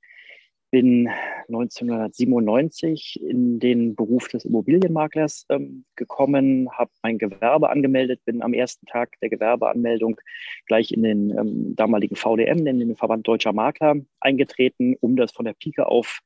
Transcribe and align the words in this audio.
Bin 0.69 1.09
1997 1.47 3.21
in 3.21 3.59
den 3.59 3.95
Beruf 3.95 4.27
des 4.27 4.43
Immobilienmaklers 4.43 5.45
ähm, 5.49 5.85
gekommen, 5.95 6.69
habe 6.71 6.91
mein 7.01 7.17
Gewerbe 7.17 7.69
angemeldet, 7.69 8.19
bin 8.25 8.41
am 8.41 8.53
ersten 8.53 8.87
Tag 8.87 9.17
der 9.21 9.29
Gewerbeanmeldung 9.29 10.19
gleich 10.65 10.91
in 10.91 11.03
den 11.03 11.29
ähm, 11.29 11.75
damaligen 11.77 12.17
VDM, 12.17 12.67
in 12.67 12.79
den 12.79 12.95
Verband 12.97 13.25
Deutscher 13.25 13.53
Makler, 13.53 13.95
eingetreten, 14.19 14.95
um 14.99 15.15
das 15.15 15.31
von 15.31 15.45
der 15.45 15.53
Pike 15.53 15.87
auf 15.87 16.19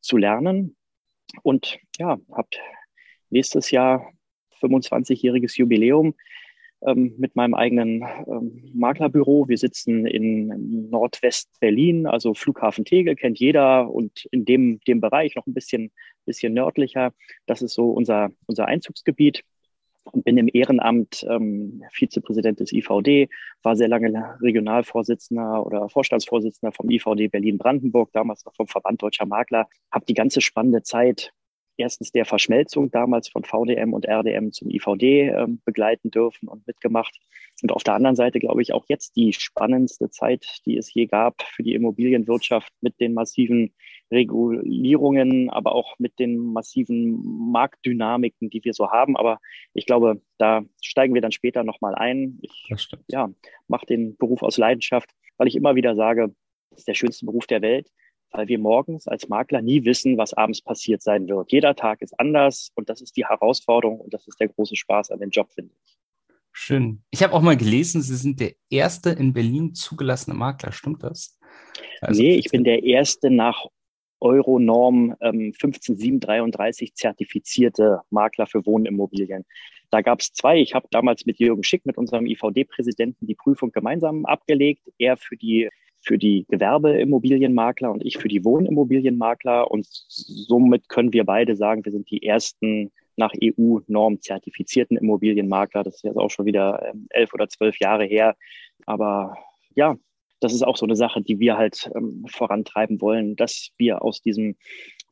zu 0.00 0.16
lernen. 0.16 0.74
Und 1.42 1.78
ja, 1.98 2.18
habe 2.32 2.48
nächstes 3.28 3.70
Jahr 3.70 4.10
25-jähriges 4.60 5.56
Jubiläum 5.58 6.14
ähm, 6.86 7.14
mit 7.18 7.36
meinem 7.36 7.54
eigenen 7.54 8.04
ähm, 8.26 8.70
Maklerbüro. 8.72 9.48
Wir 9.48 9.58
sitzen 9.58 10.06
in 10.06 10.88
Nordwest-Berlin, 10.90 12.06
also 12.06 12.34
Flughafen 12.34 12.84
Tegel 12.84 13.16
kennt 13.16 13.38
jeder 13.38 13.90
und 13.90 14.26
in 14.30 14.44
dem, 14.44 14.80
dem 14.86 15.00
Bereich 15.00 15.36
noch 15.36 15.46
ein 15.46 15.54
bisschen, 15.54 15.92
bisschen 16.24 16.54
nördlicher. 16.54 17.12
Das 17.46 17.62
ist 17.62 17.74
so 17.74 17.90
unser, 17.90 18.30
unser 18.46 18.66
Einzugsgebiet 18.66 19.42
und 20.04 20.24
bin 20.24 20.38
im 20.38 20.48
Ehrenamt 20.52 21.26
ähm, 21.28 21.82
Vizepräsident 21.92 22.60
des 22.60 22.72
IVD, 22.72 23.28
war 23.62 23.76
sehr 23.76 23.88
lange 23.88 24.36
Regionalvorsitzender 24.40 25.64
oder 25.64 25.88
Vorstandsvorsitzender 25.88 26.72
vom 26.72 26.90
IVD 26.90 27.28
Berlin-Brandenburg, 27.28 28.10
damals 28.12 28.44
noch 28.44 28.54
vom 28.54 28.66
Verband 28.66 29.02
Deutscher 29.02 29.26
Makler, 29.26 29.68
habe 29.90 30.06
die 30.06 30.14
ganze 30.14 30.40
spannende 30.40 30.82
Zeit 30.82 31.32
erstens 31.80 32.12
der 32.12 32.24
Verschmelzung 32.24 32.90
damals 32.90 33.28
von 33.28 33.44
VDM 33.44 33.92
und 33.92 34.06
RDM 34.06 34.52
zum 34.52 34.70
IVD 34.70 35.28
äh, 35.28 35.46
begleiten 35.64 36.10
dürfen 36.10 36.48
und 36.48 36.66
mitgemacht. 36.66 37.18
Und 37.62 37.72
auf 37.72 37.82
der 37.82 37.94
anderen 37.94 38.16
Seite 38.16 38.38
glaube 38.38 38.62
ich 38.62 38.72
auch 38.72 38.84
jetzt 38.88 39.16
die 39.16 39.32
spannendste 39.32 40.10
Zeit, 40.10 40.60
die 40.66 40.76
es 40.76 40.92
je 40.92 41.06
gab 41.06 41.42
für 41.42 41.62
die 41.62 41.74
Immobilienwirtschaft 41.74 42.72
mit 42.80 43.00
den 43.00 43.14
massiven 43.14 43.74
Regulierungen, 44.10 45.50
aber 45.50 45.74
auch 45.74 45.98
mit 45.98 46.18
den 46.18 46.38
massiven 46.38 47.50
Marktdynamiken, 47.52 48.50
die 48.50 48.64
wir 48.64 48.74
so 48.74 48.90
haben. 48.90 49.16
Aber 49.16 49.38
ich 49.74 49.86
glaube, 49.86 50.20
da 50.38 50.62
steigen 50.82 51.14
wir 51.14 51.20
dann 51.20 51.32
später 51.32 51.64
nochmal 51.64 51.94
ein. 51.94 52.38
Ich 52.42 52.68
ja, 53.08 53.30
mache 53.68 53.86
den 53.86 54.16
Beruf 54.16 54.42
aus 54.42 54.56
Leidenschaft, 54.56 55.10
weil 55.36 55.48
ich 55.48 55.56
immer 55.56 55.74
wieder 55.74 55.94
sage, 55.94 56.34
das 56.70 56.80
ist 56.80 56.88
der 56.88 56.94
schönste 56.94 57.26
Beruf 57.26 57.46
der 57.46 57.62
Welt 57.62 57.90
weil 58.30 58.48
wir 58.48 58.58
morgens 58.58 59.08
als 59.08 59.28
Makler 59.28 59.62
nie 59.62 59.84
wissen, 59.84 60.16
was 60.18 60.34
abends 60.34 60.62
passiert 60.62 61.02
sein 61.02 61.28
wird. 61.28 61.50
Jeder 61.52 61.74
Tag 61.74 62.02
ist 62.02 62.18
anders 62.18 62.70
und 62.74 62.88
das 62.88 63.00
ist 63.00 63.16
die 63.16 63.26
Herausforderung 63.26 64.00
und 64.00 64.14
das 64.14 64.26
ist 64.28 64.38
der 64.40 64.48
große 64.48 64.76
Spaß 64.76 65.10
an 65.10 65.20
dem 65.20 65.30
Job, 65.30 65.50
finde 65.52 65.72
ich. 65.84 65.96
Schön. 66.52 67.02
Ich 67.10 67.22
habe 67.22 67.32
auch 67.32 67.42
mal 67.42 67.56
gelesen, 67.56 68.02
Sie 68.02 68.16
sind 68.16 68.40
der 68.40 68.52
erste 68.70 69.10
in 69.10 69.32
Berlin 69.32 69.74
zugelassene 69.74 70.36
Makler. 70.36 70.72
Stimmt 70.72 71.02
das? 71.02 71.38
Also, 72.00 72.22
nee, 72.22 72.34
ich 72.34 72.50
bin 72.50 72.64
der 72.64 72.82
erste 72.82 73.30
nach 73.30 73.66
Euronorm 74.20 75.16
ähm, 75.20 75.52
15733 75.54 76.94
zertifizierte 76.94 78.00
Makler 78.10 78.46
für 78.46 78.66
Wohnimmobilien. 78.66 79.44
Da 79.90 80.02
gab 80.02 80.20
es 80.20 80.32
zwei. 80.32 80.58
Ich 80.58 80.74
habe 80.74 80.86
damals 80.90 81.26
mit 81.26 81.38
Jürgen 81.38 81.64
Schick, 81.64 81.86
mit 81.86 81.96
unserem 81.96 82.26
IVD-Präsidenten, 82.26 83.26
die 83.26 83.34
Prüfung 83.34 83.72
gemeinsam 83.72 84.26
abgelegt. 84.26 84.82
Er 84.98 85.16
für 85.16 85.36
die 85.36 85.68
für 86.02 86.18
die 86.18 86.46
Gewerbeimmobilienmakler 86.48 87.90
und 87.90 88.04
ich 88.04 88.18
für 88.18 88.28
die 88.28 88.44
Wohnimmobilienmakler. 88.44 89.70
Und 89.70 89.86
somit 89.88 90.88
können 90.88 91.12
wir 91.12 91.24
beide 91.24 91.56
sagen, 91.56 91.84
wir 91.84 91.92
sind 91.92 92.10
die 92.10 92.24
ersten 92.24 92.90
nach 93.16 93.32
EU-Norm 93.42 94.20
zertifizierten 94.20 94.96
Immobilienmakler. 94.96 95.82
Das 95.82 95.96
ist 95.96 96.04
jetzt 96.04 96.16
auch 96.16 96.30
schon 96.30 96.46
wieder 96.46 96.90
ähm, 96.90 97.06
elf 97.10 97.34
oder 97.34 97.48
zwölf 97.48 97.78
Jahre 97.78 98.04
her. 98.04 98.34
Aber 98.86 99.36
ja, 99.74 99.96
das 100.40 100.54
ist 100.54 100.62
auch 100.62 100.76
so 100.76 100.86
eine 100.86 100.96
Sache, 100.96 101.20
die 101.20 101.38
wir 101.38 101.56
halt 101.56 101.90
ähm, 101.94 102.24
vorantreiben 102.28 103.00
wollen, 103.00 103.36
dass 103.36 103.70
wir 103.76 104.02
aus 104.02 104.22
diesem 104.22 104.56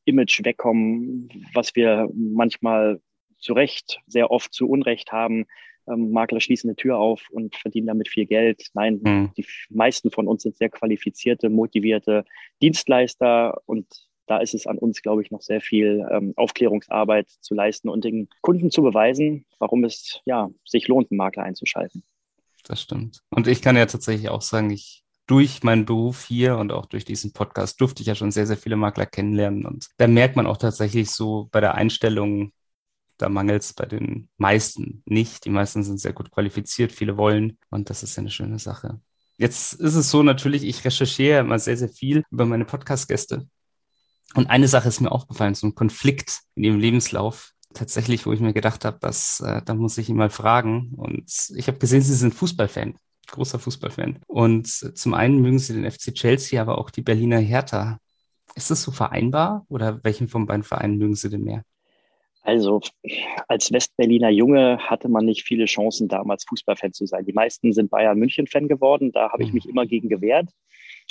Image 0.07 0.43
wegkommen, 0.43 1.29
was 1.53 1.77
wir 1.77 2.09
manchmal 2.15 3.01
zu 3.39 3.53
Recht, 3.53 4.01
sehr 4.07 4.31
oft 4.31 4.53
zu 4.53 4.69
Unrecht 4.69 5.13
haben, 5.13 5.47
ähm, 5.91 6.11
Makler 6.11 6.41
schließen 6.41 6.71
eine 6.71 6.77
Tür 6.77 6.99
auf 6.99 7.29
und 7.31 7.57
verdienen 7.57 7.87
damit 7.87 8.09
viel 8.09 8.27
Geld. 8.27 8.69
Nein, 8.75 9.01
mhm. 9.03 9.31
die 9.37 9.47
meisten 9.71 10.11
von 10.11 10.29
uns 10.29 10.43
sind 10.43 10.57
sehr 10.57 10.71
qualifizierte, 10.71 11.51
motivierte 11.51 12.25
Dienstleister 12.63 13.61
und 13.67 13.87
da 14.27 14.39
ist 14.39 14.55
es 14.55 14.67
an 14.67 14.79
uns, 14.79 15.03
glaube 15.03 15.23
ich, 15.23 15.31
noch 15.31 15.41
sehr 15.41 15.61
viel 15.61 16.07
ähm, 16.11 16.35
Aufklärungsarbeit 16.37 17.29
zu 17.41 17.55
leisten 17.55 17.89
und 17.89 18.05
den 18.05 18.29
Kunden 18.43 18.71
zu 18.71 18.83
beweisen, 18.83 19.47
warum 19.59 19.85
es 19.85 20.21
ja 20.27 20.51
sich 20.65 20.87
lohnt, 20.87 21.11
einen 21.11 21.17
Makler 21.17 21.45
einzuschalten. 21.45 22.05
Das 22.65 22.83
stimmt. 22.83 23.23
Und 23.31 23.47
ich 23.47 23.63
kann 23.63 23.77
ja 23.77 23.87
tatsächlich 23.87 24.29
auch 24.29 24.43
sagen, 24.43 24.71
ich 24.71 25.03
durch 25.27 25.63
meinen 25.63 25.85
Beruf 25.85 26.25
hier 26.25 26.57
und 26.57 26.73
auch 26.73 26.87
durch 26.87 27.05
diesen 27.05 27.33
Podcast 27.33 27.81
durfte 27.81 28.03
ich 28.03 28.09
ja 28.09 28.15
schon 28.15 28.31
sehr, 28.31 28.47
sehr 28.47 28.57
viele 28.57 28.77
Makler 28.77 29.07
kennenlernen. 29.07 29.67
Und 29.67 29.89
da 29.99 30.07
merkt 30.09 30.37
man 30.37 30.47
auch 30.47 30.57
tatsächlich 30.57 31.11
so 31.11 31.49
bei 31.53 31.61
der 31.61 31.75
Einstellung, 31.75 32.53
da 33.19 33.29
mangelt 33.29 33.63
es 33.63 33.73
bei 33.73 33.85
den 33.85 34.29
meisten 34.37 35.03
nicht. 35.05 35.45
Die 35.45 35.51
meisten 35.51 35.83
sind 35.83 36.01
sehr 36.01 36.13
gut 36.13 36.31
qualifiziert, 36.31 36.93
viele 36.93 37.17
wollen 37.17 37.59
und 37.71 37.91
das 37.91 38.03
ist 38.03 38.19
eine 38.19 38.31
schöne 38.31 38.59
Sache. 38.59 39.01
Jetzt 39.37 39.75
ist 39.75 39.95
es 39.95 40.11
so 40.11 40.23
natürlich, 40.23 40.65
ich 40.65 40.85
recherchiere 40.85 41.41
immer 41.41 41.59
sehr, 41.59 41.77
sehr 41.77 41.89
viel 41.89 42.25
über 42.31 42.45
meine 42.45 42.65
Podcast-Gäste. 42.65 43.47
Und 44.35 44.51
eine 44.51 44.69
Sache 44.69 44.89
ist 44.89 45.01
mir 45.01 45.13
aufgefallen, 45.13 45.55
so 45.55 45.67
ein 45.67 45.75
Konflikt 45.75 46.41
in 46.55 46.65
ihrem 46.65 46.79
Lebenslauf, 46.79 47.53
tatsächlich, 47.73 48.27
wo 48.27 48.33
ich 48.33 48.41
mir 48.41 48.53
gedacht 48.53 48.85
habe, 48.85 48.99
dass 49.01 49.41
äh, 49.41 49.63
da 49.65 49.75
muss 49.75 49.99
ich 49.99 50.09
ihn 50.09 50.17
mal 50.17 50.31
fragen. 50.31 50.93
Und 50.97 51.31
ich 51.55 51.69
habe 51.69 51.79
gesehen, 51.79 52.03
Sie 52.03 52.15
sind 52.15 52.35
Fußballfan, 52.35 52.97
großer 53.29 53.59
Fußballfan. 53.59 54.19
Und 54.27 54.67
zum 54.69 55.15
einen 55.15 55.41
mögen 55.41 55.59
Sie 55.59 55.75
den 55.75 55.91
FC 55.91 56.15
Chelsea, 56.15 56.61
aber 56.61 56.79
auch 56.79 56.91
die 56.91 57.03
Berliner 57.03 57.39
Hertha. 57.39 57.99
Ist 58.55 58.71
das 58.71 58.83
so 58.83 58.91
vereinbar 58.91 59.65
oder 59.69 60.03
welchen 60.03 60.29
von 60.29 60.47
beiden 60.47 60.65
Vereinen 60.65 60.99
mögen 60.99 61.15
Sie 61.15 61.31
denn 61.31 61.45
mehr? 61.45 61.63
Also 62.49 62.81
als 63.47 63.71
Westberliner 63.71 64.31
Junge 64.31 64.79
hatte 64.79 65.11
man 65.11 65.27
nicht 65.27 65.43
viele 65.43 65.67
Chancen, 65.67 66.09
damals 66.09 66.47
Fußballfan 66.49 66.95
zu 66.95 67.05
sein. 67.05 67.27
Die 67.27 67.35
meisten 67.35 67.75
sind 67.75 67.91
Bayern 67.91 68.19
München-Fan 68.19 68.69
geworden. 68.69 69.13
Da 69.13 69.31
habe 69.31 69.43
ich 69.43 69.53
mich 69.53 69.67
mhm. 69.67 69.73
immer 69.73 69.85
gegen 69.85 70.09
gewehrt. 70.09 70.49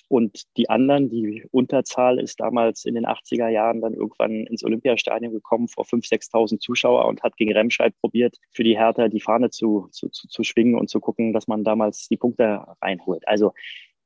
Und 0.07 0.45
die 0.57 0.67
anderen, 0.67 1.09
die 1.09 1.45
Unterzahl 1.51 2.19
ist 2.19 2.39
damals 2.39 2.85
in 2.85 2.95
den 2.95 3.05
80er 3.05 3.49
Jahren 3.49 3.81
dann 3.81 3.93
irgendwann 3.93 4.47
ins 4.47 4.63
Olympiastadion 4.63 5.31
gekommen 5.31 5.67
vor 5.67 5.85
5.000, 5.85 6.31
6.000 6.31 6.59
Zuschauer 6.59 7.05
und 7.05 7.21
hat 7.21 7.37
gegen 7.37 7.53
Remscheid 7.53 7.93
probiert, 8.01 8.37
für 8.51 8.63
die 8.63 8.75
Hertha 8.75 9.07
die 9.07 9.21
Fahne 9.21 9.51
zu, 9.51 9.89
zu, 9.91 10.09
zu, 10.09 10.27
zu 10.27 10.43
schwingen 10.43 10.73
und 10.73 10.89
zu 10.89 10.99
gucken, 10.99 11.33
dass 11.33 11.47
man 11.47 11.63
damals 11.63 12.07
die 12.07 12.17
Punkte 12.17 12.65
reinholt. 12.81 13.27
Also 13.27 13.53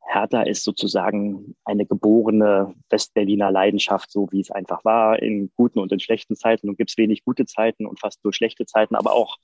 Hertha 0.06 0.42
ist 0.42 0.63
sozusagen 0.63 1.56
eine 1.63 1.86
geborene 1.86 2.74
Westberliner 2.89 3.51
Leidenschaft, 3.51 4.12
so 4.12 4.27
wie 4.31 4.42
es 4.42 4.51
einfach 4.51 4.83
war, 4.83 5.21
in 5.21 5.51
guten 5.56 5.80
und 5.80 5.92
in 5.92 6.00
schlechten 6.00 6.36
Zeiten. 6.36 6.69
Und 6.69 6.77
gibt 6.77 6.89
es 6.89 6.98
wenig 6.98 7.24
gute 7.24 7.45
Zeiten 7.45 7.86
und 7.86 8.00
fast 8.00 8.24
nur 8.24 8.33
schlechte 8.33 8.65
Zeiten, 8.65 8.95
aber 8.95 9.13
auch, 9.13 9.38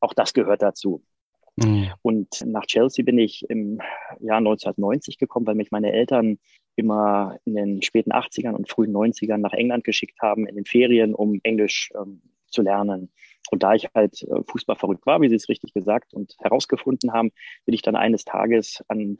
auch 0.00 0.14
das 0.14 0.32
gehört 0.34 0.62
dazu. 0.62 1.02
Mhm. 1.56 1.90
Und 2.02 2.44
nach 2.44 2.66
Chelsea 2.66 3.04
bin 3.04 3.18
ich 3.18 3.48
im 3.48 3.80
Jahr 4.20 4.38
1990 4.38 5.18
gekommen, 5.18 5.46
weil 5.46 5.54
mich 5.54 5.70
meine 5.70 5.92
Eltern 5.92 6.38
immer 6.76 7.38
in 7.44 7.54
den 7.54 7.82
späten 7.82 8.12
80ern 8.12 8.52
und 8.52 8.68
frühen 8.68 8.92
90ern 8.92 9.38
nach 9.38 9.52
England 9.52 9.84
geschickt 9.84 10.20
haben, 10.20 10.46
in 10.46 10.56
den 10.56 10.64
Ferien, 10.64 11.14
um 11.14 11.40
Englisch 11.42 11.90
ähm, 11.94 12.22
zu 12.46 12.62
lernen. 12.62 13.10
Und 13.50 13.62
da 13.62 13.74
ich 13.74 13.88
halt 13.94 14.22
äh, 14.22 14.42
Fußball 14.46 14.76
verrückt 14.76 15.06
war, 15.06 15.20
wie 15.20 15.28
Sie 15.28 15.34
es 15.34 15.48
richtig 15.48 15.72
gesagt 15.72 16.14
und 16.14 16.36
herausgefunden 16.40 17.12
haben, 17.12 17.32
bin 17.64 17.74
ich 17.74 17.82
dann 17.82 17.96
eines 17.96 18.24
Tages 18.24 18.82
an 18.88 19.18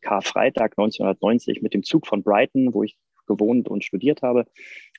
Karfreitag 0.00 0.72
1990 0.72 1.62
mit 1.62 1.74
dem 1.74 1.82
Zug 1.82 2.06
von 2.06 2.22
Brighton, 2.22 2.74
wo 2.74 2.82
ich 2.82 2.96
gewohnt 3.26 3.68
und 3.68 3.84
studiert 3.84 4.22
habe, 4.22 4.46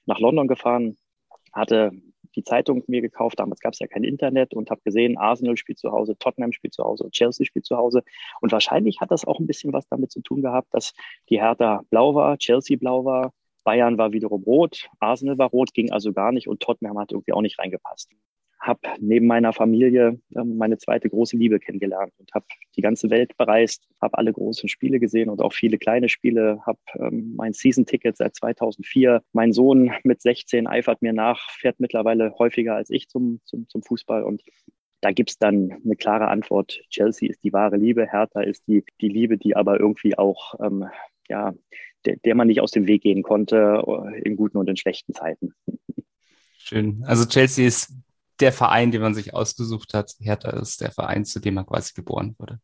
nach 0.06 0.20
London 0.20 0.48
gefahren, 0.48 0.98
hatte 1.54 1.92
die 2.36 2.44
Zeitung 2.44 2.84
mir 2.88 3.02
gekauft. 3.02 3.40
Damals 3.40 3.60
gab 3.60 3.74
es 3.74 3.80
ja 3.80 3.88
kein 3.88 4.04
Internet 4.04 4.54
und 4.54 4.70
habe 4.70 4.82
gesehen, 4.84 5.18
Arsenal 5.18 5.58
spielt 5.58 5.80
zu 5.80 5.92
Hause, 5.92 6.18
Tottenham 6.18 6.54
spielt 6.54 6.74
zu 6.74 6.84
Hause, 6.84 7.10
Chelsea 7.12 7.46
spielt 7.46 7.66
zu 7.66 7.78
Hause. 7.78 8.04
Und 8.40 8.52
wahrscheinlich 8.52 9.02
hat 9.02 9.12
das 9.12 9.26
auch 9.26 9.40
ein 9.40 9.48
bisschen 9.48 9.74
was 9.74 9.88
damit 9.90 10.12
zu 10.12 10.22
tun 10.22 10.42
gehabt, 10.42 10.74
dass 10.74 10.94
die 11.30 11.42
Hertha 11.42 11.82
blau 11.90 12.16
war, 12.16 12.38
Chelsea 12.38 12.78
blau 12.78 13.04
war, 13.04 13.34
Bayern 13.64 13.98
war 13.98 14.12
wiederum 14.12 14.44
rot, 14.44 14.90
Arsenal 15.00 15.38
war 15.38 15.50
rot, 15.50 15.74
ging 15.74 15.92
also 15.92 16.14
gar 16.14 16.32
nicht 16.32 16.48
und 16.48 16.62
Tottenham 16.62 16.98
hat 16.98 17.12
irgendwie 17.12 17.34
auch 17.34 17.42
nicht 17.42 17.60
reingepasst 17.60 18.10
habe 18.62 18.82
neben 19.00 19.26
meiner 19.26 19.54
Familie 19.54 20.20
ähm, 20.36 20.58
meine 20.58 20.78
zweite 20.78 21.10
große 21.10 21.36
Liebe 21.36 21.60
kennengelernt 21.60 22.14
und 22.20 22.32
habe 22.34 22.46
die 22.76 22.82
ganze 22.82 23.10
Welt 23.10 23.36
bereist, 23.36 23.88
habe 24.00 24.18
alle 24.20 24.32
großen 24.32 24.70
Spiele 24.70 25.00
gesehen 25.00 25.30
und 25.30 25.42
auch 25.42 25.54
viele 25.54 25.80
kleine 25.80 26.10
Spiele, 26.10 26.60
habe 26.66 26.80
ähm, 27.00 27.34
mein 27.36 27.54
Season-Ticket 27.54 28.18
seit 28.18 28.36
2004. 28.36 29.24
Mein 29.34 29.52
Sohn 29.52 29.92
mit 30.04 30.22
16 30.22 30.68
eifert 30.68 31.02
mir 31.02 31.12
nach, 31.12 31.50
fährt 31.50 31.80
mittlerweile 31.80 32.36
häufiger 32.38 32.76
als 32.76 32.92
ich 32.92 33.10
zum, 33.10 33.42
zum, 33.46 33.68
zum 33.68 33.82
Fußball 33.82 34.24
und 34.24 34.44
da 35.02 35.12
gibt's 35.12 35.40
dann 35.40 35.82
eine 35.84 35.96
klare 35.96 36.28
Antwort. 36.28 36.80
Chelsea 36.92 37.28
ist 37.28 37.44
die 37.44 37.54
wahre 37.54 37.78
Liebe, 37.78 38.06
Hertha 38.06 38.42
ist 38.42 38.68
die, 38.68 38.84
die 39.02 39.10
Liebe, 39.10 39.40
die 39.40 39.56
aber 39.56 39.80
irgendwie 39.80 40.16
auch, 40.16 40.54
ähm, 40.64 40.86
ja, 41.28 41.56
der, 42.06 42.18
der 42.18 42.36
man 42.36 42.48
nicht 42.48 42.62
aus 42.62 42.70
dem 42.70 42.86
Weg 42.86 43.02
gehen 43.02 43.24
konnte, 43.24 43.84
äh, 43.88 44.22
in 44.22 44.36
guten 44.36 44.58
und 44.58 44.70
in 44.70 44.78
schlechten 44.78 45.16
Zeiten. 45.16 45.56
Schön. 46.60 47.04
Also 47.08 47.26
Chelsea 47.26 47.66
ist 47.66 47.92
der 48.42 48.52
Verein, 48.52 48.92
den 48.92 49.02
man 49.02 49.14
sich 49.14 49.34
ausgesucht 49.34 49.94
hat. 49.94 50.16
Hertha 50.20 50.50
ist 50.52 50.82
der 50.82 50.92
Verein, 50.92 51.26
zu 51.26 51.40
dem 51.40 51.56
man 51.56 51.66
quasi 51.66 51.94
geboren 51.94 52.36
wurde. 52.38 52.60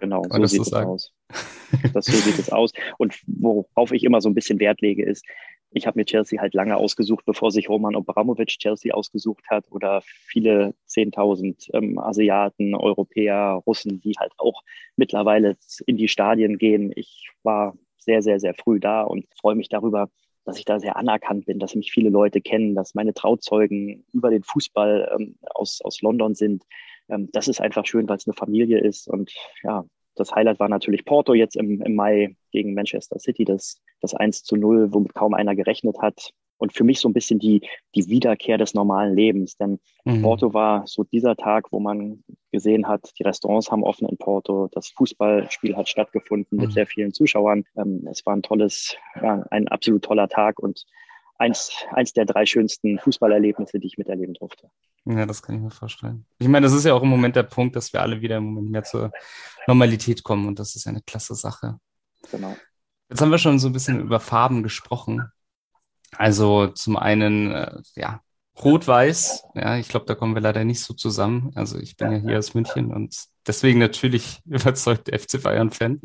Genau, 0.00 0.22
so 0.28 0.46
sieht 0.46 0.62
es 0.62 0.72
aus. 0.72 1.12
Das, 1.94 2.06
so 2.06 2.12
sieht 2.12 2.38
es 2.38 2.50
aus. 2.50 2.72
Und 2.98 3.20
worauf 3.26 3.92
ich 3.92 4.04
immer 4.04 4.20
so 4.20 4.28
ein 4.28 4.34
bisschen 4.34 4.58
Wert 4.58 4.80
lege, 4.80 5.04
ist, 5.04 5.24
ich 5.70 5.86
habe 5.86 5.98
mir 5.98 6.04
Chelsea 6.04 6.40
halt 6.40 6.54
lange 6.54 6.76
ausgesucht, 6.76 7.24
bevor 7.24 7.50
sich 7.50 7.68
Roman 7.68 7.96
Abramovic 7.96 8.48
Chelsea 8.48 8.92
ausgesucht 8.92 9.44
hat 9.48 9.64
oder 9.70 10.02
viele 10.04 10.74
10.000 10.88 11.70
ähm, 11.72 11.98
Asiaten, 11.98 12.74
Europäer, 12.74 13.62
Russen, 13.66 14.00
die 14.00 14.14
halt 14.18 14.32
auch 14.38 14.62
mittlerweile 14.96 15.56
in 15.86 15.96
die 15.96 16.08
Stadien 16.08 16.58
gehen. 16.58 16.92
Ich 16.94 17.30
war 17.42 17.74
sehr, 17.96 18.22
sehr, 18.22 18.40
sehr 18.40 18.54
früh 18.54 18.80
da 18.80 19.02
und 19.02 19.26
freue 19.40 19.54
mich 19.54 19.68
darüber, 19.68 20.10
dass 20.44 20.58
ich 20.58 20.64
da 20.64 20.80
sehr 20.80 20.96
anerkannt 20.96 21.46
bin, 21.46 21.58
dass 21.58 21.74
mich 21.74 21.92
viele 21.92 22.10
Leute 22.10 22.40
kennen, 22.40 22.74
dass 22.74 22.94
meine 22.94 23.14
Trauzeugen 23.14 24.04
über 24.12 24.30
den 24.30 24.42
Fußball 24.42 25.16
ähm, 25.18 25.36
aus, 25.54 25.80
aus 25.82 26.02
London 26.02 26.34
sind. 26.34 26.64
Ähm, 27.08 27.28
das 27.32 27.48
ist 27.48 27.60
einfach 27.60 27.86
schön, 27.86 28.08
weil 28.08 28.16
es 28.16 28.26
eine 28.26 28.34
Familie 28.34 28.80
ist. 28.80 29.08
Und 29.08 29.32
ja, 29.62 29.84
das 30.14 30.32
Highlight 30.32 30.58
war 30.58 30.68
natürlich 30.68 31.04
Porto 31.04 31.34
jetzt 31.34 31.56
im, 31.56 31.80
im 31.82 31.94
Mai 31.94 32.36
gegen 32.50 32.74
Manchester 32.74 33.18
City, 33.18 33.44
das, 33.44 33.80
das 34.00 34.14
1 34.14 34.44
zu 34.44 34.56
0, 34.56 34.92
womit 34.92 35.14
kaum 35.14 35.34
einer 35.34 35.54
gerechnet 35.54 35.98
hat 36.00 36.32
und 36.62 36.72
für 36.72 36.84
mich 36.84 37.00
so 37.00 37.08
ein 37.08 37.12
bisschen 37.12 37.40
die, 37.40 37.60
die 37.96 38.06
Wiederkehr 38.06 38.56
des 38.56 38.72
normalen 38.72 39.16
Lebens. 39.16 39.56
Denn 39.56 39.80
mhm. 40.04 40.22
Porto 40.22 40.54
war 40.54 40.86
so 40.86 41.02
dieser 41.02 41.34
Tag, 41.34 41.72
wo 41.72 41.80
man 41.80 42.22
gesehen 42.52 42.86
hat, 42.86 43.10
die 43.18 43.24
Restaurants 43.24 43.72
haben 43.72 43.82
offen 43.82 44.08
in 44.08 44.16
Porto, 44.16 44.68
das 44.70 44.90
Fußballspiel 44.90 45.76
hat 45.76 45.88
stattgefunden 45.88 46.56
mhm. 46.56 46.64
mit 46.64 46.72
sehr 46.72 46.86
vielen 46.86 47.12
Zuschauern. 47.12 47.64
Ähm, 47.76 48.06
es 48.08 48.24
war 48.24 48.36
ein 48.36 48.44
tolles, 48.44 48.94
ja, 49.20 49.44
ein 49.50 49.66
absolut 49.66 50.04
toller 50.04 50.28
Tag 50.28 50.60
und 50.60 50.84
eins, 51.36 51.72
eins 51.90 52.12
der 52.12 52.26
drei 52.26 52.46
schönsten 52.46 53.00
Fußballerlebnisse, 53.00 53.80
die 53.80 53.88
ich 53.88 53.98
miterleben 53.98 54.34
durfte. 54.34 54.70
Ja, 55.04 55.26
das 55.26 55.42
kann 55.42 55.56
ich 55.56 55.62
mir 55.62 55.72
vorstellen. 55.72 56.26
Ich 56.38 56.46
meine, 56.46 56.64
das 56.64 56.74
ist 56.74 56.84
ja 56.84 56.94
auch 56.94 57.02
im 57.02 57.08
Moment 57.08 57.34
der 57.34 57.42
Punkt, 57.42 57.74
dass 57.74 57.92
wir 57.92 58.02
alle 58.02 58.20
wieder 58.20 58.36
im 58.36 58.44
Moment 58.44 58.70
mehr 58.70 58.84
zur 58.84 59.10
Normalität 59.66 60.22
kommen 60.22 60.46
und 60.46 60.60
das 60.60 60.76
ist 60.76 60.86
eine 60.86 61.02
klasse 61.02 61.34
Sache. 61.34 61.80
Genau. 62.30 62.54
Jetzt 63.08 63.20
haben 63.20 63.32
wir 63.32 63.38
schon 63.38 63.58
so 63.58 63.68
ein 63.68 63.72
bisschen 63.72 63.98
über 63.98 64.20
Farben 64.20 64.62
gesprochen. 64.62 65.24
Also 66.16 66.68
zum 66.68 66.96
einen, 66.96 67.50
äh, 67.52 67.80
ja, 67.96 68.20
Rot-Weiß, 68.62 69.44
ja, 69.54 69.78
ich 69.78 69.88
glaube, 69.88 70.06
da 70.06 70.14
kommen 70.14 70.34
wir 70.34 70.42
leider 70.42 70.64
nicht 70.64 70.80
so 70.80 70.94
zusammen. 70.94 71.52
Also 71.54 71.78
ich 71.78 71.96
bin 71.96 72.12
ja 72.12 72.18
hier 72.18 72.38
aus 72.38 72.54
München 72.54 72.92
und 72.92 73.16
deswegen 73.46 73.78
natürlich 73.78 74.40
überzeugt 74.44 75.08
FC 75.08 75.42
Bayern-Fan. 75.42 76.00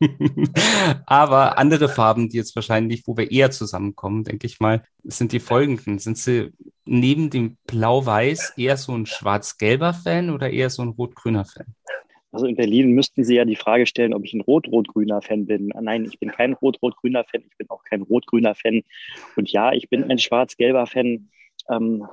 Aber 1.06 1.58
andere 1.58 1.88
Farben, 1.88 2.28
die 2.28 2.36
jetzt 2.36 2.54
wahrscheinlich, 2.54 3.02
wo 3.06 3.16
wir 3.16 3.32
eher 3.32 3.50
zusammenkommen, 3.50 4.22
denke 4.22 4.46
ich 4.46 4.60
mal, 4.60 4.84
sind 5.02 5.32
die 5.32 5.40
folgenden. 5.40 5.98
Sind 5.98 6.18
sie 6.18 6.52
neben 6.84 7.30
dem 7.30 7.58
Blau-Weiß 7.66 8.54
eher 8.56 8.76
so 8.76 8.94
ein 8.94 9.06
schwarz-gelber 9.06 9.94
Fan 9.94 10.30
oder 10.30 10.50
eher 10.50 10.70
so 10.70 10.82
ein 10.82 10.88
rot-grüner 10.88 11.44
Fan? 11.44 11.74
Also 12.30 12.46
in 12.46 12.56
Berlin 12.56 12.92
müssten 12.92 13.24
Sie 13.24 13.36
ja 13.36 13.44
die 13.44 13.56
Frage 13.56 13.86
stellen, 13.86 14.12
ob 14.12 14.24
ich 14.24 14.34
ein 14.34 14.42
rot-rot-grüner 14.42 15.22
Fan 15.22 15.46
bin. 15.46 15.68
Nein, 15.80 16.04
ich 16.04 16.18
bin 16.18 16.30
kein 16.30 16.52
rot-rot-grüner 16.52 17.24
Fan, 17.24 17.42
ich 17.48 17.56
bin 17.56 17.70
auch 17.70 17.84
kein 17.84 18.02
rot-grüner 18.02 18.54
Fan. 18.54 18.82
Und 19.36 19.50
ja, 19.50 19.72
ich 19.72 19.88
bin 19.88 20.10
ein 20.10 20.18
schwarz-gelber 20.18 20.86
Fan. 20.86 21.30
Ähm, 21.70 22.06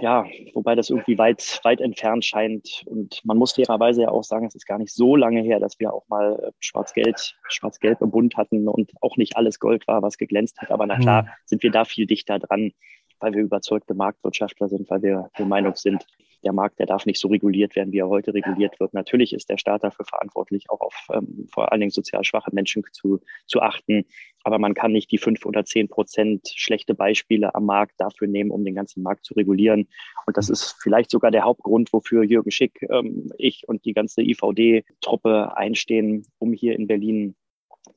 ja, 0.00 0.26
wobei 0.54 0.74
das 0.74 0.90
irgendwie 0.90 1.18
weit, 1.18 1.60
weit 1.62 1.80
entfernt 1.80 2.24
scheint. 2.24 2.82
Und 2.86 3.24
man 3.24 3.38
muss 3.38 3.54
fairerweise 3.54 4.02
ja 4.02 4.08
auch 4.08 4.24
sagen, 4.24 4.46
es 4.46 4.54
ist 4.54 4.66
gar 4.66 4.78
nicht 4.78 4.92
so 4.92 5.16
lange 5.16 5.40
her, 5.42 5.60
dass 5.60 5.78
wir 5.78 5.92
auch 5.92 6.06
mal 6.08 6.38
äh, 6.42 6.52
Schwarz-Gelb, 6.60 7.16
Schwarz-Gelb 7.48 8.00
im 8.02 8.10
Bund 8.10 8.36
hatten 8.36 8.68
und 8.68 8.92
auch 9.00 9.16
nicht 9.16 9.36
alles 9.36 9.58
Gold 9.58 9.86
war, 9.86 10.02
was 10.02 10.18
geglänzt 10.18 10.60
hat. 10.60 10.70
Aber 10.70 10.86
na 10.86 10.98
klar, 10.98 11.22
mhm. 11.22 11.28
sind 11.44 11.62
wir 11.62 11.70
da 11.70 11.84
viel 11.84 12.06
dichter 12.06 12.38
dran, 12.38 12.72
weil 13.20 13.34
wir 13.34 13.42
überzeugte 13.42 13.94
Marktwirtschaftler 13.94 14.68
sind, 14.68 14.90
weil 14.90 15.02
wir 15.02 15.30
der 15.38 15.46
Meinung 15.46 15.74
sind, 15.74 16.06
der 16.46 16.52
Markt, 16.52 16.78
der 16.78 16.86
darf 16.86 17.06
nicht 17.06 17.20
so 17.20 17.28
reguliert 17.28 17.74
werden, 17.76 17.92
wie 17.92 17.98
er 17.98 18.08
heute 18.08 18.32
reguliert 18.32 18.78
wird. 18.78 18.94
Natürlich 18.94 19.32
ist 19.32 19.50
der 19.50 19.58
Staat 19.58 19.82
dafür 19.82 20.04
verantwortlich, 20.04 20.70
auch 20.70 20.80
auf 20.80 21.08
ähm, 21.12 21.48
vor 21.52 21.72
allen 21.72 21.80
Dingen 21.80 21.90
sozial 21.90 22.24
schwache 22.24 22.54
Menschen 22.54 22.84
zu, 22.92 23.20
zu 23.46 23.60
achten. 23.60 24.04
Aber 24.44 24.58
man 24.58 24.74
kann 24.74 24.92
nicht 24.92 25.10
die 25.10 25.18
fünf 25.18 25.44
oder 25.44 25.64
zehn 25.64 25.88
Prozent 25.88 26.48
schlechte 26.54 26.94
Beispiele 26.94 27.54
am 27.54 27.66
Markt 27.66 27.94
dafür 27.98 28.28
nehmen, 28.28 28.52
um 28.52 28.64
den 28.64 28.76
ganzen 28.76 29.02
Markt 29.02 29.24
zu 29.24 29.34
regulieren. 29.34 29.88
Und 30.26 30.36
das 30.36 30.48
ist 30.48 30.76
vielleicht 30.80 31.10
sogar 31.10 31.32
der 31.32 31.42
Hauptgrund, 31.42 31.92
wofür 31.92 32.22
Jürgen 32.22 32.52
Schick, 32.52 32.86
ähm, 32.90 33.32
ich 33.38 33.64
und 33.66 33.84
die 33.84 33.92
ganze 33.92 34.22
IVD-Truppe 34.22 35.56
einstehen, 35.56 36.26
um 36.38 36.52
hier 36.52 36.76
in 36.76 36.86
Berlin 36.86 37.34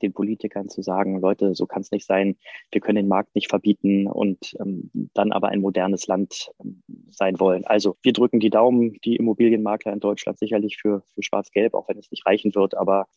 den 0.01 0.13
Politikern 0.13 0.69
zu 0.69 0.81
sagen, 0.81 1.19
Leute, 1.19 1.55
so 1.55 1.65
kann 1.65 1.81
es 1.81 1.91
nicht 1.91 2.05
sein, 2.05 2.37
wir 2.71 2.81
können 2.81 2.97
den 2.97 3.07
Markt 3.07 3.35
nicht 3.35 3.49
verbieten 3.49 4.07
und 4.07 4.55
ähm, 4.59 4.89
dann 5.13 5.31
aber 5.31 5.49
ein 5.49 5.61
modernes 5.61 6.07
Land 6.07 6.51
ähm, 6.63 6.81
sein 7.09 7.39
wollen. 7.39 7.65
Also 7.65 7.97
wir 8.01 8.13
drücken 8.13 8.39
die 8.39 8.49
Daumen, 8.49 8.97
die 9.03 9.15
Immobilienmakler 9.15 9.93
in 9.93 9.99
Deutschland 9.99 10.39
sicherlich 10.39 10.77
für, 10.77 11.01
für 11.13 11.23
Schwarz-Gelb, 11.23 11.73
auch 11.73 11.87
wenn 11.89 11.97
es 11.97 12.11
nicht 12.11 12.25
reichen 12.25 12.55
wird, 12.55 12.75
aber 12.75 13.07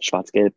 Schwarz-Gelb 0.00 0.54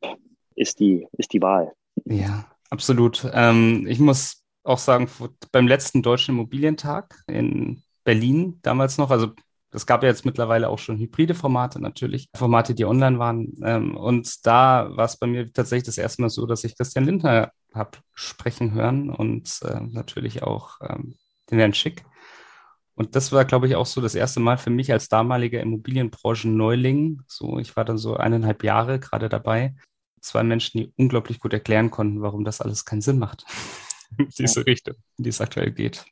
ist 0.55 0.79
die, 0.79 1.07
ist 1.13 1.33
die 1.33 1.41
Wahl. 1.41 1.73
Ja, 2.05 2.45
absolut. 2.69 3.29
Ähm, 3.33 3.85
ich 3.87 3.99
muss 3.99 4.43
auch 4.63 4.77
sagen, 4.77 5.09
beim 5.51 5.67
letzten 5.67 6.01
Deutschen 6.03 6.35
Immobilientag 6.35 7.23
in 7.27 7.81
Berlin 8.03 8.59
damals 8.61 8.97
noch, 8.97 9.11
also 9.11 9.29
es 9.71 9.85
gab 9.85 10.03
ja 10.03 10.09
jetzt 10.09 10.25
mittlerweile 10.25 10.69
auch 10.69 10.79
schon 10.79 10.97
hybride 10.97 11.35
Formate 11.35 11.79
natürlich, 11.81 12.29
Formate, 12.35 12.73
die 12.73 12.85
online 12.85 13.19
waren. 13.19 13.53
Ähm, 13.63 13.95
und 13.95 14.45
da 14.45 14.89
war 14.95 15.05
es 15.05 15.17
bei 15.17 15.27
mir 15.27 15.51
tatsächlich 15.51 15.85
das 15.85 15.97
erste 15.97 16.21
Mal 16.21 16.29
so, 16.29 16.45
dass 16.45 16.63
ich 16.63 16.75
Christian 16.75 17.05
Lindner 17.05 17.51
habe 17.73 17.99
sprechen 18.13 18.73
hören 18.73 19.09
und 19.09 19.59
äh, 19.63 19.79
natürlich 19.81 20.43
auch 20.43 20.79
ähm, 20.81 21.15
den 21.51 21.59
Herrn 21.59 21.73
Schick. 21.73 22.03
Und 22.95 23.15
das 23.15 23.31
war, 23.31 23.45
glaube 23.45 23.67
ich, 23.67 23.75
auch 23.75 23.85
so 23.85 24.01
das 24.01 24.15
erste 24.15 24.39
Mal 24.39 24.57
für 24.57 24.71
mich 24.71 24.91
als 24.91 25.07
damaliger 25.07 25.61
Immobilienbranchen-Neuling. 25.61 27.21
So, 27.27 27.59
ich 27.59 27.75
war 27.77 27.85
dann 27.85 27.97
so 27.97 28.17
eineinhalb 28.17 28.63
Jahre 28.63 28.99
gerade 28.99 29.29
dabei. 29.29 29.75
Zwei 30.19 30.43
Menschen, 30.43 30.79
die 30.79 30.93
unglaublich 30.97 31.39
gut 31.39 31.53
erklären 31.53 31.91
konnten, 31.91 32.21
warum 32.21 32.43
das 32.43 32.59
alles 32.59 32.83
keinen 32.83 33.01
Sinn 33.01 33.19
macht. 33.19 33.45
in 34.17 34.27
diese 34.37 34.65
Richtung, 34.65 34.95
in 35.17 35.23
die 35.23 35.29
es 35.29 35.39
aktuell 35.39 35.71
geht 35.71 36.05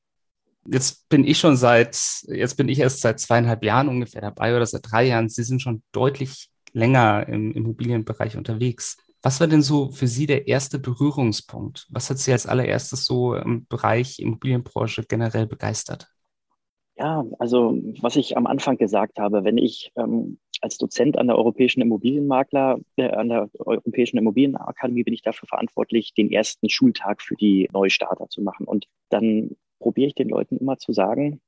jetzt 0.72 1.10
bin 1.10 1.26
ich 1.26 1.40
schon 1.40 1.58
seit, 1.58 1.98
jetzt 2.28 2.56
bin 2.56 2.70
ich 2.70 2.80
erst 2.80 3.02
seit 3.02 3.20
zweieinhalb 3.20 3.64
Jahren 3.64 3.88
ungefähr 3.88 4.22
dabei 4.22 4.56
oder 4.56 4.66
seit 4.66 4.92
drei 4.92 5.08
Jahren. 5.08 5.30
Sie 5.30 5.44
sind 5.44 5.62
schon 5.62 5.84
deutlich 5.92 6.50
länger 6.74 7.28
im 7.28 7.52
Immobilienbereich 7.52 8.38
unterwegs. 8.38 8.98
Was 9.22 9.40
war 9.40 9.48
denn 9.48 9.62
so 9.62 9.92
für 9.92 10.08
Sie 10.08 10.28
der 10.28 10.48
erste 10.48 10.80
Berührungspunkt? 10.80 11.88
Was 11.90 12.10
hat 12.10 12.20
Sie 12.20 12.32
als 12.32 12.46
allererstes 12.46 13.06
so 13.06 13.36
im 13.36 13.66
Bereich 13.68 14.20
Immobilienbranche 14.20 15.04
generell 15.08 15.48
begeistert? 15.48 16.08
Ja, 16.98 17.26
also 17.40 17.78
was 18.02 18.16
ich 18.16 18.38
am 18.38 18.48
Anfang 18.48 18.78
gesagt 18.78 19.20
habe, 19.20 19.44
wenn 19.44 19.58
ich 19.58 19.92
ähm, 19.96 20.40
als 20.62 20.78
Dozent 20.78 21.18
an 21.18 21.28
der 21.28 21.38
Europäischen 21.38 21.82
Immobilienmakler, 21.82 22.80
äh, 22.96 23.10
an 23.10 23.30
der 23.30 23.50
Europäischen 23.60 24.18
Immobilienakademie 24.18 25.04
bin 25.04 25.14
ich 25.14 25.22
dafür 25.22 25.48
verantwortlich, 25.48 26.14
den 26.14 26.32
ersten 26.32 26.70
Schultag 26.70 27.22
für 27.22 27.36
die 27.36 27.70
Neustarter 27.72 28.30
zu 28.30 28.42
machen. 28.42 28.66
Und 28.66 28.88
dann 29.10 29.56
probiere 29.80 30.08
ich 30.08 30.16
den 30.16 30.30
Leuten 30.30 30.58
immer 30.58 30.78
zu 30.78 30.94
sagen, 30.94 31.42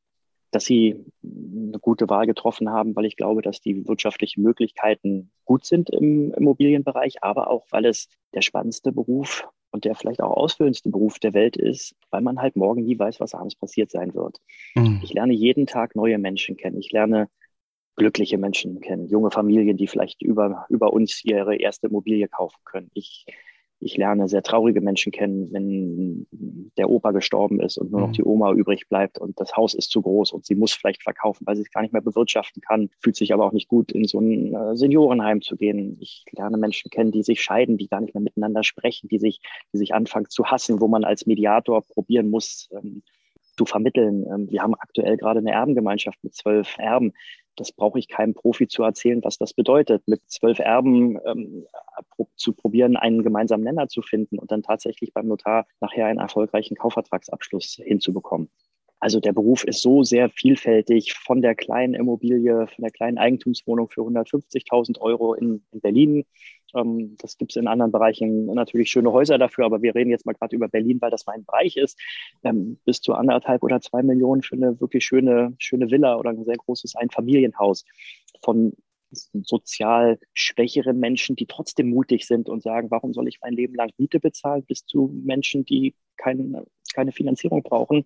dass 0.52 0.66
sie 0.66 1.06
eine 1.24 1.80
gute 1.80 2.10
Wahl 2.10 2.26
getroffen 2.26 2.70
haben, 2.70 2.96
weil 2.96 3.06
ich 3.06 3.16
glaube, 3.16 3.42
dass 3.42 3.62
die 3.62 3.88
wirtschaftlichen 3.88 4.42
Möglichkeiten 4.42 5.32
gut 5.46 5.66
sind 5.66 5.90
im 5.90 6.34
Immobilienbereich, 6.34 7.24
aber 7.24 7.50
auch, 7.50 7.66
weil 7.70 7.86
es 7.86 8.08
der 8.34 8.42
spannendste 8.42 8.92
Beruf 8.92 9.48
und 9.72 9.86
der 9.86 9.94
vielleicht 9.94 10.22
auch 10.22 10.36
ausführendste 10.36 10.90
Beruf 10.90 11.20
der 11.20 11.34
Welt 11.34 11.56
ist, 11.56 11.96
weil 12.10 12.22
man 12.22 12.42
halt 12.42 12.56
morgen 12.56 12.84
nie 12.84 12.98
weiß, 12.98 13.20
was 13.20 13.36
abends 13.36 13.56
passiert 13.56 13.92
sein 13.92 14.16
wird. 14.16 14.38
Mhm. 14.76 15.02
Ich 15.04 15.14
lerne 15.14 15.34
jeden 15.34 15.68
Tag 15.68 15.96
neue 15.96 16.18
Menschen 16.18 16.58
kennen. 16.58 16.80
Ich 16.80 16.92
lerne 16.92 17.30
glückliche 17.96 18.38
Menschen 18.38 18.80
kennen, 18.80 19.08
junge 19.10 19.30
Familien, 19.30 19.78
die 19.78 19.88
vielleicht 19.88 20.22
über, 20.22 20.66
über 20.70 20.94
uns 20.94 21.24
ihre 21.24 21.58
erste 21.58 21.88
Immobilie 21.88 22.28
kaufen 22.30 22.60
können. 22.64 22.90
Ich 22.94 23.26
Ich 23.82 23.98
lerne 23.98 24.28
sehr 24.28 24.44
traurige 24.44 24.82
Menschen 24.82 25.12
kennen, 25.12 25.52
wenn 25.52 26.28
der 26.78 26.90
Opa 26.90 27.12
gestorben 27.12 27.60
ist 27.62 27.78
und 27.78 27.92
nur 27.92 28.02
noch 28.02 28.08
mhm. 28.10 28.14
die 28.14 28.24
Oma 28.24 28.52
übrig 28.52 28.90
bleibt 28.90 29.20
und 29.20 29.40
das 29.40 29.56
Haus 29.56 29.74
ist 29.74 29.90
zu 29.90 30.02
groß 30.02 30.32
und 30.32 30.46
sie 30.46 30.56
muss 30.56 30.74
vielleicht 30.74 31.04
verkaufen, 31.04 31.46
weil 31.48 31.56
sie 31.56 31.62
es 31.62 31.72
gar 31.72 31.82
nicht 31.82 31.94
mehr 31.94 32.02
bewirtschaften 32.02 32.62
kann, 32.62 32.90
fühlt 33.02 33.16
sich 33.16 33.34
aber 33.34 33.46
auch 33.46 33.54
nicht 33.54 33.68
gut, 33.68 33.92
in 33.92 34.06
so 34.06 34.20
ein 34.20 34.54
äh, 34.54 34.76
Seniorenheim 34.76 35.42
zu 35.42 35.56
gehen. 35.56 35.98
Ich 36.00 36.26
lerne 36.32 36.58
Menschen 36.58 36.92
kennen, 36.92 37.12
die 37.12 37.24
sich 37.24 37.42
scheiden, 37.42 37.78
die 37.78 37.88
gar 37.88 38.02
nicht 38.02 38.14
mehr 38.14 38.24
miteinander 38.24 38.64
sprechen, 38.64 39.08
die 39.08 39.20
sich, 39.20 39.40
die 39.74 39.78
sich 39.78 39.94
anfangen 39.94 40.30
zu 40.30 40.46
hassen, 40.46 40.82
wo 40.82 40.88
man 40.88 41.04
als 41.04 41.26
Mediator 41.26 41.82
probieren 41.82 42.30
muss, 42.30 42.70
ähm, 42.72 43.04
zu 43.60 43.66
vermitteln. 43.66 44.26
Ähm, 44.32 44.50
wir 44.50 44.62
haben 44.62 44.76
aktuell 44.76 45.18
gerade 45.18 45.40
eine 45.40 45.52
Erbengemeinschaft 45.52 46.18
mit 46.24 46.34
zwölf 46.34 46.78
Erben. 46.78 47.14
Das 47.60 47.74
brauche 47.74 48.00
ich 48.00 48.08
keinem 48.08 48.34
Profi 48.34 48.68
zu 48.70 48.84
erzählen, 48.84 49.22
was 49.24 49.38
das 49.38 49.54
bedeutet, 49.54 50.08
mit 50.08 50.22
zwölf 50.28 50.60
Erben 50.60 51.20
ähm, 51.26 51.66
zu 52.38 52.54
probieren, 52.54 52.96
einen 52.96 53.22
gemeinsamen 53.22 53.66
Nenner 53.66 53.90
zu 53.90 54.02
finden 54.02 54.40
und 54.40 54.52
dann 54.52 54.64
tatsächlich 54.64 55.14
beim 55.14 55.28
Notar 55.28 55.68
nachher 55.82 56.06
einen 56.06 56.20
erfolgreichen 56.20 56.76
Kaufvertragsabschluss 56.76 57.82
hinzubekommen. 57.84 58.50
Also 59.02 59.20
der 59.20 59.34
Beruf 59.34 59.66
ist 59.66 59.82
so 59.82 60.04
sehr 60.04 60.30
vielfältig 60.30 61.14
von 61.14 61.42
der 61.42 61.56
kleinen 61.56 61.94
Immobilie, 61.94 62.68
von 62.68 62.82
der 62.82 62.92
kleinen 62.92 63.18
Eigentumswohnung 63.18 63.90
für 63.90 64.02
150.000 64.02 65.00
Euro 65.00 65.34
in, 65.34 65.64
in 65.72 65.82
Berlin 65.82 66.26
ähm, 66.76 67.16
das 67.20 67.38
gibt 67.38 67.52
es 67.52 67.56
in 67.56 67.68
anderen 67.68 67.92
Bereichen 67.92 68.46
natürlich 68.48 68.90
schöne 68.90 69.12
Häuser 69.12 69.38
dafür, 69.38 69.66
aber 69.66 69.82
wir 69.82 69.96
reden 69.96 70.10
jetzt 70.10 70.26
mal 70.26 70.34
gerade 70.34 70.56
über 70.56 70.68
Berlin, 70.68 71.00
weil 71.02 71.12
das 71.12 71.26
mein 71.26 71.46
Bereich 71.46 71.78
ist. 71.78 72.00
Ähm, 72.44 72.80
bis 72.86 73.02
zu 73.02 73.14
anderthalb 73.14 73.64
oder 73.64 73.82
zwei 73.82 74.04
Millionen 74.04 74.42
für 74.42 74.56
eine 74.56 74.80
wirklich 74.80 75.06
schöne, 75.06 75.56
schöne 75.58 75.90
Villa 75.92 76.18
oder 76.18 76.32
ein 76.32 76.46
sehr 76.46 76.58
großes 76.58 76.96
Einfamilienhaus 76.96 77.86
von 78.42 78.74
sozial 79.12 80.20
schwächeren 80.34 81.00
Menschen, 81.00 81.36
die 81.36 81.48
trotzdem 81.48 81.90
mutig 81.90 82.28
sind 82.28 82.48
und 82.50 82.62
sagen, 82.62 82.92
warum 82.92 83.14
soll 83.14 83.28
ich 83.28 83.40
mein 83.42 83.54
Leben 83.54 83.76
lang 83.76 83.90
Miete 83.98 84.20
bezahlen, 84.20 84.64
bis 84.66 84.86
zu 84.86 85.12
Menschen, 85.24 85.66
die 85.66 85.96
keine, 86.18 86.66
keine 86.94 87.12
Finanzierung 87.12 87.64
brauchen, 87.64 88.06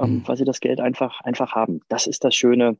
ähm, 0.00 0.16
mhm. 0.16 0.28
weil 0.28 0.36
sie 0.36 0.44
das 0.44 0.60
Geld 0.60 0.80
einfach, 0.80 1.20
einfach 1.22 1.52
haben. 1.52 1.80
Das 1.88 2.06
ist 2.06 2.24
das 2.24 2.34
Schöne 2.34 2.76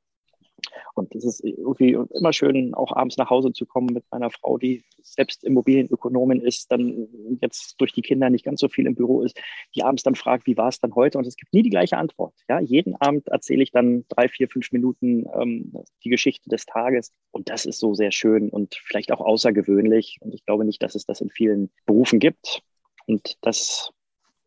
und 0.95 1.15
es 1.15 1.25
ist 1.25 1.45
irgendwie 1.45 1.97
immer 2.15 2.33
schön, 2.33 2.75
auch 2.75 2.93
abends 2.93 3.17
nach 3.17 3.31
Hause 3.31 3.53
zu 3.53 3.67
kommen 3.67 3.93
mit 3.93 4.05
meiner 4.11 4.31
Frau, 4.31 4.59
die 4.59 4.85
selbst 5.03 5.45
Immobilienökonomin 5.45 6.41
ist, 6.41 6.71
dann 6.73 7.09
jetzt 7.41 7.81
durch 7.81 7.93
die 7.93 8.03
Kinder 8.03 8.31
nicht 8.31 8.45
ganz 8.45 8.61
so 8.61 8.69
viel 8.69 8.87
im 8.87 8.95
Büro 8.95 9.23
ist, 9.23 9.39
die 9.75 9.83
abends 9.83 10.03
dann 10.03 10.15
fragt, 10.15 10.47
wie 10.47 10.57
war 10.57 10.69
es 10.69 10.81
dann 10.81 10.95
heute? 10.95 11.19
Und 11.19 11.27
es 11.27 11.37
gibt 11.37 11.53
nie 11.53 11.63
die 11.63 11.71
gleiche 11.71 11.99
Antwort. 11.99 12.35
Ja, 12.49 12.61
jeden 12.61 12.97
Abend 12.97 13.29
erzähle 13.29 13.63
ich 13.63 13.71
dann 13.71 14.05
drei, 14.09 14.29
vier, 14.29 14.49
fünf 14.49 14.73
Minuten 14.73 15.27
ähm, 15.41 15.73
die 16.05 16.11
Geschichte 16.11 16.49
des 16.49 16.67
Tages. 16.67 17.13
Und 17.31 17.51
das 17.51 17.67
ist 17.67 17.79
so 17.79 17.95
sehr 17.95 18.13
schön 18.13 18.49
und 18.49 18.75
vielleicht 18.75 19.13
auch 19.13 19.21
außergewöhnlich. 19.21 20.19
Und 20.21 20.35
ich 20.35 20.45
glaube 20.45 20.65
nicht, 20.65 20.83
dass 20.83 20.95
es 20.95 21.07
das 21.07 21.21
in 21.21 21.31
vielen 21.31 21.71
Berufen 21.87 22.19
gibt. 22.19 22.63
Und 23.07 23.37
das, 23.43 23.91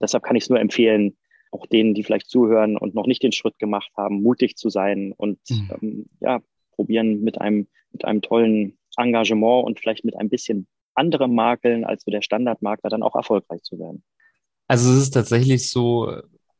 deshalb 0.01 0.23
kann 0.23 0.35
ich 0.35 0.43
es 0.43 0.49
nur 0.49 0.59
empfehlen, 0.59 1.17
auch 1.57 1.67
denen, 1.67 1.93
die 1.93 2.03
vielleicht 2.03 2.29
zuhören 2.29 2.77
und 2.77 2.95
noch 2.95 3.07
nicht 3.07 3.23
den 3.23 3.31
Schritt 3.31 3.59
gemacht 3.59 3.91
haben, 3.97 4.21
mutig 4.21 4.55
zu 4.57 4.69
sein 4.69 5.13
und 5.15 5.39
mhm. 5.49 5.71
ähm, 5.81 6.05
ja, 6.19 6.41
probieren 6.71 7.23
mit 7.23 7.41
einem, 7.41 7.67
mit 7.91 8.05
einem 8.05 8.21
tollen 8.21 8.77
Engagement 8.97 9.65
und 9.65 9.79
vielleicht 9.79 10.05
mit 10.05 10.15
ein 10.15 10.29
bisschen 10.29 10.67
anderem 10.95 11.35
Makeln 11.35 11.83
als 11.83 12.03
so 12.03 12.11
der 12.11 12.21
Standardmakler 12.21 12.89
dann 12.89 13.03
auch 13.03 13.15
erfolgreich 13.15 13.61
zu 13.63 13.77
werden. 13.79 14.03
Also 14.67 14.91
es 14.91 14.97
ist 14.97 15.11
tatsächlich 15.11 15.69
so, 15.69 16.11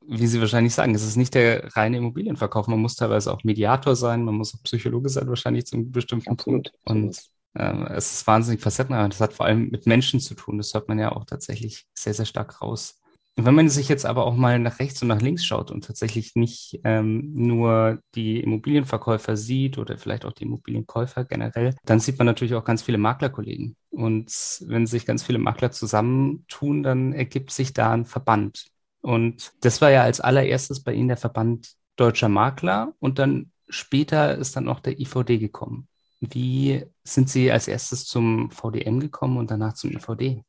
wie 0.08 0.28
Sie 0.28 0.40
wahrscheinlich 0.40 0.74
sagen, 0.74 0.96
es 0.96 1.06
ist 1.06 1.18
nicht 1.18 1.34
der 1.34 1.76
reine 1.76 1.98
Immobilienverkauf. 1.98 2.68
Man 2.68 2.80
muss 2.80 2.96
teilweise 2.96 3.34
auch 3.34 3.44
Mediator 3.44 3.96
sein, 3.96 4.24
man 4.24 4.36
muss 4.36 4.56
auch 4.56 4.64
Psychologe 4.64 5.10
sein, 5.10 5.28
wahrscheinlich 5.28 5.66
zu 5.66 5.76
einem 5.76 5.92
bestimmten 5.92 6.30
Absolut. 6.30 6.72
Punkt. 6.72 6.80
Und 6.86 7.20
äh, 7.56 7.94
es 7.94 8.14
ist 8.14 8.28
wahnsinnig 8.28 8.62
facettenreich. 8.62 9.10
Das 9.10 9.22
hat 9.22 9.34
vor 9.34 9.46
allem 9.46 9.70
mit 9.70 9.86
Menschen 9.86 10.20
zu 10.20 10.36
tun. 10.36 10.58
Das 10.58 10.74
hört 10.74 10.88
man 10.88 11.00
ja 11.00 11.12
auch 11.12 11.26
tatsächlich 11.26 11.86
sehr, 11.94 12.14
sehr 12.14 12.26
stark 12.26 12.62
raus. 12.62 13.02
Wenn 13.40 13.54
man 13.54 13.70
sich 13.70 13.88
jetzt 13.88 14.06
aber 14.08 14.26
auch 14.26 14.36
mal 14.36 14.58
nach 14.58 14.80
rechts 14.80 15.00
und 15.04 15.10
nach 15.10 15.22
links 15.22 15.46
schaut 15.46 15.70
und 15.70 15.86
tatsächlich 15.86 16.36
nicht 16.36 16.80
ähm, 16.84 17.34
nur 17.34 18.00
die 18.16 18.40
Immobilienverkäufer 18.40 19.38
sieht 19.38 19.78
oder 19.78 20.00
vielleicht 20.00 20.26
auch 20.26 20.34
die 20.34 20.46
Immobilienkäufer 20.46 21.24
generell, 21.24 21.76
dann 21.86 22.00
sieht 22.00 22.18
man 22.18 22.26
natürlich 22.26 22.56
auch 22.56 22.64
ganz 22.64 22.82
viele 22.82 22.98
Maklerkollegen. 22.98 23.76
Und 23.92 24.32
wenn 24.66 24.88
sich 24.88 25.06
ganz 25.06 25.22
viele 25.22 25.38
Makler 25.38 25.72
zusammentun, 25.72 26.82
dann 26.82 27.14
ergibt 27.14 27.52
sich 27.52 27.74
da 27.74 27.92
ein 27.92 28.06
Verband. 28.06 28.66
Und 29.02 29.54
das 29.62 29.82
war 29.82 29.92
ja 29.92 30.02
als 30.02 30.20
allererstes 30.20 30.84
bei 30.84 30.94
Ihnen 30.94 31.10
der 31.10 31.18
Verband 31.18 31.76
Deutscher 31.96 32.30
Makler 32.30 32.94
und 33.00 33.20
dann 33.20 33.52
später 33.70 34.36
ist 34.36 34.56
dann 34.56 34.66
noch 34.66 34.80
der 34.80 35.00
IVD 35.00 35.38
gekommen. 35.38 35.88
Wie 36.20 36.86
sind 37.04 37.30
Sie 37.30 37.52
als 37.52 37.68
erstes 37.68 38.06
zum 38.06 38.50
VDM 38.50 39.00
gekommen 39.00 39.38
und 39.38 39.52
danach 39.52 39.74
zum 39.74 39.92
IVD? 39.92 40.44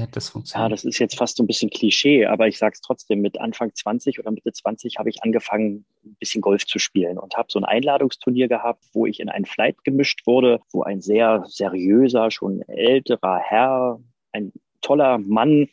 Wie 0.00 0.04
hat 0.04 0.16
das 0.16 0.30
funktioniert? 0.30 0.64
Ja, 0.64 0.68
das 0.70 0.84
ist 0.86 0.98
jetzt 0.98 1.18
fast 1.18 1.36
so 1.36 1.42
ein 1.42 1.46
bisschen 1.46 1.68
Klischee, 1.68 2.24
aber 2.24 2.48
ich 2.48 2.56
sage 2.56 2.72
es 2.72 2.80
trotzdem. 2.80 3.20
Mit 3.20 3.38
Anfang 3.38 3.74
20 3.74 4.18
oder 4.18 4.30
Mitte 4.30 4.50
20 4.50 4.96
habe 4.96 5.10
ich 5.10 5.22
angefangen, 5.22 5.84
ein 6.06 6.16
bisschen 6.18 6.40
Golf 6.40 6.64
zu 6.64 6.78
spielen 6.78 7.18
und 7.18 7.36
habe 7.36 7.48
so 7.50 7.58
ein 7.58 7.66
Einladungsturnier 7.66 8.48
gehabt, 8.48 8.82
wo 8.94 9.04
ich 9.04 9.20
in 9.20 9.28
einen 9.28 9.44
Flight 9.44 9.84
gemischt 9.84 10.26
wurde, 10.26 10.62
wo 10.72 10.84
ein 10.84 11.02
sehr 11.02 11.44
seriöser, 11.46 12.30
schon 12.30 12.62
älterer 12.62 13.40
Herr, 13.40 14.00
ein 14.32 14.54
toller 14.80 15.18
Mann 15.18 15.68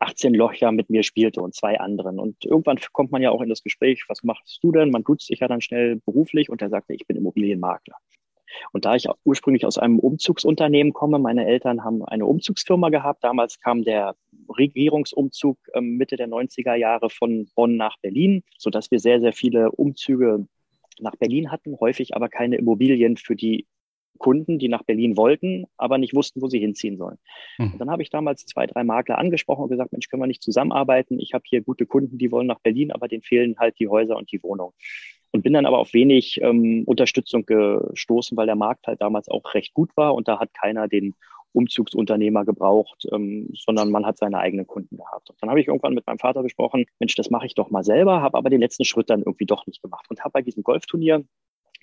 18 0.00 0.34
Locher 0.34 0.72
mit 0.72 0.90
mir 0.90 1.04
spielte 1.04 1.40
und 1.40 1.54
zwei 1.54 1.78
anderen. 1.78 2.18
Und 2.18 2.44
irgendwann 2.44 2.80
kommt 2.90 3.12
man 3.12 3.22
ja 3.22 3.30
auch 3.30 3.40
in 3.40 3.50
das 3.50 3.62
Gespräch, 3.62 4.04
was 4.08 4.24
machst 4.24 4.58
du 4.64 4.72
denn? 4.72 4.90
Man 4.90 5.04
tut 5.04 5.22
sich 5.22 5.38
ja 5.38 5.46
dann 5.46 5.60
schnell 5.60 6.00
beruflich 6.04 6.50
und 6.50 6.60
er 6.60 6.70
sagte, 6.70 6.92
ich 6.92 7.06
bin 7.06 7.16
Immobilienmakler. 7.16 7.94
Und 8.72 8.84
da 8.84 8.94
ich 8.94 9.08
ursprünglich 9.24 9.66
aus 9.66 9.78
einem 9.78 9.98
Umzugsunternehmen 9.98 10.92
komme, 10.92 11.18
meine 11.18 11.46
Eltern 11.46 11.84
haben 11.84 12.04
eine 12.04 12.26
Umzugsfirma 12.26 12.88
gehabt. 12.90 13.24
Damals 13.24 13.60
kam 13.60 13.84
der 13.84 14.14
Regierungsumzug 14.48 15.58
ähm, 15.74 15.96
Mitte 15.96 16.16
der 16.16 16.28
90er 16.28 16.74
Jahre 16.74 17.10
von 17.10 17.48
Bonn 17.54 17.76
nach 17.76 17.96
Berlin, 18.00 18.42
sodass 18.58 18.90
wir 18.90 18.98
sehr, 18.98 19.20
sehr 19.20 19.32
viele 19.32 19.70
Umzüge 19.72 20.46
nach 21.00 21.16
Berlin 21.16 21.50
hatten, 21.50 21.78
häufig 21.80 22.14
aber 22.14 22.28
keine 22.28 22.56
Immobilien 22.56 23.16
für 23.16 23.36
die 23.36 23.66
Kunden, 24.18 24.60
die 24.60 24.68
nach 24.68 24.84
Berlin 24.84 25.16
wollten, 25.16 25.66
aber 25.76 25.98
nicht 25.98 26.14
wussten, 26.14 26.40
wo 26.40 26.48
sie 26.48 26.60
hinziehen 26.60 26.96
sollen. 26.96 27.18
Und 27.72 27.80
dann 27.80 27.90
habe 27.90 28.02
ich 28.02 28.10
damals 28.10 28.46
zwei, 28.46 28.66
drei 28.66 28.84
Makler 28.84 29.18
angesprochen 29.18 29.64
und 29.64 29.70
gesagt, 29.70 29.92
Mensch, 29.92 30.08
können 30.08 30.22
wir 30.22 30.28
nicht 30.28 30.42
zusammenarbeiten? 30.42 31.18
Ich 31.18 31.34
habe 31.34 31.42
hier 31.46 31.62
gute 31.62 31.84
Kunden, 31.84 32.16
die 32.16 32.30
wollen 32.30 32.46
nach 32.46 32.60
Berlin, 32.60 32.92
aber 32.92 33.08
denen 33.08 33.22
fehlen 33.22 33.56
halt 33.58 33.78
die 33.80 33.88
Häuser 33.88 34.16
und 34.16 34.30
die 34.30 34.42
Wohnung 34.42 34.72
und 35.34 35.42
bin 35.42 35.52
dann 35.52 35.66
aber 35.66 35.80
auf 35.80 35.92
wenig 35.92 36.40
ähm, 36.42 36.84
Unterstützung 36.86 37.44
gestoßen, 37.44 38.36
weil 38.36 38.46
der 38.46 38.54
Markt 38.54 38.86
halt 38.86 39.00
damals 39.00 39.28
auch 39.28 39.52
recht 39.52 39.74
gut 39.74 39.90
war 39.96 40.14
und 40.14 40.28
da 40.28 40.38
hat 40.38 40.54
keiner 40.54 40.86
den 40.86 41.16
Umzugsunternehmer 41.50 42.44
gebraucht, 42.44 43.04
ähm, 43.12 43.48
sondern 43.52 43.90
man 43.90 44.06
hat 44.06 44.16
seine 44.16 44.38
eigenen 44.38 44.66
Kunden 44.68 44.96
gehabt. 44.96 45.30
Und 45.30 45.36
dann 45.42 45.50
habe 45.50 45.60
ich 45.60 45.66
irgendwann 45.66 45.94
mit 45.94 46.06
meinem 46.06 46.20
Vater 46.20 46.44
besprochen, 46.44 46.86
Mensch, 47.00 47.16
das 47.16 47.30
mache 47.30 47.46
ich 47.46 47.54
doch 47.56 47.70
mal 47.70 47.82
selber, 47.82 48.22
habe 48.22 48.38
aber 48.38 48.48
den 48.48 48.60
letzten 48.60 48.84
Schritt 48.84 49.10
dann 49.10 49.22
irgendwie 49.22 49.46
doch 49.46 49.66
nicht 49.66 49.82
gemacht 49.82 50.06
und 50.08 50.20
habe 50.20 50.30
bei 50.30 50.42
diesem 50.42 50.62
Golfturnier 50.62 51.24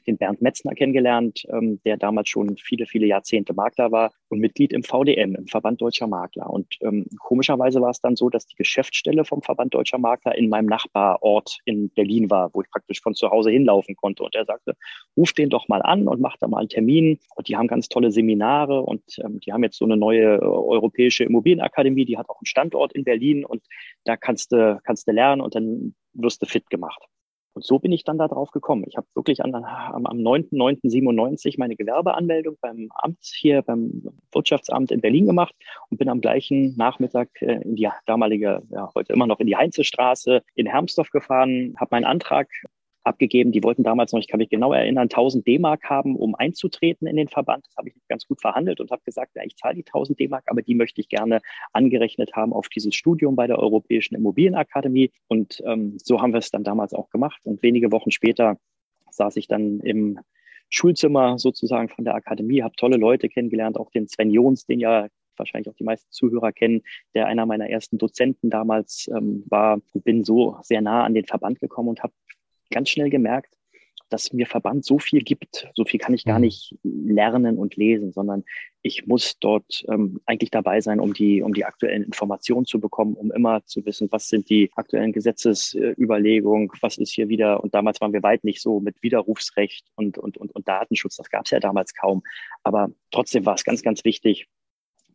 den 0.07 0.17
Bernd 0.17 0.41
Metzner 0.41 0.73
kennengelernt, 0.73 1.45
ähm, 1.49 1.79
der 1.85 1.97
damals 1.97 2.29
schon 2.29 2.57
viele, 2.57 2.85
viele 2.85 3.05
Jahrzehnte 3.05 3.53
Makler 3.53 3.91
war 3.91 4.11
und 4.29 4.39
Mitglied 4.39 4.73
im 4.73 4.83
VDM, 4.83 5.35
im 5.35 5.47
Verband 5.47 5.81
Deutscher 5.81 6.07
Makler. 6.07 6.49
Und 6.49 6.77
ähm, 6.81 7.05
komischerweise 7.19 7.81
war 7.81 7.91
es 7.91 8.01
dann 8.01 8.15
so, 8.15 8.29
dass 8.29 8.45
die 8.45 8.55
Geschäftsstelle 8.55 9.25
vom 9.25 9.41
Verband 9.41 9.73
Deutscher 9.73 9.97
Makler 9.97 10.37
in 10.37 10.49
meinem 10.49 10.67
Nachbarort 10.67 11.59
in 11.65 11.89
Berlin 11.89 12.29
war, 12.29 12.49
wo 12.53 12.61
ich 12.61 12.69
praktisch 12.69 13.01
von 13.01 13.13
zu 13.13 13.29
Hause 13.29 13.51
hinlaufen 13.51 13.95
konnte. 13.95 14.23
Und 14.23 14.35
er 14.35 14.45
sagte, 14.45 14.75
ruf 15.17 15.33
den 15.33 15.49
doch 15.49 15.67
mal 15.67 15.81
an 15.81 16.07
und 16.07 16.21
mach 16.21 16.37
da 16.37 16.47
mal 16.47 16.59
einen 16.59 16.69
Termin. 16.69 17.19
Und 17.35 17.47
die 17.47 17.57
haben 17.57 17.67
ganz 17.67 17.89
tolle 17.89 18.11
Seminare 18.11 18.81
und 18.81 19.03
ähm, 19.23 19.39
die 19.39 19.53
haben 19.53 19.63
jetzt 19.63 19.77
so 19.77 19.85
eine 19.85 19.97
neue 19.97 20.35
äh, 20.35 20.41
europäische 20.41 21.23
Immobilienakademie, 21.23 22.05
die 22.05 22.17
hat 22.17 22.29
auch 22.29 22.39
einen 22.39 22.45
Standort 22.45 22.93
in 22.93 23.03
Berlin 23.03 23.45
und 23.45 23.63
da 24.05 24.17
kannst 24.17 24.51
du, 24.51 24.79
kannst 24.83 25.07
du 25.07 25.11
lernen 25.11 25.41
und 25.41 25.55
dann 25.55 25.95
wirst 26.13 26.41
du 26.41 26.45
fit 26.45 26.69
gemacht. 26.69 27.01
Und 27.61 27.67
so 27.67 27.77
bin 27.77 27.91
ich 27.91 28.03
dann 28.03 28.17
da 28.17 28.27
drauf 28.27 28.49
gekommen. 28.49 28.85
Ich 28.87 28.97
habe 28.97 29.05
wirklich 29.13 29.43
an, 29.43 29.53
am, 29.53 30.07
am 30.07 30.17
9.9.97 30.17 31.59
meine 31.59 31.75
Gewerbeanmeldung 31.75 32.57
beim 32.59 32.89
Amt 32.95 33.19
hier, 33.21 33.61
beim 33.61 34.01
Wirtschaftsamt 34.31 34.89
in 34.89 34.99
Berlin 34.99 35.27
gemacht 35.27 35.53
und 35.91 35.99
bin 35.99 36.09
am 36.09 36.21
gleichen 36.21 36.75
Nachmittag 36.75 37.29
äh, 37.39 37.61
in 37.61 37.75
die 37.75 37.87
damalige, 38.07 38.63
ja, 38.71 38.89
heute 38.95 39.13
immer 39.13 39.27
noch 39.27 39.39
in 39.39 39.45
die 39.45 39.57
Heinzestraße 39.57 40.41
in 40.55 40.65
Hermsdorf 40.65 41.11
gefahren, 41.11 41.75
habe 41.79 41.89
meinen 41.91 42.05
Antrag 42.05 42.47
abgegeben. 43.03 43.51
Die 43.51 43.63
wollten 43.63 43.83
damals 43.83 44.11
noch, 44.11 44.19
ich 44.19 44.27
kann 44.27 44.39
mich 44.39 44.49
genau 44.49 44.73
erinnern, 44.73 45.03
1000 45.03 45.45
D-Mark 45.45 45.89
haben, 45.89 46.15
um 46.15 46.35
einzutreten 46.35 47.07
in 47.07 47.15
den 47.15 47.27
Verband. 47.27 47.65
Das 47.67 47.75
habe 47.77 47.89
ich 47.89 47.95
ganz 48.07 48.27
gut 48.27 48.41
verhandelt 48.41 48.79
und 48.79 48.91
habe 48.91 49.01
gesagt, 49.03 49.31
ja, 49.35 49.43
ich 49.43 49.55
zahle 49.55 49.75
die 49.75 49.85
1000 49.85 50.19
D-Mark, 50.19 50.43
aber 50.47 50.61
die 50.61 50.75
möchte 50.75 51.01
ich 51.01 51.09
gerne 51.09 51.41
angerechnet 51.73 52.33
haben 52.33 52.53
auf 52.53 52.69
dieses 52.69 52.95
Studium 52.95 53.35
bei 53.35 53.47
der 53.47 53.59
Europäischen 53.59 54.15
Immobilienakademie. 54.15 55.11
Und 55.27 55.61
ähm, 55.65 55.97
so 55.97 56.21
haben 56.21 56.33
wir 56.33 56.39
es 56.39 56.51
dann 56.51 56.63
damals 56.63 56.93
auch 56.93 57.09
gemacht. 57.09 57.41
Und 57.43 57.63
wenige 57.63 57.91
Wochen 57.91 58.11
später 58.11 58.57
saß 59.09 59.35
ich 59.37 59.47
dann 59.47 59.79
im 59.81 60.19
Schulzimmer 60.69 61.37
sozusagen 61.37 61.89
von 61.89 62.05
der 62.05 62.15
Akademie, 62.15 62.63
habe 62.63 62.75
tolle 62.77 62.97
Leute 62.97 63.27
kennengelernt, 63.27 63.77
auch 63.77 63.91
den 63.91 64.07
Sven 64.07 64.31
Jons, 64.31 64.65
den 64.65 64.79
ja 64.79 65.07
wahrscheinlich 65.35 65.69
auch 65.69 65.75
die 65.75 65.83
meisten 65.83 66.11
Zuhörer 66.11 66.51
kennen, 66.51 66.81
der 67.13 67.27
einer 67.27 67.45
meiner 67.45 67.69
ersten 67.69 67.97
Dozenten 67.97 68.49
damals 68.49 69.09
ähm, 69.13 69.43
war. 69.47 69.81
Bin 69.93 70.23
so 70.23 70.57
sehr 70.61 70.81
nah 70.81 71.03
an 71.03 71.13
den 71.13 71.25
Verband 71.25 71.59
gekommen 71.59 71.89
und 71.89 72.03
habe 72.03 72.13
ganz 72.71 72.89
schnell 72.89 73.09
gemerkt, 73.09 73.55
dass 74.11 74.33
mir 74.33 74.45
Verband 74.45 74.85
so 74.85 74.99
viel 74.99 75.21
gibt. 75.21 75.69
So 75.73 75.85
viel 75.85 75.99
kann 75.99 76.13
ich 76.13 76.25
gar 76.25 76.37
mhm. 76.37 76.45
nicht 76.45 76.75
lernen 76.83 77.57
und 77.57 77.75
lesen, 77.77 78.11
sondern 78.11 78.43
ich 78.81 79.07
muss 79.07 79.37
dort 79.39 79.85
ähm, 79.89 80.19
eigentlich 80.25 80.51
dabei 80.51 80.81
sein, 80.81 80.99
um 80.99 81.13
die, 81.13 81.41
um 81.41 81.53
die 81.53 81.65
aktuellen 81.65 82.03
Informationen 82.03 82.65
zu 82.65 82.79
bekommen, 82.79 83.15
um 83.15 83.31
immer 83.31 83.65
zu 83.65 83.85
wissen, 83.85 84.09
was 84.11 84.27
sind 84.27 84.49
die 84.49 84.69
aktuellen 84.75 85.13
Gesetzesüberlegungen, 85.13 86.69
was 86.81 86.97
ist 86.97 87.13
hier 87.13 87.29
wieder. 87.29 87.63
Und 87.63 87.73
damals 87.73 88.01
waren 88.01 88.13
wir 88.13 88.23
weit 88.23 88.43
nicht 88.43 88.61
so 88.61 88.79
mit 88.79 89.01
Widerrufsrecht 89.01 89.87
und, 89.95 90.17
und, 90.17 90.37
und, 90.37 90.53
und 90.53 90.67
Datenschutz. 90.67 91.15
Das 91.15 91.29
gab 91.29 91.45
es 91.45 91.51
ja 91.51 91.59
damals 91.59 91.93
kaum. 91.93 92.21
Aber 92.63 92.91
trotzdem 93.11 93.45
war 93.45 93.55
es 93.55 93.63
ganz, 93.63 93.81
ganz 93.81 94.03
wichtig, 94.03 94.47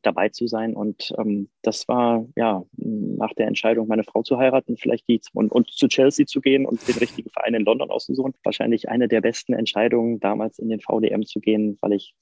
dabei 0.06 0.28
zu 0.28 0.46
sein. 0.46 0.74
Und 0.74 1.12
ähm, 1.18 1.48
das 1.62 1.88
war 1.88 2.26
ja 2.36 2.64
nach 2.78 3.32
der 3.34 3.48
Entscheidung, 3.48 3.88
meine 3.88 4.04
Frau 4.04 4.22
zu 4.22 4.38
heiraten, 4.38 4.76
vielleicht 4.76 5.08
die 5.08 5.20
und, 5.32 5.50
und 5.50 5.70
zu 5.70 5.88
Chelsea 5.88 6.26
zu 6.26 6.40
gehen 6.40 6.66
und 6.66 6.86
den 6.86 6.96
richtigen 6.96 7.30
Verein 7.30 7.54
in 7.54 7.64
London 7.64 7.90
auszusuchen, 7.90 8.34
wahrscheinlich 8.44 8.88
eine 8.88 9.08
der 9.08 9.20
besten 9.20 9.54
Entscheidungen, 9.54 10.20
damals 10.20 10.58
in 10.58 10.68
den 10.68 10.80
VDM 10.80 11.24
zu 11.24 11.40
gehen, 11.40 11.78
weil 11.80 11.92
ich 11.92 12.14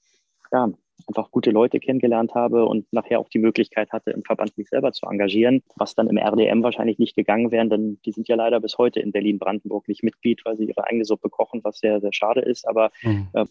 ja 0.51 0.71
einfach 1.07 1.29
gute 1.29 1.51
Leute 1.51 1.79
kennengelernt 1.79 2.33
habe 2.33 2.65
und 2.65 2.91
nachher 2.91 3.19
auch 3.19 3.29
die 3.29 3.39
Möglichkeit 3.39 3.91
hatte, 3.91 4.11
im 4.11 4.23
Verband 4.23 4.57
mich 4.57 4.69
selber 4.69 4.91
zu 4.91 5.05
engagieren, 5.05 5.61
was 5.75 5.93
dann 5.93 6.07
im 6.07 6.17
RDM 6.17 6.63
wahrscheinlich 6.63 6.99
nicht 6.99 7.15
gegangen 7.15 7.51
wäre, 7.51 7.67
denn 7.67 7.99
die 8.05 8.11
sind 8.11 8.27
ja 8.27 8.35
leider 8.35 8.59
bis 8.59 8.77
heute 8.77 9.01
in 9.01 9.11
Berlin-Brandenburg 9.11 9.87
nicht 9.87 10.03
Mitglied, 10.03 10.41
weil 10.45 10.57
sie 10.57 10.65
ihre 10.65 10.85
eigene 10.85 11.05
Suppe 11.05 11.29
kochen, 11.29 11.63
was 11.63 11.79
sehr, 11.79 11.99
sehr 11.99 12.13
schade 12.13 12.41
ist. 12.41 12.67
Aber 12.67 12.91
mhm. 13.03 13.27
äh, 13.33 13.45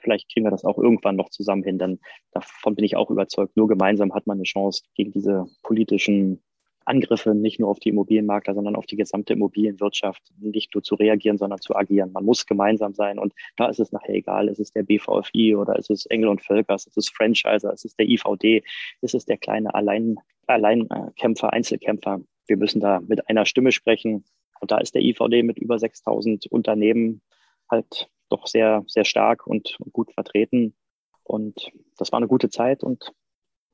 vielleicht 0.00 0.32
kriegen 0.32 0.46
wir 0.46 0.50
das 0.50 0.64
auch 0.64 0.78
irgendwann 0.78 1.16
noch 1.16 1.30
zusammen 1.30 1.62
hin, 1.62 1.78
denn 1.78 2.00
davon 2.32 2.74
bin 2.74 2.84
ich 2.84 2.96
auch 2.96 3.10
überzeugt. 3.10 3.56
Nur 3.56 3.68
gemeinsam 3.68 4.14
hat 4.14 4.26
man 4.26 4.38
eine 4.38 4.44
Chance 4.44 4.82
gegen 4.94 5.12
diese 5.12 5.46
politischen 5.62 6.42
Angriffe 6.86 7.34
nicht 7.34 7.60
nur 7.60 7.70
auf 7.70 7.80
die 7.80 7.88
Immobilienmakler, 7.88 8.54
sondern 8.54 8.76
auf 8.76 8.86
die 8.86 8.96
gesamte 8.96 9.32
Immobilienwirtschaft 9.32 10.22
nicht 10.38 10.74
nur 10.74 10.82
zu 10.82 10.94
reagieren, 10.94 11.38
sondern 11.38 11.60
zu 11.60 11.74
agieren. 11.74 12.12
Man 12.12 12.24
muss 12.24 12.46
gemeinsam 12.46 12.94
sein 12.94 13.18
und 13.18 13.32
da 13.56 13.68
ist 13.68 13.80
es 13.80 13.92
nachher 13.92 14.14
egal, 14.14 14.48
ist 14.48 14.60
es 14.60 14.72
der 14.72 14.82
BVFI 14.82 15.56
oder 15.56 15.76
ist 15.76 15.90
es 15.90 16.06
Engel 16.06 16.28
und 16.28 16.42
Völkers, 16.42 16.86
ist 16.86 16.98
es 16.98 17.08
Franchiser, 17.08 17.72
ist 17.72 17.84
es 17.84 17.96
der 17.96 18.08
IVD, 18.08 18.62
ist 19.00 19.14
es 19.14 19.24
der 19.24 19.38
kleine 19.38 19.74
Allein, 19.74 20.16
Alleinkämpfer, 20.46 21.52
Einzelkämpfer. 21.52 22.20
Wir 22.46 22.56
müssen 22.56 22.80
da 22.80 23.00
mit 23.00 23.28
einer 23.28 23.46
Stimme 23.46 23.72
sprechen 23.72 24.24
und 24.60 24.70
da 24.70 24.78
ist 24.78 24.94
der 24.94 25.02
IVD 25.02 25.42
mit 25.42 25.58
über 25.58 25.78
6000 25.78 26.46
Unternehmen 26.46 27.22
halt 27.70 28.08
doch 28.34 28.46
sehr, 28.46 28.84
sehr 28.86 29.04
stark 29.04 29.46
und, 29.46 29.76
und 29.80 29.92
gut 29.92 30.12
vertreten. 30.12 30.74
Und 31.22 31.70
das 31.96 32.12
war 32.12 32.18
eine 32.18 32.28
gute 32.28 32.50
Zeit 32.50 32.82
und 32.82 33.12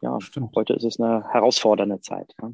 ja, 0.03 0.21
Stimmt. 0.21 0.55
heute 0.57 0.75
ist 0.75 0.85
es 0.85 0.99
eine 0.99 1.29
herausfordernde 1.31 2.01
Zeit. 2.01 2.35
Ja. 2.41 2.53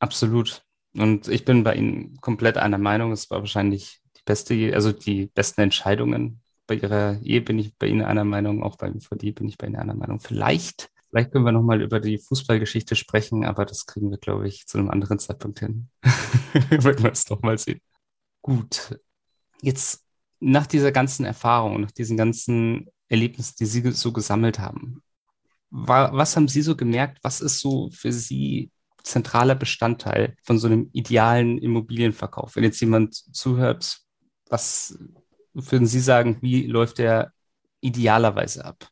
Absolut. 0.00 0.64
Und 0.94 1.28
ich 1.28 1.44
bin 1.44 1.62
bei 1.62 1.76
Ihnen 1.76 2.20
komplett 2.20 2.56
einer 2.56 2.78
Meinung. 2.78 3.12
Es 3.12 3.30
war 3.30 3.40
wahrscheinlich 3.40 4.00
die 4.16 4.22
beste, 4.24 4.72
also 4.74 4.92
die 4.92 5.26
besten 5.26 5.60
Entscheidungen. 5.60 6.40
Bei 6.66 6.74
Ihrer 6.74 7.20
Ehe 7.22 7.42
bin 7.42 7.58
ich 7.58 7.76
bei 7.76 7.86
Ihnen 7.86 8.02
einer 8.02 8.24
Meinung, 8.24 8.62
auch 8.62 8.76
beim 8.76 9.00
VD 9.00 9.32
bin 9.32 9.48
ich 9.48 9.56
bei 9.56 9.66
Ihnen 9.66 9.76
einer 9.76 9.94
Meinung. 9.94 10.20
Vielleicht, 10.20 10.90
vielleicht 11.10 11.30
können 11.32 11.44
wir 11.44 11.52
nochmal 11.52 11.80
über 11.80 12.00
die 12.00 12.18
Fußballgeschichte 12.18 12.96
sprechen, 12.96 13.44
aber 13.44 13.66
das 13.66 13.86
kriegen 13.86 14.10
wir, 14.10 14.18
glaube 14.18 14.48
ich, 14.48 14.66
zu 14.66 14.78
einem 14.78 14.90
anderen 14.90 15.18
Zeitpunkt 15.18 15.60
hin. 15.60 15.88
Wenn 16.70 16.82
wir 17.02 17.12
es 17.12 17.28
nochmal 17.28 17.58
sehen. 17.58 17.80
Gut. 18.42 18.98
Jetzt 19.62 20.04
nach 20.40 20.66
dieser 20.66 20.90
ganzen 20.90 21.24
Erfahrung, 21.24 21.80
nach 21.82 21.90
diesen 21.90 22.16
ganzen 22.16 22.88
Erlebnissen, 23.08 23.56
die 23.60 23.66
Sie 23.66 23.90
so 23.92 24.12
gesammelt 24.12 24.58
haben, 24.58 25.02
war, 25.70 26.16
was 26.16 26.36
haben 26.36 26.48
Sie 26.48 26.62
so 26.62 26.76
gemerkt? 26.76 27.18
Was 27.22 27.40
ist 27.40 27.60
so 27.60 27.90
für 27.90 28.12
Sie 28.12 28.70
zentraler 29.02 29.54
Bestandteil 29.54 30.36
von 30.42 30.58
so 30.58 30.66
einem 30.66 30.90
idealen 30.92 31.58
Immobilienverkauf? 31.58 32.56
Wenn 32.56 32.64
jetzt 32.64 32.80
jemand 32.80 33.14
zuhört, 33.14 33.98
was 34.48 34.98
würden 35.52 35.86
Sie 35.86 36.00
sagen, 36.00 36.38
wie 36.40 36.66
läuft 36.66 36.98
der 36.98 37.32
idealerweise 37.80 38.64
ab? 38.64 38.88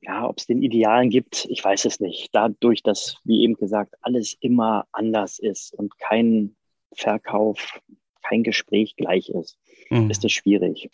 Ja, 0.00 0.28
ob 0.28 0.38
es 0.38 0.46
den 0.46 0.62
Idealen 0.62 1.08
gibt, 1.08 1.46
ich 1.48 1.64
weiß 1.64 1.86
es 1.86 1.98
nicht. 1.98 2.28
Dadurch, 2.32 2.82
dass, 2.82 3.16
wie 3.24 3.42
eben 3.42 3.54
gesagt, 3.54 3.94
alles 4.02 4.36
immer 4.40 4.86
anders 4.92 5.38
ist 5.38 5.72
und 5.72 5.98
kein 5.98 6.56
Verkauf, 6.94 7.80
kein 8.26 8.42
Gespräch 8.42 8.96
gleich 8.96 9.28
ist, 9.28 9.58
mhm. 9.90 10.10
ist 10.10 10.24
es 10.24 10.32
schwierig. 10.32 10.90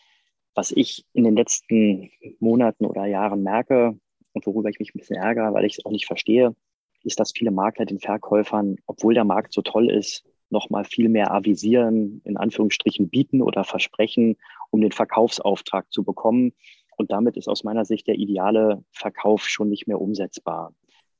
Was 0.54 0.72
ich 0.72 1.04
in 1.12 1.24
den 1.24 1.36
letzten 1.36 2.10
Monaten 2.40 2.84
oder 2.84 3.06
Jahren 3.06 3.42
merke 3.42 3.98
und 4.32 4.46
worüber 4.46 4.68
ich 4.68 4.78
mich 4.78 4.94
ein 4.94 4.98
bisschen 4.98 5.16
ärgere, 5.16 5.54
weil 5.54 5.64
ich 5.64 5.78
es 5.78 5.86
auch 5.86 5.90
nicht 5.90 6.06
verstehe, 6.06 6.54
ist, 7.02 7.18
dass 7.18 7.32
viele 7.32 7.50
Makler 7.50 7.86
den 7.86 8.00
Verkäufern, 8.00 8.76
obwohl 8.86 9.14
der 9.14 9.24
Markt 9.24 9.52
so 9.52 9.62
toll 9.62 9.90
ist, 9.90 10.24
nochmal 10.50 10.84
viel 10.84 11.08
mehr 11.08 11.32
avisieren, 11.32 12.20
in 12.24 12.36
Anführungsstrichen 12.36 13.08
bieten 13.08 13.40
oder 13.40 13.64
versprechen, 13.64 14.36
um 14.70 14.80
den 14.80 14.92
Verkaufsauftrag 14.92 15.90
zu 15.92 16.02
bekommen. 16.02 16.52
Und 16.96 17.12
damit 17.12 17.36
ist 17.36 17.48
aus 17.48 17.64
meiner 17.64 17.84
Sicht 17.84 18.08
der 18.08 18.16
ideale 18.16 18.84
Verkauf 18.90 19.48
schon 19.48 19.70
nicht 19.70 19.86
mehr 19.86 20.00
umsetzbar 20.00 20.74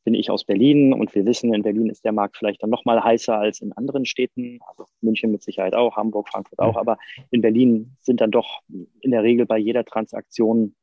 bin 0.05 0.15
ich 0.15 0.31
aus 0.31 0.45
Berlin 0.45 0.93
und 0.93 1.15
wir 1.15 1.27
wissen, 1.27 1.53
in 1.53 1.63
Berlin 1.63 1.91
ist 1.91 2.05
der 2.05 2.13
Markt 2.13 2.37
vielleicht 2.37 2.63
dann 2.63 2.71
noch 2.71 2.85
mal 2.85 3.03
heißer 3.03 3.37
als 3.37 3.61
in 3.61 3.73
anderen 3.73 4.07
Städten, 4.07 4.59
also 4.67 4.87
München 5.01 5.31
mit 5.31 5.43
Sicherheit 5.43 5.75
auch, 5.75 5.97
Hamburg, 5.97 6.29
Frankfurt 6.29 6.59
auch, 6.59 6.77
aber 6.77 6.97
in 7.31 7.43
Berlin 7.43 7.97
sind 8.01 8.21
dann 8.21 8.31
doch 8.31 8.61
in 8.69 9.11
der 9.11 9.23
Regel 9.23 9.47
bei 9.47 9.59
jeder 9.59 9.85
Transaktion 9.85 10.75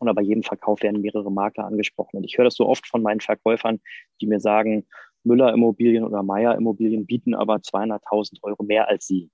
oder 0.00 0.14
bei 0.14 0.22
jedem 0.22 0.42
Verkauf 0.42 0.82
werden 0.82 1.00
mehrere 1.00 1.30
Makler 1.30 1.64
angesprochen. 1.64 2.18
Und 2.18 2.24
ich 2.24 2.36
höre 2.36 2.44
das 2.44 2.56
so 2.56 2.66
oft 2.66 2.86
von 2.86 3.02
meinen 3.02 3.20
Verkäufern, 3.20 3.80
die 4.20 4.26
mir 4.26 4.40
sagen, 4.40 4.86
Müller 5.22 5.52
Immobilien 5.52 6.04
oder 6.04 6.22
Meier 6.22 6.54
Immobilien 6.54 7.06
bieten 7.06 7.34
aber 7.34 7.56
200.000 7.56 8.42
Euro 8.42 8.62
mehr 8.62 8.88
als 8.88 9.06
sie. 9.06 9.30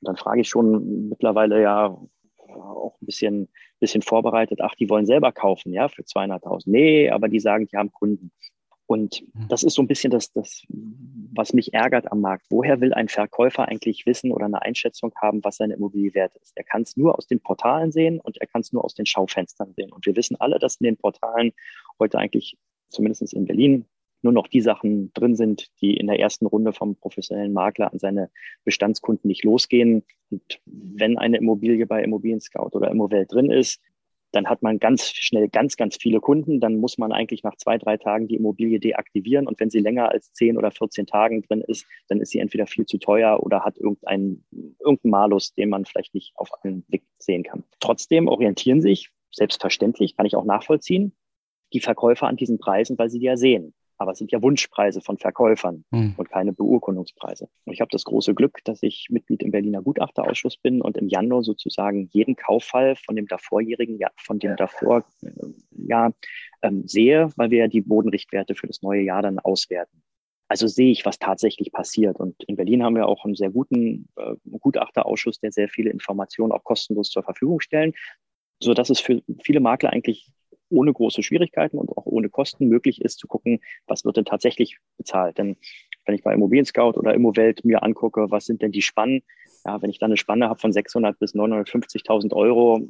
Und 0.00 0.08
dann 0.08 0.16
frage 0.16 0.42
ich 0.42 0.48
schon 0.48 1.08
mittlerweile 1.08 1.60
ja 1.60 1.98
auch 2.48 2.96
ein 3.00 3.06
bisschen, 3.06 3.48
bisschen 3.80 4.02
vorbereitet, 4.02 4.60
ach, 4.60 4.74
die 4.76 4.88
wollen 4.88 5.06
selber 5.06 5.32
kaufen, 5.32 5.72
ja, 5.72 5.88
für 5.88 6.02
200.000. 6.02 6.62
Nee, 6.66 7.10
aber 7.10 7.28
die 7.28 7.40
sagen, 7.40 7.66
die 7.66 7.76
haben 7.76 7.90
Kunden. 7.90 8.30
Und 8.86 9.22
mhm. 9.34 9.48
das 9.48 9.62
ist 9.62 9.74
so 9.74 9.82
ein 9.82 9.88
bisschen 9.88 10.10
das, 10.10 10.32
das, 10.32 10.64
was 10.68 11.52
mich 11.52 11.74
ärgert 11.74 12.10
am 12.10 12.20
Markt. 12.20 12.46
Woher 12.50 12.80
will 12.80 12.94
ein 12.94 13.08
Verkäufer 13.08 13.68
eigentlich 13.68 14.06
wissen 14.06 14.32
oder 14.32 14.46
eine 14.46 14.62
Einschätzung 14.62 15.12
haben, 15.20 15.42
was 15.44 15.56
seine 15.56 15.74
Immobilie 15.74 16.14
wert 16.14 16.36
ist? 16.42 16.56
Er 16.56 16.64
kann 16.64 16.82
es 16.82 16.96
nur 16.96 17.16
aus 17.16 17.26
den 17.26 17.40
Portalen 17.40 17.92
sehen 17.92 18.20
und 18.20 18.38
er 18.40 18.46
kann 18.46 18.60
es 18.60 18.72
nur 18.72 18.84
aus 18.84 18.94
den 18.94 19.06
Schaufenstern 19.06 19.74
sehen. 19.74 19.92
Und 19.92 20.06
wir 20.06 20.16
wissen 20.16 20.36
alle, 20.38 20.58
dass 20.58 20.76
in 20.76 20.84
den 20.84 20.96
Portalen 20.96 21.52
heute 21.98 22.18
eigentlich, 22.18 22.56
zumindest 22.88 23.32
in 23.32 23.46
Berlin, 23.46 23.86
nur 24.22 24.32
noch 24.32 24.48
die 24.48 24.60
Sachen 24.60 25.12
drin 25.12 25.36
sind, 25.36 25.68
die 25.80 25.96
in 25.96 26.06
der 26.06 26.18
ersten 26.18 26.46
Runde 26.46 26.72
vom 26.72 26.96
professionellen 26.96 27.52
Makler 27.52 27.92
an 27.92 27.98
seine 27.98 28.30
Bestandskunden 28.64 29.28
nicht 29.28 29.44
losgehen. 29.44 30.04
Und 30.30 30.60
wenn 30.64 31.18
eine 31.18 31.36
Immobilie 31.36 31.86
bei 31.86 32.02
Immobilien 32.02 32.40
Scout 32.40 32.70
oder 32.72 32.90
Immowelt 32.90 33.32
drin 33.32 33.50
ist, 33.50 33.80
dann 34.36 34.48
hat 34.48 34.62
man 34.62 34.78
ganz 34.78 35.08
schnell 35.08 35.48
ganz, 35.48 35.76
ganz 35.76 35.96
viele 35.96 36.20
Kunden. 36.20 36.60
Dann 36.60 36.76
muss 36.76 36.98
man 36.98 37.10
eigentlich 37.10 37.42
nach 37.42 37.56
zwei, 37.56 37.78
drei 37.78 37.96
Tagen 37.96 38.28
die 38.28 38.36
Immobilie 38.36 38.78
deaktivieren. 38.78 39.46
Und 39.46 39.58
wenn 39.58 39.70
sie 39.70 39.80
länger 39.80 40.10
als 40.10 40.32
zehn 40.34 40.58
oder 40.58 40.70
14 40.70 41.06
Tagen 41.06 41.42
drin 41.42 41.62
ist, 41.66 41.86
dann 42.08 42.20
ist 42.20 42.30
sie 42.30 42.38
entweder 42.38 42.66
viel 42.66 42.84
zu 42.84 42.98
teuer 42.98 43.40
oder 43.42 43.64
hat 43.64 43.78
irgendeinen, 43.78 44.44
irgendeinen 44.78 45.10
Malus, 45.10 45.54
den 45.54 45.70
man 45.70 45.86
vielleicht 45.86 46.14
nicht 46.14 46.32
auf 46.36 46.50
einen 46.62 46.82
Blick 46.82 47.02
sehen 47.18 47.42
kann. 47.42 47.64
Trotzdem 47.80 48.28
orientieren 48.28 48.82
sich, 48.82 49.10
selbstverständlich, 49.32 50.16
kann 50.16 50.26
ich 50.26 50.36
auch 50.36 50.44
nachvollziehen, 50.44 51.16
die 51.72 51.80
Verkäufer 51.80 52.26
an 52.26 52.36
diesen 52.36 52.58
Preisen, 52.58 52.98
weil 52.98 53.08
sie 53.08 53.18
die 53.18 53.26
ja 53.26 53.36
sehen. 53.38 53.72
Aber 53.98 54.12
es 54.12 54.18
sind 54.18 54.32
ja 54.32 54.42
Wunschpreise 54.42 55.00
von 55.00 55.18
Verkäufern 55.18 55.84
mhm. 55.90 56.14
und 56.16 56.30
keine 56.30 56.52
Beurkundungspreise. 56.52 57.48
Und 57.64 57.72
ich 57.72 57.80
habe 57.80 57.90
das 57.90 58.04
große 58.04 58.34
Glück, 58.34 58.60
dass 58.64 58.82
ich 58.82 59.06
Mitglied 59.10 59.42
im 59.42 59.50
Berliner 59.50 59.82
Gutachterausschuss 59.82 60.58
bin 60.58 60.82
und 60.82 60.96
im 60.96 61.08
Januar 61.08 61.42
sozusagen 61.42 62.08
jeden 62.12 62.36
Kauffall 62.36 62.96
von 62.96 63.16
dem 63.16 63.26
davorjährigen, 63.26 63.98
ja, 63.98 64.10
von 64.16 64.38
dem 64.38 64.56
davor 64.56 65.04
äh, 65.22 65.30
Jahr 65.70 66.12
ähm, 66.62 66.86
sehe, 66.86 67.30
weil 67.36 67.50
wir 67.50 67.58
ja 67.58 67.68
die 67.68 67.80
Bodenrichtwerte 67.80 68.54
für 68.54 68.66
das 68.66 68.82
neue 68.82 69.02
Jahr 69.02 69.22
dann 69.22 69.38
auswerten. 69.38 70.02
Also 70.48 70.68
sehe 70.68 70.92
ich, 70.92 71.04
was 71.04 71.18
tatsächlich 71.18 71.72
passiert. 71.72 72.18
Und 72.20 72.42
in 72.44 72.56
Berlin 72.56 72.82
haben 72.82 72.94
wir 72.94 73.08
auch 73.08 73.24
einen 73.24 73.34
sehr 73.34 73.50
guten 73.50 74.08
äh, 74.16 74.34
Gutachterausschuss, 74.60 75.40
der 75.40 75.52
sehr 75.52 75.68
viele 75.68 75.90
Informationen 75.90 76.52
auch 76.52 76.62
kostenlos 76.62 77.10
zur 77.10 77.24
Verfügung 77.24 77.60
stellen, 77.60 77.94
so 78.60 78.72
dass 78.72 78.90
es 78.90 79.00
für 79.00 79.22
viele 79.42 79.60
Makler 79.60 79.90
eigentlich 79.90 80.32
ohne 80.68 80.92
große 80.92 81.22
Schwierigkeiten 81.22 81.78
und 81.78 81.96
auch 81.96 82.06
ohne 82.06 82.28
Kosten 82.28 82.68
möglich 82.68 83.00
ist, 83.00 83.18
zu 83.18 83.26
gucken, 83.26 83.60
was 83.86 84.04
wird 84.04 84.16
denn 84.16 84.24
tatsächlich 84.24 84.78
bezahlt. 84.96 85.38
Denn 85.38 85.56
wenn 86.04 86.14
ich 86.14 86.22
bei 86.22 86.32
Immobilien 86.32 86.64
Scout 86.64 86.92
oder 86.98 87.14
Immowelt 87.14 87.64
mir 87.64 87.82
angucke, 87.82 88.30
was 88.30 88.46
sind 88.46 88.62
denn 88.62 88.72
die 88.72 88.82
Spannen, 88.82 89.22
ja, 89.64 89.80
wenn 89.82 89.90
ich 89.90 89.98
dann 89.98 90.10
eine 90.10 90.16
Spanne 90.16 90.48
habe 90.48 90.60
von 90.60 90.72
600 90.72 91.18
bis 91.18 91.34
950.000 91.34 92.32
Euro, 92.32 92.86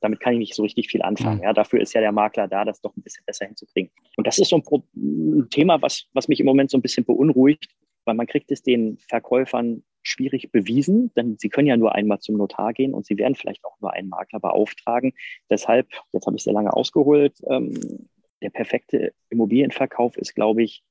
damit 0.00 0.20
kann 0.20 0.34
ich 0.34 0.38
nicht 0.38 0.54
so 0.54 0.62
richtig 0.62 0.88
viel 0.88 1.02
anfangen. 1.02 1.38
Mhm. 1.38 1.44
Ja, 1.44 1.52
dafür 1.52 1.80
ist 1.80 1.94
ja 1.94 2.00
der 2.00 2.12
Makler 2.12 2.46
da, 2.46 2.64
das 2.64 2.80
doch 2.80 2.96
ein 2.96 3.02
bisschen 3.02 3.24
besser 3.24 3.46
hinzukriegen. 3.46 3.90
Und 4.16 4.26
das 4.26 4.38
ist 4.38 4.50
so 4.50 4.56
ein, 4.56 4.62
ein 4.94 5.48
Thema, 5.50 5.80
was, 5.82 6.06
was 6.12 6.28
mich 6.28 6.40
im 6.40 6.46
Moment 6.46 6.70
so 6.70 6.78
ein 6.78 6.82
bisschen 6.82 7.04
beunruhigt, 7.04 7.74
weil 8.04 8.14
man 8.14 8.26
kriegt 8.26 8.50
es 8.50 8.62
den 8.62 8.98
Verkäufern 8.98 9.82
schwierig 10.04 10.52
bewiesen, 10.52 11.12
denn 11.14 11.36
sie 11.38 11.48
können 11.48 11.66
ja 11.66 11.76
nur 11.76 11.94
einmal 11.94 12.20
zum 12.20 12.36
Notar 12.36 12.72
gehen 12.72 12.94
und 12.94 13.06
sie 13.06 13.18
werden 13.18 13.34
vielleicht 13.34 13.64
auch 13.64 13.80
nur 13.80 13.92
einen 13.92 14.08
Makler 14.08 14.38
beauftragen. 14.38 15.12
Deshalb, 15.50 15.88
jetzt 16.12 16.26
habe 16.26 16.36
ich 16.36 16.44
sehr 16.44 16.52
lange 16.52 16.72
ausgeholt, 16.72 17.36
ähm, 17.50 18.08
der 18.42 18.50
perfekte 18.50 19.14
Immobilienverkauf 19.30 20.16
ist, 20.16 20.34
glaube 20.34 20.62
ich, 20.62 20.84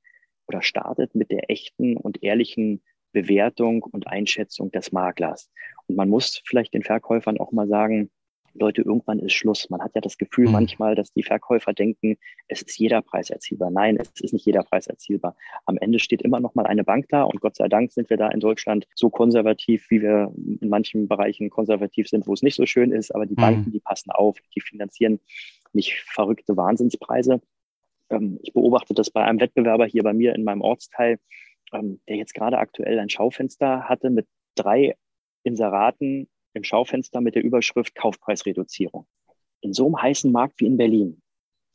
oder 0.46 0.60
startet 0.60 1.14
mit 1.14 1.30
der 1.30 1.50
echten 1.50 1.96
und 1.96 2.22
ehrlichen 2.22 2.82
Bewertung 3.12 3.82
und 3.82 4.08
Einschätzung 4.08 4.70
des 4.72 4.92
Maklers. 4.92 5.50
Und 5.86 5.96
man 5.96 6.08
muss 6.08 6.42
vielleicht 6.44 6.74
den 6.74 6.82
Verkäufern 6.82 7.38
auch 7.38 7.52
mal 7.52 7.68
sagen, 7.68 8.10
Leute, 8.54 8.82
irgendwann 8.82 9.18
ist 9.18 9.32
Schluss. 9.32 9.68
Man 9.70 9.82
hat 9.82 9.94
ja 9.94 10.00
das 10.00 10.18
Gefühl 10.18 10.46
mhm. 10.46 10.52
manchmal, 10.52 10.94
dass 10.94 11.12
die 11.12 11.22
Verkäufer 11.22 11.72
denken, 11.72 12.16
es 12.48 12.62
ist 12.62 12.78
jeder 12.78 13.02
Preis 13.02 13.30
erzielbar. 13.30 13.70
Nein, 13.70 13.98
es 13.98 14.20
ist 14.20 14.32
nicht 14.32 14.46
jeder 14.46 14.62
Preis 14.62 14.86
erzielbar. 14.86 15.36
Am 15.66 15.76
Ende 15.78 15.98
steht 15.98 16.22
immer 16.22 16.40
noch 16.40 16.54
mal 16.54 16.66
eine 16.66 16.84
Bank 16.84 17.06
da 17.08 17.24
und 17.24 17.40
Gott 17.40 17.56
sei 17.56 17.68
Dank 17.68 17.92
sind 17.92 18.10
wir 18.10 18.16
da 18.16 18.28
in 18.28 18.40
Deutschland 18.40 18.86
so 18.94 19.10
konservativ, 19.10 19.90
wie 19.90 20.02
wir 20.02 20.32
in 20.60 20.68
manchen 20.68 21.08
Bereichen 21.08 21.50
konservativ 21.50 22.08
sind, 22.08 22.26
wo 22.26 22.32
es 22.32 22.42
nicht 22.42 22.54
so 22.54 22.66
schön 22.66 22.92
ist. 22.92 23.14
Aber 23.14 23.26
die 23.26 23.34
mhm. 23.34 23.40
Banken, 23.40 23.72
die 23.72 23.80
passen 23.80 24.10
auf, 24.10 24.38
die 24.54 24.60
finanzieren 24.60 25.20
nicht 25.72 25.94
verrückte 26.06 26.56
Wahnsinnspreise. 26.56 27.40
Ähm, 28.10 28.38
ich 28.42 28.52
beobachte 28.52 28.94
das 28.94 29.10
bei 29.10 29.24
einem 29.24 29.40
Wettbewerber 29.40 29.86
hier 29.86 30.02
bei 30.02 30.12
mir 30.12 30.34
in 30.34 30.44
meinem 30.44 30.60
Ortsteil, 30.60 31.18
ähm, 31.72 32.00
der 32.08 32.16
jetzt 32.16 32.34
gerade 32.34 32.58
aktuell 32.58 32.98
ein 32.98 33.10
Schaufenster 33.10 33.88
hatte 33.88 34.10
mit 34.10 34.26
drei 34.54 34.96
Inseraten 35.42 36.28
im 36.54 36.64
Schaufenster 36.64 37.20
mit 37.20 37.34
der 37.34 37.44
Überschrift 37.44 37.94
Kaufpreisreduzierung. 37.94 39.06
In 39.60 39.72
so 39.72 39.86
einem 39.86 40.00
heißen 40.00 40.32
Markt 40.32 40.60
wie 40.60 40.66
in 40.66 40.76
Berlin. 40.76 41.20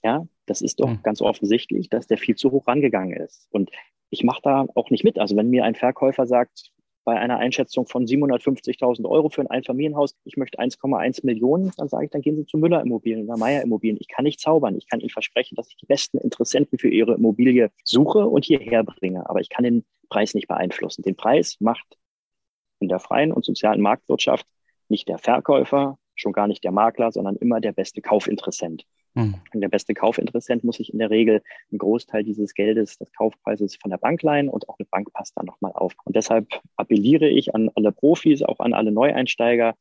Ja, 0.04 0.26
das 0.46 0.62
ist 0.62 0.80
doch 0.80 0.89
mhm. 0.89 1.04
ganz 1.04 1.22
offensichtlich, 1.22 1.89
dass 1.89 2.08
der 2.08 2.18
viel 2.18 2.36
zu 2.36 2.52
hoch 2.52 2.68
rangegangen 2.68 3.13
ist. 3.13 3.48
Und 3.52 3.70
ich 4.10 4.24
mache 4.24 4.42
da 4.44 4.65
auch 4.76 4.89
nicht 4.89 5.04
mit. 5.04 5.20
Also 5.20 5.36
wenn 5.36 5.50
mir 5.50 5.65
ein 5.65 5.76
Verkäufer 5.76 6.26
sagt, 6.26 6.72
bei 7.06 7.18
einer 7.20 7.38
Einschätzung 7.38 7.88
von 7.88 8.06
750.000 8.06 9.10
Euro 9.10 9.30
für 9.30 9.42
ein 9.42 9.48
Einfamilienhaus, 9.48 10.15
ich 10.26 10.38
möchte 10.38 10.60
1,1 10.60 11.26
Millionen, 11.26 11.72
dann 11.78 11.88
sage 11.88 12.06
ich, 12.06 12.12
dann 12.12 12.22
gehen 12.22 12.36
Sie 12.36 12.46
zu 12.46 12.58
Müller 12.58 12.82
Immobilien 12.82 13.28
oder 13.28 13.38
Meier 13.38 13.63
Immobilien. 13.63 13.98
Ich 14.00 14.08
kann 14.08 14.26
nicht 14.26 14.39
zaubern. 14.39 14.76
Ich 14.78 14.88
kann 14.88 15.00
Ihnen 15.00 15.10
versprechen, 15.10 15.56
dass 15.56 15.70
ich 15.70 15.78
die 15.78 15.88
besten 15.88 16.20
Interessenten 16.20 16.78
für 16.78 16.89
Ihre 16.89 17.15
Immobilie 17.15 17.72
suche 17.84 18.28
und 18.28 18.46
hierher 18.46 18.84
bringe. 18.84 19.28
Aber 19.30 19.39
ich 19.42 19.50
kann 19.50 19.63
den 19.63 19.86
Preis 20.10 20.34
nicht 20.36 20.48
beeinflussen. 20.48 21.02
Den 21.02 21.15
Preis 21.15 21.58
macht 21.60 21.98
in 22.80 22.89
der 22.89 23.00
freien 23.00 23.32
und 23.32 23.44
sozialen 23.44 23.82
Marktwirtschaft 23.82 24.46
nicht 24.89 25.08
der 25.08 25.17
Verkäufer, 25.17 25.97
schon 26.15 26.34
gar 26.34 26.47
nicht 26.47 26.63
der 26.63 26.71
Makler, 26.71 27.12
sondern 27.12 27.36
immer 27.36 27.62
der 27.62 27.71
beste 27.71 28.02
Kaufinteressent. 28.02 28.86
Mhm. 29.15 29.36
Und 29.54 29.62
der 29.62 29.69
beste 29.69 29.93
Kaufinteressent 29.93 30.63
muss 30.63 30.78
sich 30.78 30.93
in 30.93 30.99
der 30.99 31.10
Regel 31.10 31.41
einen 31.71 31.80
Großteil 31.80 32.23
dieses 32.23 32.54
Geldes, 32.54 32.97
des 32.97 33.12
Kaufpreises 33.13 33.75
von 33.75 33.91
der 33.91 33.97
Bank 33.97 34.21
leihen 34.21 34.49
und 34.49 34.69
auch 34.69 34.78
eine 34.78 34.88
Bank 34.89 35.12
passt 35.13 35.38
dann 35.38 35.45
nochmal 35.45 35.71
auf. 35.73 35.93
Und 36.06 36.15
deshalb 36.15 36.47
appelliere 36.75 37.28
ich 37.28 37.56
an 37.56 37.69
alle 37.75 37.91
Profis, 37.91 38.43
auch 38.43 38.60
an 38.60 38.73
alle 38.73 38.91
Neueinsteiger, 38.91 39.75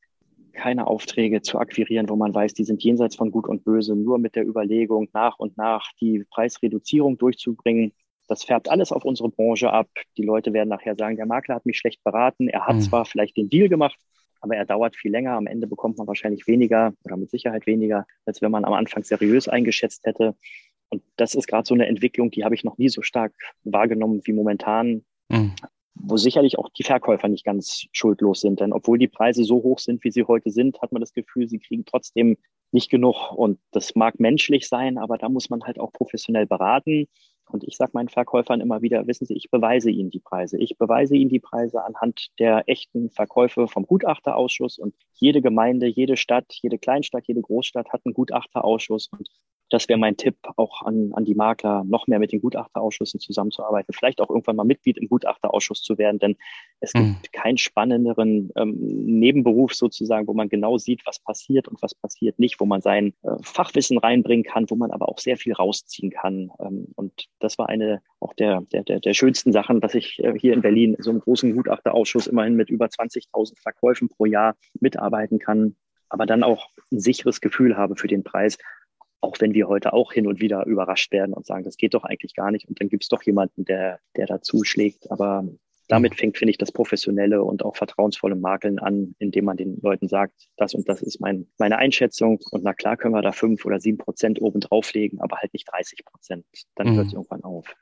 keine 0.52 0.86
Aufträge 0.86 1.40
zu 1.40 1.58
akquirieren, 1.58 2.08
wo 2.08 2.16
man 2.16 2.34
weiß, 2.34 2.52
die 2.54 2.64
sind 2.64 2.82
jenseits 2.82 3.14
von 3.14 3.30
Gut 3.30 3.46
und 3.46 3.64
Böse, 3.64 3.94
nur 3.94 4.18
mit 4.18 4.34
der 4.34 4.46
Überlegung, 4.46 5.08
nach 5.12 5.38
und 5.38 5.56
nach 5.56 5.92
die 6.00 6.24
Preisreduzierung 6.30 7.16
durchzubringen. 7.16 7.92
Das 8.26 8.44
färbt 8.44 8.68
alles 8.68 8.92
auf 8.92 9.04
unsere 9.04 9.30
Branche 9.30 9.72
ab. 9.72 9.88
Die 10.16 10.24
Leute 10.24 10.52
werden 10.52 10.68
nachher 10.68 10.96
sagen, 10.96 11.16
der 11.16 11.26
Makler 11.26 11.54
hat 11.54 11.66
mich 11.66 11.78
schlecht 11.78 12.02
beraten. 12.02 12.48
Er 12.48 12.66
hat 12.66 12.76
mhm. 12.76 12.82
zwar 12.82 13.04
vielleicht 13.04 13.36
den 13.36 13.48
Deal 13.48 13.68
gemacht, 13.68 13.98
aber 14.40 14.56
er 14.56 14.64
dauert 14.64 14.96
viel 14.96 15.10
länger. 15.10 15.32
Am 15.32 15.46
Ende 15.46 15.66
bekommt 15.66 15.98
man 15.98 16.06
wahrscheinlich 16.06 16.46
weniger 16.46 16.92
oder 17.04 17.16
mit 17.16 17.30
Sicherheit 17.30 17.66
weniger, 17.66 18.06
als 18.26 18.42
wenn 18.42 18.50
man 18.50 18.64
am 18.64 18.72
Anfang 18.72 19.04
seriös 19.04 19.48
eingeschätzt 19.48 20.04
hätte. 20.04 20.34
Und 20.90 21.02
das 21.16 21.34
ist 21.34 21.48
gerade 21.48 21.66
so 21.66 21.74
eine 21.74 21.86
Entwicklung, 21.86 22.30
die 22.30 22.44
habe 22.44 22.54
ich 22.54 22.64
noch 22.64 22.78
nie 22.78 22.88
so 22.88 23.02
stark 23.02 23.32
wahrgenommen 23.64 24.22
wie 24.24 24.32
momentan, 24.32 25.04
mhm. 25.28 25.54
wo 25.94 26.16
sicherlich 26.16 26.58
auch 26.58 26.68
die 26.70 26.84
Verkäufer 26.84 27.28
nicht 27.28 27.44
ganz 27.44 27.86
schuldlos 27.92 28.40
sind. 28.40 28.60
Denn 28.60 28.72
obwohl 28.72 28.98
die 28.98 29.08
Preise 29.08 29.44
so 29.44 29.56
hoch 29.56 29.78
sind, 29.78 30.02
wie 30.04 30.10
sie 30.10 30.24
heute 30.24 30.50
sind, 30.50 30.80
hat 30.80 30.92
man 30.92 31.00
das 31.00 31.12
Gefühl, 31.12 31.48
sie 31.48 31.58
kriegen 31.58 31.84
trotzdem 31.84 32.36
nicht 32.72 32.90
genug. 32.90 33.32
Und 33.32 33.58
das 33.72 33.94
mag 33.94 34.18
menschlich 34.20 34.68
sein, 34.68 34.98
aber 34.98 35.18
da 35.18 35.28
muss 35.28 35.50
man 35.50 35.64
halt 35.64 35.78
auch 35.78 35.92
professionell 35.92 36.46
beraten. 36.46 37.06
Und 37.50 37.64
ich 37.64 37.76
sage 37.76 37.92
meinen 37.94 38.08
Verkäufern 38.08 38.60
immer 38.60 38.82
wieder, 38.82 39.06
wissen 39.06 39.26
Sie, 39.26 39.34
ich 39.34 39.50
beweise 39.50 39.90
Ihnen 39.90 40.10
die 40.10 40.20
Preise. 40.20 40.58
Ich 40.58 40.76
beweise 40.76 41.16
Ihnen 41.16 41.30
die 41.30 41.40
Preise 41.40 41.84
anhand 41.84 42.28
der 42.38 42.68
echten 42.68 43.10
Verkäufe 43.10 43.68
vom 43.68 43.86
Gutachterausschuss. 43.86 44.78
Und 44.78 44.94
jede 45.14 45.40
Gemeinde, 45.40 45.86
jede 45.86 46.16
Stadt, 46.16 46.52
jede 46.62 46.78
Kleinstadt, 46.78 47.26
jede 47.26 47.40
Großstadt 47.40 47.92
hat 47.92 48.02
einen 48.04 48.14
Gutachterausschuss. 48.14 49.08
Und 49.08 49.28
das 49.70 49.88
wäre 49.88 49.98
mein 49.98 50.16
Tipp 50.16 50.36
auch 50.56 50.82
an, 50.82 51.12
an 51.14 51.24
die 51.24 51.34
Makler, 51.34 51.84
noch 51.84 52.06
mehr 52.06 52.18
mit 52.18 52.32
den 52.32 52.40
Gutachterausschüssen 52.40 53.20
zusammenzuarbeiten, 53.20 53.94
vielleicht 53.94 54.20
auch 54.20 54.30
irgendwann 54.30 54.56
mal 54.56 54.64
Mitglied 54.64 54.98
im 54.98 55.08
Gutachterausschuss 55.08 55.82
zu 55.82 55.98
werden, 55.98 56.18
denn 56.18 56.36
es 56.80 56.94
mhm. 56.94 57.14
gibt 57.14 57.32
keinen 57.32 57.58
spannenderen 57.58 58.50
ähm, 58.56 58.76
Nebenberuf 58.78 59.74
sozusagen, 59.74 60.26
wo 60.26 60.34
man 60.34 60.48
genau 60.48 60.78
sieht, 60.78 61.04
was 61.06 61.18
passiert 61.18 61.68
und 61.68 61.82
was 61.82 61.94
passiert 61.94 62.38
nicht, 62.38 62.60
wo 62.60 62.66
man 62.66 62.80
sein 62.80 63.14
äh, 63.22 63.30
Fachwissen 63.42 63.98
reinbringen 63.98 64.44
kann, 64.44 64.68
wo 64.68 64.76
man 64.76 64.90
aber 64.90 65.08
auch 65.08 65.18
sehr 65.18 65.36
viel 65.36 65.52
rausziehen 65.52 66.10
kann. 66.10 66.50
Ähm, 66.60 66.88
und 66.96 67.26
das 67.38 67.58
war 67.58 67.68
eine 67.68 68.00
auch 68.20 68.34
der, 68.34 68.62
der, 68.72 68.82
der, 68.82 69.00
der 69.00 69.14
schönsten 69.14 69.52
Sachen, 69.52 69.80
dass 69.80 69.94
ich 69.94 70.18
äh, 70.22 70.34
hier 70.38 70.54
in 70.54 70.62
Berlin 70.62 70.94
in 70.94 71.02
so 71.02 71.10
einem 71.10 71.20
großen 71.20 71.54
Gutachterausschuss 71.54 72.26
immerhin 72.26 72.54
mit 72.54 72.70
über 72.70 72.86
20.000 72.86 73.60
Verkäufen 73.60 74.08
pro 74.08 74.24
Jahr 74.24 74.56
mitarbeiten 74.80 75.38
kann 75.38 75.76
aber 76.10 76.26
dann 76.26 76.42
auch 76.42 76.68
ein 76.90 77.00
sicheres 77.00 77.40
Gefühl 77.40 77.76
habe 77.76 77.96
für 77.96 78.08
den 78.08 78.24
Preis 78.24 78.56
auch 79.20 79.36
wenn 79.40 79.54
wir 79.54 79.68
heute 79.68 79.92
auch 79.92 80.12
hin 80.12 80.26
und 80.26 80.40
wieder 80.40 80.64
überrascht 80.66 81.12
werden 81.12 81.32
und 81.32 81.46
sagen, 81.46 81.64
das 81.64 81.76
geht 81.76 81.94
doch 81.94 82.04
eigentlich 82.04 82.34
gar 82.34 82.50
nicht. 82.50 82.68
Und 82.68 82.80
dann 82.80 82.88
gibt 82.88 83.04
es 83.04 83.08
doch 83.08 83.22
jemanden, 83.22 83.64
der, 83.64 83.98
der 84.16 84.26
da 84.26 84.40
zuschlägt. 84.40 85.10
Aber 85.10 85.44
damit 85.88 86.14
fängt, 86.14 86.36
finde 86.36 86.50
ich, 86.50 86.58
das 86.58 86.70
professionelle 86.70 87.42
und 87.42 87.64
auch 87.64 87.76
vertrauensvolle 87.76 88.36
Makeln 88.36 88.78
an, 88.78 89.14
indem 89.18 89.46
man 89.46 89.56
den 89.56 89.80
Leuten 89.80 90.06
sagt, 90.06 90.34
das 90.56 90.74
und 90.74 90.88
das 90.88 91.02
ist 91.02 91.20
mein, 91.20 91.46
meine 91.58 91.78
Einschätzung. 91.78 92.40
Und 92.50 92.62
na 92.62 92.74
klar 92.74 92.96
können 92.96 93.14
wir 93.14 93.22
da 93.22 93.32
fünf 93.32 93.64
oder 93.64 93.80
sieben 93.80 93.98
Prozent 93.98 94.40
oben 94.40 94.60
drauflegen, 94.60 95.20
aber 95.20 95.38
halt 95.38 95.52
nicht 95.52 95.68
30 95.70 96.04
Prozent. 96.04 96.44
Dann 96.76 96.90
mhm. 96.90 96.96
hört 96.96 97.06
es 97.08 97.12
irgendwann 97.14 97.42
auf. 97.42 97.74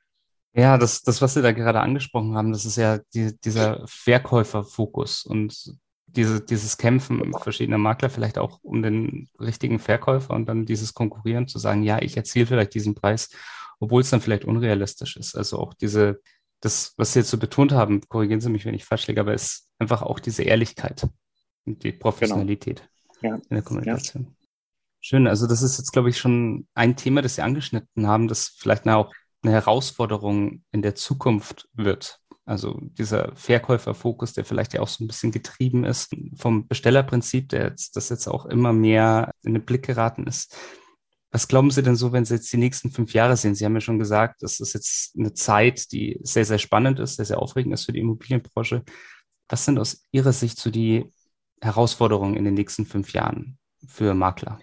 Ja, 0.54 0.78
das, 0.78 1.02
das, 1.02 1.20
was 1.20 1.34
Sie 1.34 1.42
da 1.42 1.52
gerade 1.52 1.80
angesprochen 1.80 2.34
haben, 2.34 2.52
das 2.52 2.64
ist 2.64 2.76
ja 2.76 3.00
die, 3.12 3.38
dieser 3.44 3.84
Verkäuferfokus. 3.86 5.26
Und 5.26 5.76
diese, 6.16 6.40
dieses 6.40 6.78
Kämpfen 6.78 7.32
verschiedener 7.34 7.78
Makler 7.78 8.10
vielleicht 8.10 8.38
auch 8.38 8.58
um 8.62 8.82
den 8.82 9.28
richtigen 9.38 9.78
Verkäufer 9.78 10.34
und 10.34 10.46
dann 10.46 10.66
dieses 10.66 10.94
Konkurrieren 10.94 11.46
zu 11.46 11.58
sagen, 11.58 11.82
ja, 11.82 12.00
ich 12.00 12.16
erziele 12.16 12.46
vielleicht 12.46 12.74
diesen 12.74 12.94
Preis, 12.94 13.30
obwohl 13.78 14.00
es 14.00 14.10
dann 14.10 14.20
vielleicht 14.20 14.44
unrealistisch 14.44 15.16
ist. 15.16 15.36
Also 15.36 15.58
auch 15.58 15.74
diese, 15.74 16.20
das, 16.60 16.94
was 16.96 17.12
Sie 17.12 17.20
jetzt 17.20 17.30
so 17.30 17.38
betont 17.38 17.72
haben, 17.72 18.00
korrigieren 18.08 18.40
Sie 18.40 18.48
mich, 18.48 18.64
wenn 18.64 18.74
ich 18.74 18.84
falsch 18.84 19.06
liege, 19.06 19.20
aber 19.20 19.34
es 19.34 19.42
ist 19.42 19.70
einfach 19.78 20.02
auch 20.02 20.18
diese 20.18 20.42
Ehrlichkeit 20.42 21.06
und 21.64 21.84
die 21.84 21.92
Professionalität 21.92 22.88
genau. 23.20 23.34
ja. 23.34 23.40
in 23.48 23.54
der 23.54 23.62
Kommunikation. 23.62 24.24
Ja. 24.24 24.46
Schön, 25.00 25.26
also 25.26 25.46
das 25.46 25.62
ist 25.62 25.78
jetzt, 25.78 25.92
glaube 25.92 26.10
ich, 26.10 26.18
schon 26.18 26.66
ein 26.74 26.96
Thema, 26.96 27.22
das 27.22 27.36
Sie 27.36 27.42
angeschnitten 27.42 28.06
haben, 28.06 28.26
das 28.26 28.48
vielleicht 28.58 28.88
auch 28.88 29.12
eine 29.42 29.52
Herausforderung 29.52 30.64
in 30.72 30.82
der 30.82 30.94
Zukunft 30.94 31.68
wird. 31.74 32.20
Also 32.46 32.78
dieser 32.80 33.34
Verkäuferfokus, 33.34 34.32
der 34.32 34.44
vielleicht 34.44 34.72
ja 34.72 34.80
auch 34.80 34.88
so 34.88 35.02
ein 35.02 35.08
bisschen 35.08 35.32
getrieben 35.32 35.84
ist 35.84 36.14
vom 36.36 36.68
Bestellerprinzip, 36.68 37.48
der 37.48 37.64
jetzt, 37.64 37.96
das 37.96 38.08
jetzt 38.08 38.28
auch 38.28 38.46
immer 38.46 38.72
mehr 38.72 39.32
in 39.42 39.54
den 39.54 39.64
Blick 39.64 39.84
geraten 39.84 40.28
ist. 40.28 40.56
Was 41.32 41.48
glauben 41.48 41.72
Sie 41.72 41.82
denn 41.82 41.96
so, 41.96 42.12
wenn 42.12 42.24
Sie 42.24 42.34
jetzt 42.34 42.52
die 42.52 42.56
nächsten 42.56 42.90
fünf 42.90 43.12
Jahre 43.12 43.36
sehen? 43.36 43.56
Sie 43.56 43.64
haben 43.64 43.74
ja 43.74 43.80
schon 43.80 43.98
gesagt, 43.98 44.42
das 44.42 44.60
ist 44.60 44.74
jetzt 44.74 45.18
eine 45.18 45.34
Zeit, 45.34 45.90
die 45.90 46.20
sehr, 46.22 46.44
sehr 46.44 46.58
spannend 46.58 47.00
ist, 47.00 47.16
sehr, 47.16 47.24
sehr 47.24 47.42
aufregend 47.42 47.74
ist 47.74 47.84
für 47.84 47.92
die 47.92 47.98
Immobilienbranche. 47.98 48.84
Was 49.48 49.64
sind 49.64 49.80
aus 49.80 50.04
Ihrer 50.12 50.32
Sicht 50.32 50.58
so 50.58 50.70
die 50.70 51.04
Herausforderungen 51.60 52.36
in 52.36 52.44
den 52.44 52.54
nächsten 52.54 52.86
fünf 52.86 53.12
Jahren 53.12 53.58
für 53.88 54.14
Makler? 54.14 54.60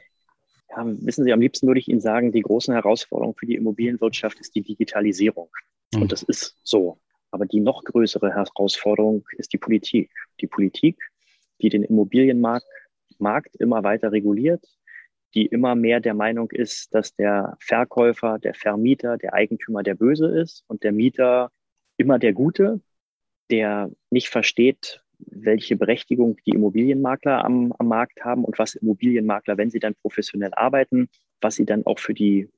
Ja, 0.70 0.86
wissen 0.86 1.26
Sie, 1.26 1.34
am 1.34 1.42
liebsten 1.42 1.68
würde 1.68 1.82
ich 1.82 1.90
Ihnen 1.90 2.02
sagen, 2.02 2.32
die 2.32 2.42
große 2.42 2.74
Herausforderung 2.74 3.36
für 3.38 3.46
die 3.46 3.56
Immobilienwirtschaft 3.56 4.40
ist 4.40 4.56
die 4.56 4.62
Digitalisierung. 4.62 5.50
Und 5.94 6.04
mhm. 6.04 6.08
das 6.08 6.24
ist 6.24 6.58
so. 6.64 6.98
Aber 7.34 7.48
die 7.48 7.62
noch 7.62 7.84
größere 7.84 8.32
Herausforderung 8.32 9.26
ist 9.38 9.54
die 9.54 9.58
Politik. 9.58 10.12
Die 10.40 10.46
Politik, 10.46 11.00
die 11.62 11.70
den 11.70 11.84
Immobilienmarkt 11.84 12.68
Markt 13.18 13.56
immer 13.56 13.84
weiter 13.84 14.12
reguliert, 14.12 14.64
die 15.34 15.48
immer 15.48 15.74
mehr 15.74 16.00
der 16.00 16.14
Meinung 16.14 16.52
ist, 16.52 16.94
dass 16.94 17.16
der 17.16 17.58
Verkäufer, 17.60 18.38
der 18.38 18.54
Vermieter, 18.54 19.18
der 19.18 19.34
Eigentümer 19.34 19.82
der 19.82 19.96
Böse 19.96 20.28
ist 20.28 20.64
und 20.68 20.84
der 20.84 20.92
Mieter 20.92 21.50
immer 21.98 22.20
der 22.20 22.34
Gute, 22.34 22.82
der 23.50 23.90
nicht 24.12 24.30
versteht, 24.30 25.02
welche 25.18 25.76
Berechtigung 25.76 26.38
die 26.46 26.52
Immobilienmakler 26.52 27.44
am, 27.44 27.74
am 27.80 27.88
Markt 27.88 28.24
haben 28.24 28.46
und 28.46 28.60
was 28.60 28.76
Immobilienmakler, 28.76 29.58
wenn 29.58 29.72
sie 29.72 29.80
dann 29.80 29.96
professionell 29.96 30.54
arbeiten, 30.54 31.10
was 31.42 31.56
sie 31.56 31.66
dann 31.66 31.84
auch 31.86 31.98
für 31.98 32.14
die 32.14 32.50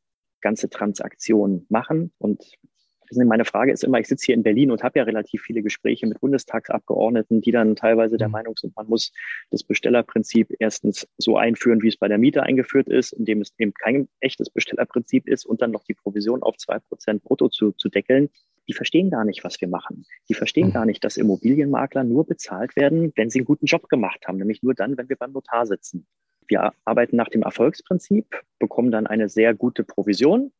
ganze 0.41 0.69
Transaktion 0.69 1.65
machen. 1.69 2.11
Und 2.17 2.43
meine 3.11 3.45
Frage 3.45 3.71
ist 3.71 3.83
immer, 3.83 3.99
ich 3.99 4.07
sitze 4.07 4.27
hier 4.27 4.35
in 4.35 4.43
Berlin 4.43 4.71
und 4.71 4.83
habe 4.83 4.99
ja 4.99 5.05
relativ 5.05 5.41
viele 5.41 5.61
Gespräche 5.61 6.07
mit 6.07 6.19
Bundestagsabgeordneten, 6.19 7.41
die 7.41 7.51
dann 7.51 7.75
teilweise 7.75 8.17
der 8.17 8.27
mhm. 8.27 8.33
Meinung 8.33 8.57
sind, 8.57 8.75
man 8.75 8.87
muss 8.87 9.11
das 9.51 9.63
Bestellerprinzip 9.63 10.53
erstens 10.59 11.07
so 11.17 11.37
einführen, 11.37 11.81
wie 11.81 11.87
es 11.87 11.97
bei 11.97 12.07
der 12.07 12.17
Miete 12.17 12.43
eingeführt 12.43 12.87
ist, 12.87 13.13
indem 13.13 13.41
es 13.41 13.53
eben 13.57 13.73
kein 13.73 14.07
echtes 14.19 14.49
Bestellerprinzip 14.49 15.27
ist 15.27 15.45
und 15.45 15.61
dann 15.61 15.71
noch 15.71 15.83
die 15.83 15.93
Provision 15.93 16.43
auf 16.43 16.57
zwei 16.57 16.79
Prozent 16.79 17.23
brutto 17.23 17.49
zu, 17.49 17.71
zu 17.73 17.89
deckeln. 17.89 18.29
Die 18.67 18.73
verstehen 18.73 19.11
gar 19.11 19.25
nicht, 19.25 19.43
was 19.43 19.61
wir 19.61 19.67
machen. 19.67 20.05
Die 20.27 20.33
verstehen 20.33 20.69
mhm. 20.69 20.73
gar 20.73 20.85
nicht, 20.85 21.03
dass 21.03 21.17
Immobilienmakler 21.17 22.03
nur 22.03 22.25
bezahlt 22.25 22.75
werden, 22.75 23.13
wenn 23.15 23.29
sie 23.29 23.39
einen 23.39 23.45
guten 23.45 23.67
Job 23.67 23.89
gemacht 23.89 24.27
haben, 24.27 24.37
nämlich 24.37 24.63
nur 24.63 24.73
dann, 24.73 24.97
wenn 24.97 25.09
wir 25.09 25.15
beim 25.15 25.31
Notar 25.31 25.65
sitzen. 25.65 26.07
Wir 26.47 26.73
arbeiten 26.83 27.15
nach 27.15 27.29
dem 27.29 27.41
Erfolgsprinzip, 27.41 28.41
bekommen 28.59 28.91
dann 28.91 29.07
eine 29.07 29.29
sehr 29.29 29.53
gute 29.53 29.83
Provision 29.83 30.51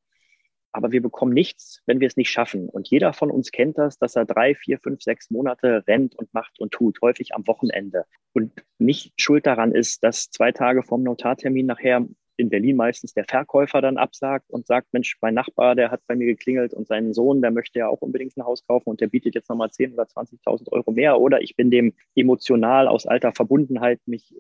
aber 0.75 0.91
wir 0.91 1.01
bekommen 1.01 1.33
nichts, 1.33 1.81
wenn 1.85 2.01
wir 2.01 2.07
es 2.07 2.17
nicht 2.17 2.29
schaffen. 2.29 2.67
Und 2.67 2.89
jeder 2.89 3.13
von 3.13 3.31
uns 3.31 3.51
kennt 3.51 3.77
das, 3.77 3.97
dass 3.97 4.17
er 4.17 4.25
drei, 4.25 4.55
vier, 4.55 4.77
fünf, 4.77 5.01
sechs 5.01 5.31
Monate 5.31 5.85
rennt 5.88 6.15
und 6.15 6.33
macht 6.33 6.59
und 6.59 6.71
tut, 6.71 6.99
häufig 7.01 7.33
am 7.33 7.47
Wochenende. 7.47 8.03
Und 8.33 8.51
nicht 8.77 9.13
schuld 9.15 9.45
daran 9.45 9.71
ist, 9.71 10.03
dass 10.03 10.29
zwei 10.29 10.51
Tage 10.51 10.83
vom 10.83 11.01
Notartermin 11.03 11.65
nachher 11.65 12.05
in 12.38 12.49
Berlin 12.49 12.75
meistens 12.75 13.13
der 13.13 13.23
Verkäufer 13.23 13.79
dann 13.79 13.97
absagt 13.97 14.49
und 14.49 14.67
sagt, 14.67 14.91
Mensch, 14.91 15.17
mein 15.21 15.33
Nachbar, 15.33 15.75
der 15.75 15.91
hat 15.91 16.01
bei 16.07 16.15
mir 16.17 16.25
geklingelt 16.25 16.73
und 16.73 16.88
seinen 16.88 17.13
Sohn, 17.13 17.41
der 17.41 17.51
möchte 17.51 17.79
ja 17.79 17.88
auch 17.88 18.01
unbedingt 18.01 18.35
ein 18.35 18.43
Haus 18.43 18.67
kaufen 18.67 18.89
und 18.89 18.99
der 18.99 19.07
bietet 19.07 19.33
jetzt 19.35 19.49
nochmal 19.49 19.71
10 19.71 19.93
oder 19.93 20.03
20.000 20.03 20.73
Euro 20.73 20.91
mehr. 20.91 21.21
Oder 21.21 21.41
ich 21.41 21.55
bin 21.55 21.71
dem 21.71 21.93
emotional 22.15 22.89
aus 22.89 23.05
alter 23.05 23.31
Verbundenheit, 23.31 24.01
mich, 24.05 24.35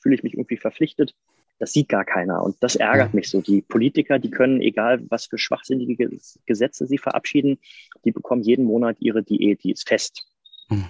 fühle 0.00 0.14
ich 0.14 0.22
mich 0.22 0.32
irgendwie 0.32 0.56
verpflichtet. 0.56 1.14
Das 1.58 1.72
sieht 1.72 1.88
gar 1.88 2.04
keiner. 2.04 2.42
Und 2.42 2.56
das 2.60 2.76
ärgert 2.76 3.14
mich 3.14 3.30
so. 3.30 3.40
Die 3.40 3.62
Politiker, 3.62 4.18
die 4.18 4.30
können, 4.30 4.60
egal 4.60 5.02
was 5.08 5.26
für 5.26 5.38
schwachsinnige 5.38 6.10
Gesetze 6.46 6.86
sie 6.86 6.98
verabschieden, 6.98 7.58
die 8.04 8.12
bekommen 8.12 8.42
jeden 8.42 8.64
Monat 8.64 8.96
ihre 9.00 9.22
Diät, 9.22 9.62
die 9.62 9.72
ist 9.72 9.88
fest. 9.88 10.26
Mhm. 10.68 10.86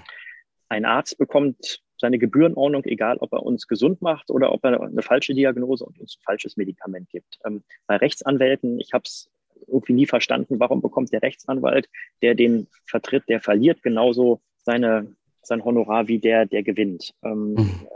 Ein 0.69 0.85
Arzt 0.85 1.19
bekommt 1.19 1.83
seine 1.99 2.19
Gebührenordnung, 2.19 2.85
egal 2.85 3.19
ob 3.19 3.33
er 3.33 3.43
uns 3.43 3.69
gesund 3.69 4.03
macht 4.03 4.31
oder 4.31 4.53
ob 4.53 4.65
er 4.65 4.81
eine 4.83 5.03
falsche 5.03 5.35
Diagnose 5.35 5.85
und 5.85 6.01
uns 6.01 6.17
ein 6.17 6.25
falsches 6.25 6.57
Medikament 6.57 7.09
gibt. 7.11 7.39
Ähm, 7.47 7.63
bei 7.87 7.97
Rechtsanwälten, 7.97 8.81
ich 8.81 8.93
habe 8.93 9.05
es 9.05 9.31
irgendwie 9.67 9.93
nie 9.93 10.07
verstanden, 10.07 10.59
warum 10.61 10.83
bekommt 10.83 11.13
der 11.13 11.23
Rechtsanwalt, 11.23 11.89
der 12.23 12.35
den 12.35 12.67
vertritt, 12.87 13.25
der 13.29 13.41
verliert 13.41 13.83
genauso 13.83 14.41
seine, 14.59 15.15
sein 15.43 15.65
Honorar 15.65 16.09
wie 16.09 16.19
der, 16.19 16.47
der 16.47 16.63
gewinnt. 16.63 17.15
Ähm, 17.23 17.55
mhm. 17.55 17.87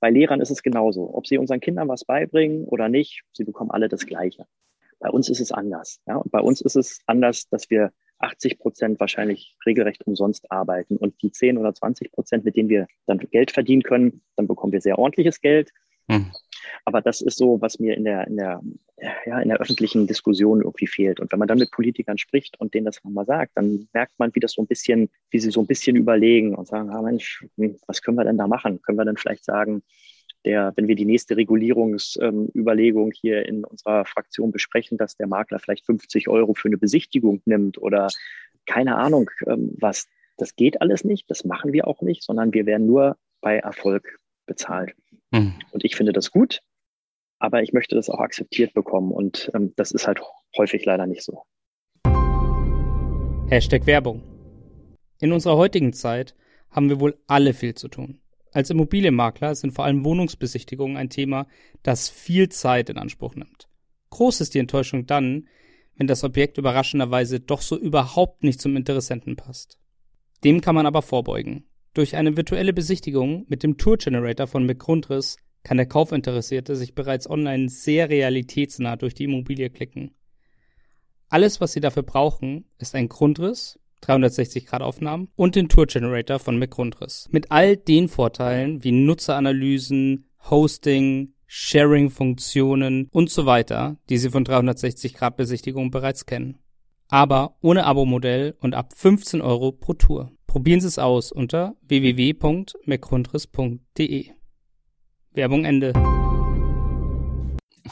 Bei 0.00 0.10
Lehrern 0.10 0.40
ist 0.40 0.50
es 0.50 0.62
genauso. 0.62 1.14
Ob 1.14 1.26
sie 1.26 1.38
unseren 1.38 1.60
Kindern 1.60 1.88
was 1.88 2.04
beibringen 2.04 2.64
oder 2.64 2.88
nicht, 2.88 3.22
sie 3.32 3.44
bekommen 3.44 3.70
alle 3.70 3.88
das 3.88 4.06
Gleiche. 4.06 4.46
Bei 4.98 5.10
uns 5.10 5.28
ist 5.28 5.40
es 5.40 5.52
anders. 5.52 6.00
Ja? 6.06 6.16
Und 6.16 6.30
bei 6.30 6.40
uns 6.40 6.60
ist 6.60 6.76
es 6.76 7.00
anders, 7.06 7.48
dass 7.48 7.70
wir 7.70 7.92
80 8.18 8.58
Prozent 8.58 9.00
wahrscheinlich 9.00 9.56
regelrecht 9.66 10.06
umsonst 10.06 10.50
arbeiten. 10.50 10.96
Und 10.96 11.22
die 11.22 11.30
10 11.30 11.58
oder 11.58 11.74
20 11.74 12.12
Prozent, 12.12 12.44
mit 12.44 12.56
denen 12.56 12.68
wir 12.68 12.86
dann 13.06 13.18
Geld 13.18 13.50
verdienen 13.50 13.82
können, 13.82 14.22
dann 14.36 14.46
bekommen 14.46 14.72
wir 14.72 14.80
sehr 14.80 14.98
ordentliches 14.98 15.40
Geld. 15.40 15.72
Hm. 16.86 16.92
Aber 16.94 17.02
das 17.02 17.20
ist 17.20 17.38
so, 17.38 17.60
was 17.60 17.78
mir 17.78 17.96
in 17.96 18.04
der, 18.04 18.26
in 18.26 18.36
der, 18.36 18.60
ja, 19.26 19.40
in 19.40 19.48
der 19.48 19.58
öffentlichen 19.58 20.06
Diskussion 20.06 20.62
irgendwie 20.62 20.86
fehlt. 20.86 21.20
Und 21.20 21.32
wenn 21.32 21.38
man 21.38 21.48
dann 21.48 21.58
mit 21.58 21.70
Politikern 21.70 22.18
spricht 22.18 22.58
und 22.60 22.74
denen 22.74 22.86
das 22.86 23.02
nochmal 23.04 23.24
sagt, 23.26 23.52
dann 23.56 23.88
merkt 23.92 24.18
man, 24.18 24.34
wie 24.34 24.40
das 24.40 24.52
so 24.52 24.62
ein 24.62 24.66
bisschen, 24.66 25.10
wie 25.30 25.40
sie 25.40 25.50
so 25.50 25.60
ein 25.60 25.66
bisschen 25.66 25.96
überlegen 25.96 26.54
und 26.54 26.68
sagen, 26.68 26.90
ah 26.90 27.02
Mensch, 27.02 27.44
hm, 27.56 27.76
was 27.86 28.02
können 28.02 28.16
wir 28.16 28.24
denn 28.24 28.38
da 28.38 28.46
machen? 28.46 28.80
Können 28.82 28.98
wir 28.98 29.04
dann 29.04 29.16
vielleicht 29.16 29.44
sagen, 29.44 29.82
der, 30.44 30.72
wenn 30.76 30.86
wir 30.86 30.94
die 30.94 31.04
nächste 31.04 31.36
Regulierungsüberlegung 31.36 33.06
ähm, 33.08 33.12
hier 33.12 33.46
in 33.46 33.64
unserer 33.64 34.04
Fraktion 34.04 34.52
besprechen, 34.52 34.96
dass 34.96 35.16
der 35.16 35.26
Makler 35.26 35.58
vielleicht 35.58 35.84
50 35.84 36.28
Euro 36.28 36.54
für 36.54 36.68
eine 36.68 36.78
Besichtigung 36.78 37.42
nimmt 37.44 37.78
oder 37.78 38.08
keine 38.64 38.96
Ahnung 38.96 39.30
ähm, 39.46 39.74
was. 39.78 40.06
Das 40.38 40.54
geht 40.54 40.80
alles 40.80 41.02
nicht, 41.02 41.30
das 41.30 41.44
machen 41.44 41.72
wir 41.72 41.86
auch 41.86 42.02
nicht, 42.02 42.22
sondern 42.22 42.52
wir 42.52 42.66
werden 42.66 42.86
nur 42.86 43.16
bei 43.40 43.58
Erfolg 43.58 44.18
bezahlt. 44.46 44.94
Mhm. 45.32 45.54
Und 45.72 45.84
ich 45.84 45.96
finde 45.96 46.12
das 46.12 46.30
gut, 46.30 46.60
aber 47.38 47.62
ich 47.62 47.72
möchte 47.72 47.94
das 47.94 48.10
auch 48.10 48.20
akzeptiert 48.20 48.74
bekommen 48.74 49.12
und 49.12 49.50
ähm, 49.54 49.72
das 49.76 49.90
ist 49.90 50.06
halt 50.06 50.20
häufig 50.56 50.84
leider 50.84 51.06
nicht 51.06 51.22
so. 51.22 51.42
Hashtag 53.48 53.86
Werbung. 53.86 54.22
In 55.20 55.32
unserer 55.32 55.56
heutigen 55.56 55.92
Zeit 55.92 56.34
haben 56.70 56.88
wir 56.88 57.00
wohl 57.00 57.16
alle 57.26 57.54
viel 57.54 57.74
zu 57.74 57.88
tun. 57.88 58.20
Als 58.52 58.70
Immobilienmakler 58.70 59.54
sind 59.54 59.72
vor 59.72 59.84
allem 59.84 60.04
Wohnungsbesichtigungen 60.04 60.96
ein 60.96 61.10
Thema, 61.10 61.46
das 61.82 62.08
viel 62.08 62.48
Zeit 62.48 62.90
in 62.90 62.98
Anspruch 62.98 63.34
nimmt. 63.34 63.68
Groß 64.10 64.40
ist 64.40 64.54
die 64.54 64.58
Enttäuschung 64.58 65.06
dann, 65.06 65.48
wenn 65.96 66.06
das 66.06 66.24
Objekt 66.24 66.58
überraschenderweise 66.58 67.40
doch 67.40 67.60
so 67.60 67.78
überhaupt 67.78 68.44
nicht 68.44 68.60
zum 68.60 68.76
Interessenten 68.76 69.36
passt. 69.36 69.78
Dem 70.44 70.60
kann 70.60 70.74
man 70.74 70.86
aber 70.86 71.02
vorbeugen. 71.02 71.66
Durch 71.94 72.16
eine 72.16 72.36
virtuelle 72.36 72.72
Besichtigung 72.72 73.46
mit 73.48 73.62
dem 73.62 73.78
Tour 73.78 73.96
Generator 73.96 74.46
von 74.46 74.66
McGrundriss 74.66 75.36
kann 75.66 75.76
der 75.78 75.86
Kaufinteressierte 75.86 76.76
sich 76.76 76.94
bereits 76.94 77.28
online 77.28 77.68
sehr 77.68 78.08
realitätsnah 78.08 78.94
durch 78.94 79.14
die 79.14 79.24
Immobilie 79.24 79.68
klicken. 79.68 80.12
Alles, 81.28 81.60
was 81.60 81.72
Sie 81.72 81.80
dafür 81.80 82.04
brauchen, 82.04 82.66
ist 82.78 82.94
ein 82.94 83.08
Grundriss, 83.08 83.80
360-Grad-Aufnahmen 84.04 85.26
und 85.34 85.56
den 85.56 85.68
Tour 85.68 85.86
Generator 85.86 86.38
von 86.38 86.56
McGrundriss. 86.56 87.28
Mit 87.32 87.50
all 87.50 87.76
den 87.76 88.06
Vorteilen 88.06 88.84
wie 88.84 88.92
Nutzeranalysen, 88.92 90.30
Hosting, 90.48 91.34
Sharing-Funktionen 91.46 93.08
und 93.10 93.28
so 93.28 93.44
weiter, 93.44 93.98
die 94.08 94.18
Sie 94.18 94.30
von 94.30 94.44
360-Grad-Besichtigungen 94.44 95.90
bereits 95.90 96.26
kennen. 96.26 96.58
Aber 97.08 97.56
ohne 97.60 97.86
Abo-Modell 97.86 98.54
und 98.60 98.76
ab 98.76 98.92
15 98.94 99.40
Euro 99.40 99.72
pro 99.72 99.94
Tour. 99.94 100.30
Probieren 100.46 100.80
Sie 100.80 100.86
es 100.86 101.00
aus 101.00 101.32
unter 101.32 101.74
www.mcgrundriss.de. 101.88 104.35
Werbung 105.36 105.66
Ende. 105.66 105.92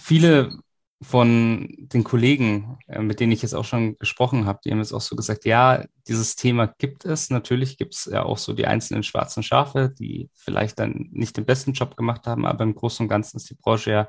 Viele 0.00 0.58
von 1.02 1.68
den 1.78 2.02
Kollegen, 2.02 2.78
äh, 2.88 3.02
mit 3.02 3.20
denen 3.20 3.32
ich 3.32 3.42
jetzt 3.42 3.54
auch 3.54 3.66
schon 3.66 3.96
gesprochen 3.98 4.46
habe, 4.46 4.60
die 4.64 4.70
haben 4.70 4.78
jetzt 4.78 4.94
auch 4.94 5.02
so 5.02 5.14
gesagt, 5.14 5.44
ja, 5.44 5.84
dieses 6.08 6.34
Thema 6.34 6.66
gibt 6.66 7.04
es. 7.04 7.28
Natürlich 7.28 7.76
gibt 7.76 7.94
es 7.94 8.06
ja 8.06 8.22
auch 8.22 8.38
so 8.38 8.54
die 8.54 8.66
einzelnen 8.66 9.02
schwarzen 9.02 9.42
Schafe, 9.42 9.92
die 9.96 10.30
vielleicht 10.34 10.78
dann 10.78 11.08
nicht 11.12 11.36
den 11.36 11.44
besten 11.44 11.74
Job 11.74 11.96
gemacht 11.96 12.26
haben, 12.26 12.46
aber 12.46 12.64
im 12.64 12.74
Großen 12.74 13.04
und 13.04 13.10
Ganzen 13.10 13.36
ist 13.36 13.50
die 13.50 13.54
Branche 13.54 13.90
ja 13.90 14.08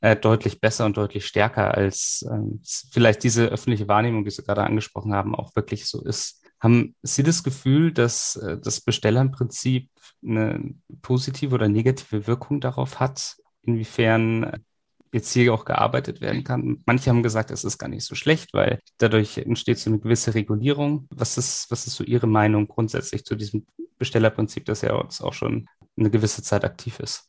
äh, 0.00 0.14
deutlich 0.14 0.60
besser 0.60 0.86
und 0.86 0.96
deutlich 0.96 1.26
stärker, 1.26 1.74
als 1.74 2.24
äh, 2.30 2.88
vielleicht 2.92 3.24
diese 3.24 3.46
öffentliche 3.46 3.88
Wahrnehmung, 3.88 4.24
die 4.24 4.30
Sie 4.30 4.44
gerade 4.44 4.62
angesprochen 4.62 5.12
haben, 5.12 5.34
auch 5.34 5.56
wirklich 5.56 5.86
so 5.86 6.02
ist. 6.04 6.39
Haben 6.60 6.94
Sie 7.02 7.22
das 7.22 7.42
Gefühl, 7.42 7.92
dass 7.92 8.36
äh, 8.36 8.58
das 8.58 8.80
Bestellernprinzip 8.80 9.88
eine 10.22 10.74
positive 11.02 11.54
oder 11.54 11.68
negative 11.68 12.26
Wirkung 12.26 12.60
darauf 12.60 13.00
hat, 13.00 13.36
inwiefern 13.62 14.62
jetzt 15.12 15.32
hier 15.32 15.52
auch 15.52 15.64
gearbeitet 15.64 16.20
werden 16.20 16.44
kann. 16.44 16.82
Manche 16.86 17.10
haben 17.10 17.22
gesagt, 17.22 17.50
es 17.50 17.64
ist 17.64 17.78
gar 17.78 17.88
nicht 17.88 18.04
so 18.04 18.14
schlecht, 18.14 18.52
weil 18.52 18.80
dadurch 18.98 19.38
entsteht 19.38 19.78
so 19.78 19.90
eine 19.90 19.98
gewisse 19.98 20.34
Regulierung. 20.34 21.08
Was 21.10 21.36
ist, 21.36 21.70
was 21.70 21.86
ist 21.86 21.96
so 21.96 22.04
Ihre 22.04 22.26
Meinung 22.26 22.68
grundsätzlich 22.68 23.24
zu 23.24 23.34
diesem 23.34 23.66
Bestellerprinzip, 23.98 24.64
das 24.66 24.82
ja 24.82 25.00
jetzt 25.02 25.20
auch 25.20 25.32
schon 25.34 25.66
eine 25.96 26.10
gewisse 26.10 26.42
Zeit 26.42 26.64
aktiv 26.64 27.00
ist? 27.00 27.28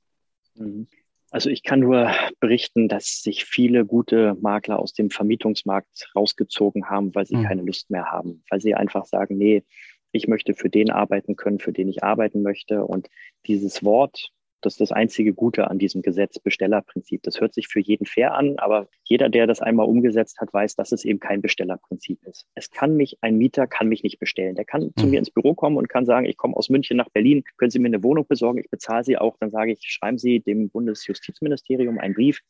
Mhm. 0.55 0.87
Also 1.31 1.49
ich 1.49 1.63
kann 1.63 1.79
nur 1.79 2.11
berichten, 2.41 2.89
dass 2.89 3.21
sich 3.21 3.45
viele 3.45 3.85
gute 3.85 4.35
Makler 4.41 4.79
aus 4.79 4.93
dem 4.93 5.09
Vermietungsmarkt 5.09 6.11
rausgezogen 6.13 6.89
haben, 6.89 7.15
weil 7.15 7.25
sie 7.25 7.37
mhm. 7.37 7.43
keine 7.43 7.61
Lust 7.61 7.89
mehr 7.89 8.11
haben, 8.11 8.43
weil 8.49 8.59
sie 8.59 8.75
einfach 8.75 9.05
sagen, 9.05 9.37
nee, 9.37 9.63
ich 10.11 10.27
möchte 10.27 10.53
für 10.53 10.69
den 10.69 10.91
arbeiten 10.91 11.37
können, 11.37 11.59
für 11.59 11.71
den 11.71 11.87
ich 11.87 12.03
arbeiten 12.03 12.41
möchte. 12.41 12.83
Und 12.83 13.07
dieses 13.47 13.81
Wort 13.81 14.29
das 14.61 14.73
ist 14.73 14.81
das 14.81 14.91
einzige 14.91 15.33
Gute 15.33 15.69
an 15.69 15.79
diesem 15.79 16.01
Gesetz, 16.01 16.39
Bestellerprinzip. 16.39 17.23
Das 17.23 17.41
hört 17.41 17.53
sich 17.53 17.67
für 17.67 17.79
jeden 17.79 18.05
fair 18.05 18.33
an, 18.33 18.57
aber 18.59 18.87
jeder, 19.03 19.29
der 19.29 19.47
das 19.47 19.61
einmal 19.61 19.87
umgesetzt 19.87 20.39
hat, 20.39 20.53
weiß, 20.53 20.75
dass 20.75 20.91
es 20.91 21.03
eben 21.03 21.19
kein 21.19 21.41
Bestellerprinzip 21.41 22.23
ist. 22.25 22.47
Es 22.55 22.71
kann 22.71 22.95
mich, 22.95 23.17
ein 23.21 23.37
Mieter 23.37 23.67
kann 23.67 23.87
mich 23.87 24.03
nicht 24.03 24.19
bestellen. 24.19 24.55
Der 24.55 24.65
kann 24.65 24.83
mhm. 24.83 24.93
zu 24.95 25.07
mir 25.07 25.19
ins 25.19 25.31
Büro 25.31 25.53
kommen 25.53 25.77
und 25.77 25.89
kann 25.89 26.05
sagen, 26.05 26.25
ich 26.25 26.37
komme 26.37 26.55
aus 26.55 26.69
München 26.69 26.97
nach 26.97 27.09
Berlin, 27.09 27.43
können 27.57 27.71
Sie 27.71 27.79
mir 27.79 27.87
eine 27.87 28.03
Wohnung 28.03 28.25
besorgen, 28.27 28.59
ich 28.59 28.69
bezahle 28.69 29.03
sie 29.03 29.17
auch. 29.17 29.37
Dann 29.39 29.51
sage 29.51 29.73
ich, 29.73 29.81
schreiben 29.81 30.17
Sie 30.17 30.39
dem 30.39 30.69
Bundesjustizministerium 30.69 31.99
einen 31.99 32.13
Brief, 32.13 32.41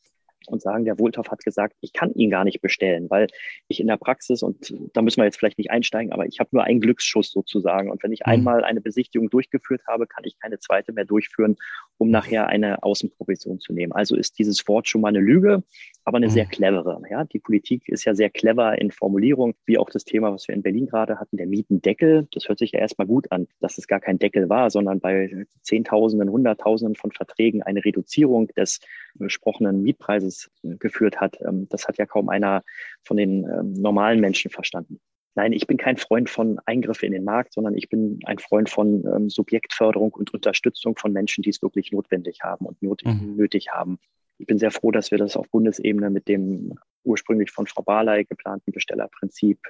und 0.46 0.62
sagen, 0.62 0.84
der 0.84 0.98
Wohltopf 0.98 1.30
hat 1.30 1.44
gesagt, 1.44 1.76
ich 1.80 1.92
kann 1.92 2.12
ihn 2.14 2.30
gar 2.30 2.44
nicht 2.44 2.60
bestellen, 2.60 3.08
weil 3.10 3.26
ich 3.68 3.80
in 3.80 3.86
der 3.86 3.96
Praxis, 3.96 4.42
und 4.42 4.74
da 4.92 5.02
müssen 5.02 5.18
wir 5.18 5.24
jetzt 5.24 5.38
vielleicht 5.38 5.58
nicht 5.58 5.70
einsteigen, 5.70 6.12
aber 6.12 6.26
ich 6.26 6.40
habe 6.40 6.50
nur 6.52 6.64
einen 6.64 6.80
Glücksschuss 6.80 7.30
sozusagen. 7.30 7.90
Und 7.90 8.02
wenn 8.02 8.12
ich 8.12 8.20
mhm. 8.20 8.32
einmal 8.32 8.64
eine 8.64 8.80
Besichtigung 8.80 9.30
durchgeführt 9.30 9.82
habe, 9.88 10.06
kann 10.06 10.24
ich 10.24 10.38
keine 10.38 10.58
zweite 10.58 10.92
mehr 10.92 11.04
durchführen, 11.04 11.56
um 11.98 12.10
nachher 12.10 12.46
eine 12.48 12.82
Außenprovision 12.82 13.60
zu 13.60 13.72
nehmen. 13.72 13.92
Also 13.92 14.16
ist 14.16 14.38
dieses 14.38 14.66
Wort 14.68 14.88
schon 14.88 15.00
mal 15.00 15.08
eine 15.08 15.20
Lüge, 15.20 15.62
aber 16.04 16.16
eine 16.16 16.26
mhm. 16.26 16.30
sehr 16.30 16.46
clevere. 16.46 17.00
Ja, 17.10 17.24
die 17.24 17.38
Politik 17.38 17.88
ist 17.88 18.04
ja 18.04 18.14
sehr 18.14 18.30
clever 18.30 18.78
in 18.78 18.90
Formulierung, 18.90 19.54
wie 19.66 19.78
auch 19.78 19.90
das 19.90 20.04
Thema, 20.04 20.32
was 20.32 20.48
wir 20.48 20.54
in 20.54 20.62
Berlin 20.62 20.86
gerade 20.86 21.18
hatten, 21.18 21.36
der 21.36 21.46
Mietendeckel. 21.46 22.26
Das 22.32 22.48
hört 22.48 22.58
sich 22.58 22.72
ja 22.72 22.80
erstmal 22.80 23.06
gut 23.06 23.30
an, 23.30 23.46
dass 23.60 23.78
es 23.78 23.86
gar 23.86 24.00
kein 24.00 24.18
Deckel 24.18 24.48
war, 24.48 24.70
sondern 24.70 25.00
bei 25.00 25.46
Zehntausenden, 25.62 26.30
Hunderttausenden 26.30 26.96
von 26.96 27.12
Verträgen 27.12 27.62
eine 27.62 27.84
Reduzierung 27.84 28.48
des 28.48 28.80
besprochenen 29.14 29.82
Mietpreises 29.82 30.50
geführt 30.62 31.20
hat. 31.20 31.38
Ähm, 31.40 31.68
das 31.70 31.86
hat 31.86 31.98
ja 31.98 32.06
kaum 32.06 32.28
einer 32.28 32.62
von 33.04 33.16
den 33.16 33.44
ähm, 33.44 33.72
normalen 33.74 34.20
Menschen 34.20 34.50
verstanden. 34.50 35.00
Nein, 35.34 35.52
ich 35.52 35.66
bin 35.66 35.78
kein 35.78 35.96
Freund 35.96 36.28
von 36.28 36.58
Eingriffen 36.66 37.06
in 37.06 37.12
den 37.12 37.24
Markt, 37.24 37.54
sondern 37.54 37.74
ich 37.74 37.88
bin 37.88 38.18
ein 38.24 38.38
Freund 38.38 38.68
von 38.68 39.04
ähm, 39.06 39.30
Subjektförderung 39.30 40.12
und 40.12 40.34
Unterstützung 40.34 40.96
von 40.96 41.12
Menschen, 41.12 41.42
die 41.42 41.50
es 41.50 41.62
wirklich 41.62 41.90
notwendig 41.90 42.40
haben 42.42 42.66
und 42.66 42.82
nötig, 42.82 43.08
mhm. 43.08 43.36
nötig 43.36 43.70
haben. 43.70 43.98
Ich 44.38 44.46
bin 44.46 44.58
sehr 44.58 44.70
froh, 44.70 44.90
dass 44.90 45.10
wir 45.10 45.18
das 45.18 45.36
auf 45.36 45.48
Bundesebene 45.50 46.10
mit 46.10 46.28
dem 46.28 46.78
ursprünglich 47.04 47.50
von 47.50 47.66
Frau 47.66 47.82
Barley 47.82 48.24
geplanten 48.24 48.72
Bestellerprinzip 48.72 49.60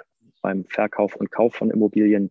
beim 0.40 0.64
Verkauf 0.64 1.16
und 1.16 1.31
Kauf 1.31 1.55
von 1.55 1.70
Immobilien 1.70 2.31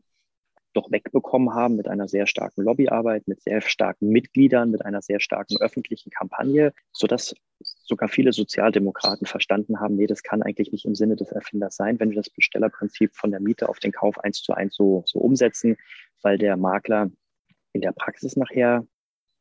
doch 0.74 0.92
wegbekommen 0.92 1.54
haben 1.54 1.76
mit 1.76 1.88
einer 1.88 2.08
sehr 2.08 2.28
starken 2.28 2.64
Lobbyarbeit, 2.64 3.28
mit 3.28 3.42
sehr 3.42 3.62
starken 3.62 4.10
Mitgliedern, 4.10 4.72
mit 4.72 4.86
einer 4.86 5.02
sehr 5.02 5.20
starken 5.20 5.58
öffentlichen 5.60 6.12
Kampagne, 6.12 6.74
sodass 6.92 7.36
sogar 7.60 8.08
viele 8.08 8.32
Sozialdemokraten 8.32 9.28
verstanden 9.28 9.80
haben, 9.80 9.96
nee, 9.96 10.08
das 10.08 10.24
kann 10.24 10.42
eigentlich 10.42 10.72
nicht 10.72 10.86
im 10.86 10.96
Sinne 10.96 11.16
des 11.16 11.32
Erfinders 11.32 11.76
sein, 11.76 12.00
wenn 12.00 12.10
wir 12.10 12.16
das 12.16 12.30
Bestellerprinzip 12.30 13.16
von 13.16 13.32
der 13.32 13.42
Miete 13.42 13.70
auf 13.70 13.80
den 13.80 13.92
Kauf 13.92 14.18
eins 14.20 14.42
zu 14.42 14.54
eins 14.54 14.76
so, 14.76 15.04
so 15.06 15.20
umsetzen, 15.20 15.78
weil 16.22 16.38
der 16.38 16.58
Makler 16.58 17.12
in 17.74 17.82
der 17.82 17.92
Praxis 17.92 18.36
nachher 18.36 18.86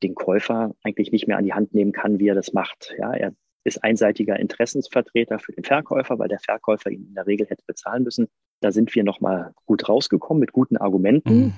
den 0.03 0.15
Käufer 0.15 0.75
eigentlich 0.83 1.13
nicht 1.13 1.29
mehr 1.29 1.39
an 1.39 1.45
die 1.45 1.53
Hand 1.53 1.75
nehmen 1.75 1.93
kann, 1.93 2.19
wie 2.19 2.29
er 2.29 2.35
das 2.35 2.53
macht. 2.53 2.95
Ja, 2.99 3.13
er 3.13 3.35
ist 3.65 3.85
einseitiger 3.85 4.39
Interessensvertreter 4.39 5.39
für 5.39 5.53
den 5.53 5.65
Verkäufer, 5.65 6.19
weil 6.19 6.29
der 6.29 6.39
Verkäufer 6.39 6.91
ihn 6.91 7.09
in 7.09 7.15
der 7.15 7.27
Regel 7.27 7.47
hätte 7.47 7.65
bezahlen 7.67 8.05
müssen. 8.05 8.29
Da 8.61 8.73
sind 8.73 8.95
wir 8.95 9.05
nochmal 9.05 9.53
gut 9.67 9.89
rausgekommen 9.89 10.41
mit 10.41 10.53
guten 10.53 10.77
Argumenten. 10.77 11.39
Mhm. 11.39 11.55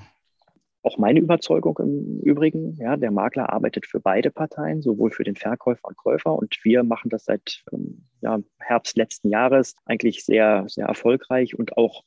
Auch 0.85 0.97
meine 0.97 1.21
Überzeugung 1.21 1.77
im 1.79 2.19
Übrigen, 2.19 2.75
ja, 2.75 2.97
der 2.97 3.11
Makler 3.11 3.53
arbeitet 3.53 3.85
für 3.85 4.01
beide 4.01 4.31
Parteien, 4.31 4.81
sowohl 4.81 5.11
für 5.11 5.23
den 5.23 5.37
Verkäufer 5.37 5.85
und 5.85 5.95
Käufer. 5.95 6.33
Und 6.33 6.59
wir 6.63 6.83
machen 6.83 7.09
das 7.09 7.23
seit 7.23 7.63
ähm, 7.71 8.05
ja, 8.19 8.39
Herbst 8.59 8.97
letzten 8.97 9.29
Jahres 9.29 9.75
eigentlich 9.85 10.25
sehr, 10.25 10.65
sehr 10.67 10.87
erfolgreich 10.87 11.57
und 11.57 11.77
auch 11.77 12.03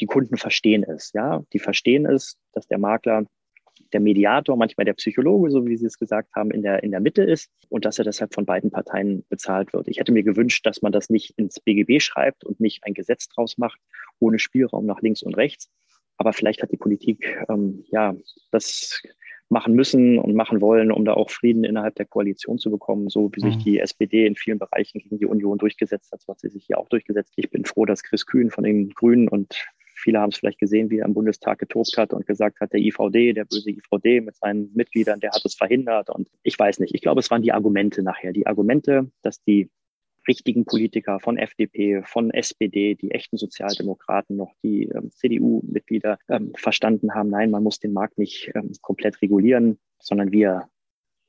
die 0.00 0.06
Kunden 0.06 0.38
verstehen 0.38 0.84
es. 0.84 1.12
Ja, 1.12 1.42
die 1.52 1.58
verstehen 1.58 2.06
es, 2.06 2.38
dass 2.52 2.66
der 2.66 2.78
Makler 2.78 3.24
der 3.92 4.00
Mediator, 4.00 4.56
manchmal 4.56 4.84
der 4.84 4.94
Psychologe, 4.94 5.50
so 5.50 5.66
wie 5.66 5.76
Sie 5.76 5.86
es 5.86 5.98
gesagt 5.98 6.34
haben, 6.34 6.50
in 6.50 6.62
der, 6.62 6.82
in 6.82 6.90
der 6.90 7.00
Mitte 7.00 7.22
ist 7.22 7.50
und 7.68 7.84
dass 7.84 7.98
er 7.98 8.04
deshalb 8.04 8.34
von 8.34 8.46
beiden 8.46 8.70
Parteien 8.70 9.24
bezahlt 9.28 9.72
wird. 9.72 9.88
Ich 9.88 9.98
hätte 9.98 10.12
mir 10.12 10.22
gewünscht, 10.22 10.66
dass 10.66 10.82
man 10.82 10.92
das 10.92 11.10
nicht 11.10 11.38
ins 11.38 11.60
BGB 11.60 12.00
schreibt 12.00 12.44
und 12.44 12.60
nicht 12.60 12.84
ein 12.84 12.94
Gesetz 12.94 13.28
draus 13.28 13.58
macht, 13.58 13.80
ohne 14.18 14.38
Spielraum 14.38 14.86
nach 14.86 15.00
links 15.00 15.22
und 15.22 15.36
rechts. 15.36 15.70
Aber 16.16 16.32
vielleicht 16.32 16.62
hat 16.62 16.72
die 16.72 16.76
Politik 16.76 17.38
ähm, 17.48 17.84
ja 17.90 18.14
das 18.50 19.00
machen 19.48 19.74
müssen 19.74 20.18
und 20.18 20.34
machen 20.34 20.60
wollen, 20.60 20.92
um 20.92 21.04
da 21.04 21.14
auch 21.14 21.30
Frieden 21.30 21.64
innerhalb 21.64 21.94
der 21.94 22.04
Koalition 22.04 22.58
zu 22.58 22.70
bekommen, 22.70 23.08
so 23.08 23.30
wie 23.32 23.40
sich 23.40 23.56
mhm. 23.56 23.60
die 23.60 23.78
SPD 23.78 24.26
in 24.26 24.36
vielen 24.36 24.58
Bereichen 24.58 24.98
gegen 24.98 25.18
die 25.18 25.26
Union 25.26 25.58
durchgesetzt 25.58 26.12
hat, 26.12 26.20
so 26.20 26.32
hat 26.32 26.40
sie 26.40 26.50
sich 26.50 26.66
hier 26.66 26.78
auch 26.78 26.88
durchgesetzt. 26.88 27.32
Ich 27.36 27.50
bin 27.50 27.64
froh, 27.64 27.86
dass 27.86 28.02
Chris 28.02 28.26
Kühn 28.26 28.50
von 28.50 28.64
den 28.64 28.90
Grünen 28.90 29.28
und 29.28 29.66
Viele 30.08 30.20
haben 30.20 30.30
es 30.30 30.38
vielleicht 30.38 30.58
gesehen, 30.58 30.88
wie 30.88 31.00
er 31.00 31.04
im 31.04 31.12
Bundestag 31.12 31.58
getobt 31.58 31.98
hat 31.98 32.14
und 32.14 32.26
gesagt 32.26 32.60
hat, 32.60 32.72
der 32.72 32.80
IVD, 32.80 33.34
der 33.34 33.44
böse 33.44 33.68
IVD 33.68 34.22
mit 34.22 34.36
seinen 34.36 34.72
Mitgliedern, 34.72 35.20
der 35.20 35.32
hat 35.32 35.44
es 35.44 35.54
verhindert. 35.54 36.08
Und 36.08 36.30
ich 36.42 36.58
weiß 36.58 36.78
nicht, 36.78 36.94
ich 36.94 37.02
glaube, 37.02 37.20
es 37.20 37.30
waren 37.30 37.42
die 37.42 37.52
Argumente 37.52 38.02
nachher. 38.02 38.32
Die 38.32 38.46
Argumente, 38.46 39.10
dass 39.20 39.42
die 39.42 39.68
richtigen 40.26 40.64
Politiker 40.64 41.20
von 41.20 41.36
FDP, 41.36 42.00
von 42.06 42.30
SPD, 42.30 42.94
die 42.94 43.10
echten 43.10 43.36
Sozialdemokraten, 43.36 44.34
noch 44.34 44.54
die 44.64 44.84
ähm, 44.84 45.10
CDU-Mitglieder 45.10 46.18
ähm, 46.30 46.52
verstanden 46.56 47.14
haben, 47.14 47.28
nein, 47.28 47.50
man 47.50 47.62
muss 47.62 47.78
den 47.78 47.92
Markt 47.92 48.16
nicht 48.16 48.50
ähm, 48.54 48.72
komplett 48.80 49.20
regulieren, 49.20 49.78
sondern 49.98 50.32
wir 50.32 50.70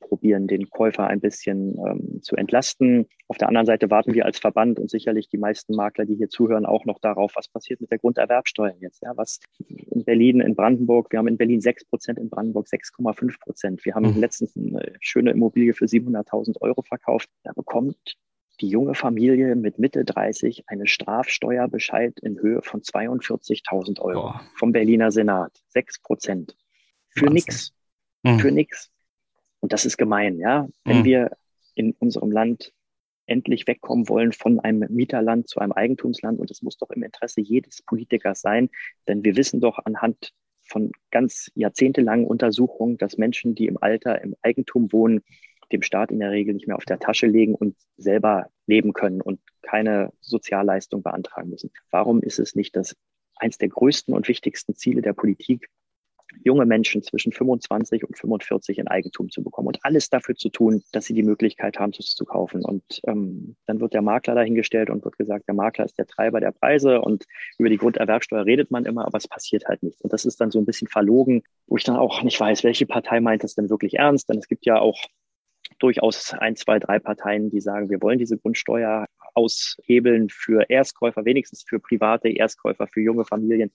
probieren, 0.00 0.48
den 0.48 0.68
Käufer 0.70 1.06
ein 1.06 1.20
bisschen 1.20 1.78
ähm, 1.86 2.22
zu 2.22 2.36
entlasten. 2.36 3.06
Auf 3.28 3.38
der 3.38 3.48
anderen 3.48 3.66
Seite 3.66 3.90
warten 3.90 4.14
wir 4.14 4.24
als 4.24 4.38
Verband 4.38 4.80
und 4.80 4.90
sicherlich 4.90 5.28
die 5.28 5.38
meisten 5.38 5.76
Makler, 5.76 6.06
die 6.06 6.16
hier 6.16 6.28
zuhören, 6.28 6.66
auch 6.66 6.84
noch 6.84 6.98
darauf, 6.98 7.32
was 7.36 7.48
passiert 7.48 7.80
mit 7.80 7.90
der 7.90 7.98
Grunderwerbsteuer 7.98 8.74
jetzt. 8.80 9.02
Ja, 9.02 9.16
was 9.16 9.38
in 9.68 10.04
Berlin, 10.04 10.40
in 10.40 10.56
Brandenburg, 10.56 11.12
wir 11.12 11.18
haben 11.18 11.28
in 11.28 11.36
Berlin 11.36 11.60
6 11.60 11.84
Prozent, 11.84 12.18
in 12.18 12.28
Brandenburg 12.28 12.66
6,5 12.66 13.38
Prozent. 13.40 13.84
Wir 13.84 13.94
haben 13.94 14.14
mhm. 14.14 14.20
letztens 14.20 14.56
eine 14.56 14.92
schöne 15.00 15.30
Immobilie 15.30 15.74
für 15.74 15.84
700.000 15.84 16.60
Euro 16.60 16.82
verkauft. 16.82 17.28
Da 17.44 17.52
bekommt 17.52 18.16
die 18.60 18.68
junge 18.68 18.94
Familie 18.94 19.56
mit 19.56 19.78
Mitte 19.78 20.04
30 20.04 20.64
eine 20.66 20.86
Strafsteuerbescheid 20.86 22.18
in 22.20 22.38
Höhe 22.40 22.62
von 22.62 22.82
42.000 22.82 24.00
Euro 24.00 24.22
Boah. 24.22 24.40
vom 24.56 24.72
Berliner 24.72 25.10
Senat. 25.10 25.52
6 25.68 26.02
Prozent. 26.02 26.56
Für 27.10 27.30
nichts. 27.30 27.72
Mhm. 28.22 28.38
Für 28.38 28.52
nichts. 28.52 28.90
Und 29.60 29.72
das 29.72 29.84
ist 29.84 29.96
gemein, 29.96 30.38
ja. 30.38 30.68
Wenn 30.84 31.00
mhm. 31.00 31.04
wir 31.04 31.30
in 31.74 31.92
unserem 31.98 32.30
Land 32.30 32.72
endlich 33.26 33.66
wegkommen 33.66 34.08
wollen 34.08 34.32
von 34.32 34.58
einem 34.58 34.86
Mieterland 34.90 35.48
zu 35.48 35.60
einem 35.60 35.72
Eigentumsland, 35.72 36.40
und 36.40 36.50
das 36.50 36.62
muss 36.62 36.76
doch 36.76 36.90
im 36.90 37.02
Interesse 37.02 37.40
jedes 37.40 37.82
Politikers 37.82 38.40
sein, 38.40 38.70
denn 39.06 39.22
wir 39.24 39.36
wissen 39.36 39.60
doch 39.60 39.78
anhand 39.84 40.32
von 40.62 40.92
ganz 41.10 41.50
jahrzehntelangen 41.54 42.26
Untersuchungen, 42.26 42.96
dass 42.98 43.18
Menschen, 43.18 43.54
die 43.54 43.66
im 43.66 43.78
Alter 43.80 44.22
im 44.22 44.34
Eigentum 44.42 44.92
wohnen, 44.92 45.20
dem 45.72 45.82
Staat 45.82 46.10
in 46.10 46.18
der 46.18 46.30
Regel 46.30 46.54
nicht 46.54 46.66
mehr 46.66 46.76
auf 46.76 46.84
der 46.84 46.98
Tasche 46.98 47.26
legen 47.26 47.54
und 47.54 47.76
selber 47.96 48.50
leben 48.66 48.92
können 48.92 49.20
und 49.20 49.40
keine 49.62 50.12
Sozialleistung 50.20 51.02
beantragen 51.02 51.50
müssen. 51.50 51.70
Warum 51.90 52.22
ist 52.22 52.38
es 52.38 52.54
nicht 52.56 52.74
das 52.74 52.96
eins 53.36 53.58
der 53.58 53.68
größten 53.68 54.14
und 54.14 54.28
wichtigsten 54.28 54.74
Ziele 54.74 55.02
der 55.02 55.12
Politik, 55.12 55.68
junge 56.42 56.66
Menschen 56.66 57.02
zwischen 57.02 57.32
25 57.32 58.04
und 58.04 58.18
45 58.18 58.78
in 58.78 58.88
Eigentum 58.88 59.30
zu 59.30 59.42
bekommen 59.42 59.68
und 59.68 59.78
alles 59.82 60.08
dafür 60.08 60.34
zu 60.34 60.48
tun, 60.48 60.82
dass 60.92 61.06
sie 61.06 61.14
die 61.14 61.22
Möglichkeit 61.22 61.78
haben, 61.78 61.92
das 61.92 62.14
zu 62.14 62.24
kaufen. 62.24 62.64
Und 62.64 63.00
ähm, 63.06 63.56
dann 63.66 63.80
wird 63.80 63.94
der 63.94 64.02
Makler 64.02 64.34
dahingestellt 64.34 64.90
und 64.90 65.04
wird 65.04 65.18
gesagt, 65.18 65.48
der 65.48 65.54
Makler 65.54 65.84
ist 65.84 65.98
der 65.98 66.06
Treiber 66.06 66.40
der 66.40 66.52
Preise 66.52 67.00
und 67.00 67.24
über 67.58 67.68
die 67.68 67.76
Grunderwerbsteuer 67.76 68.44
redet 68.44 68.70
man 68.70 68.84
immer, 68.84 69.06
aber 69.06 69.18
es 69.18 69.28
passiert 69.28 69.66
halt 69.66 69.82
nichts. 69.82 70.00
Und 70.02 70.12
das 70.12 70.24
ist 70.24 70.40
dann 70.40 70.50
so 70.50 70.58
ein 70.58 70.66
bisschen 70.66 70.88
verlogen, 70.88 71.42
wo 71.66 71.76
ich 71.76 71.84
dann 71.84 71.96
auch 71.96 72.22
nicht 72.22 72.38
weiß, 72.38 72.64
welche 72.64 72.86
Partei 72.86 73.20
meint 73.20 73.44
das 73.44 73.54
denn 73.54 73.70
wirklich 73.70 73.94
ernst, 73.94 74.28
denn 74.28 74.38
es 74.38 74.48
gibt 74.48 74.66
ja 74.66 74.78
auch 74.78 74.98
durchaus 75.78 76.34
ein, 76.34 76.56
zwei, 76.56 76.78
drei 76.78 76.98
Parteien, 76.98 77.50
die 77.50 77.60
sagen, 77.60 77.90
wir 77.90 78.02
wollen 78.02 78.18
diese 78.18 78.38
Grundsteuer 78.38 79.06
aushebeln 79.34 80.28
für 80.28 80.68
Erstkäufer, 80.68 81.24
wenigstens 81.24 81.64
für 81.66 81.78
private 81.78 82.28
Erstkäufer, 82.28 82.86
für 82.86 83.00
junge 83.00 83.24
Familien 83.24 83.72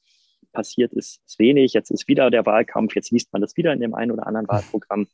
passiert 0.56 0.94
ist, 0.94 1.22
ist 1.26 1.38
wenig. 1.40 1.74
Jetzt 1.74 1.92
ist 1.92 2.08
wieder 2.08 2.32
der 2.32 2.46
Wahlkampf, 2.46 2.96
jetzt 2.96 3.12
liest 3.12 3.32
man 3.34 3.42
das 3.42 3.56
wieder 3.58 3.74
in 3.74 3.80
dem 3.80 3.94
einen 3.94 4.12
oder 4.12 4.26
anderen 4.26 4.48
Wahlprogramm. 4.48 5.08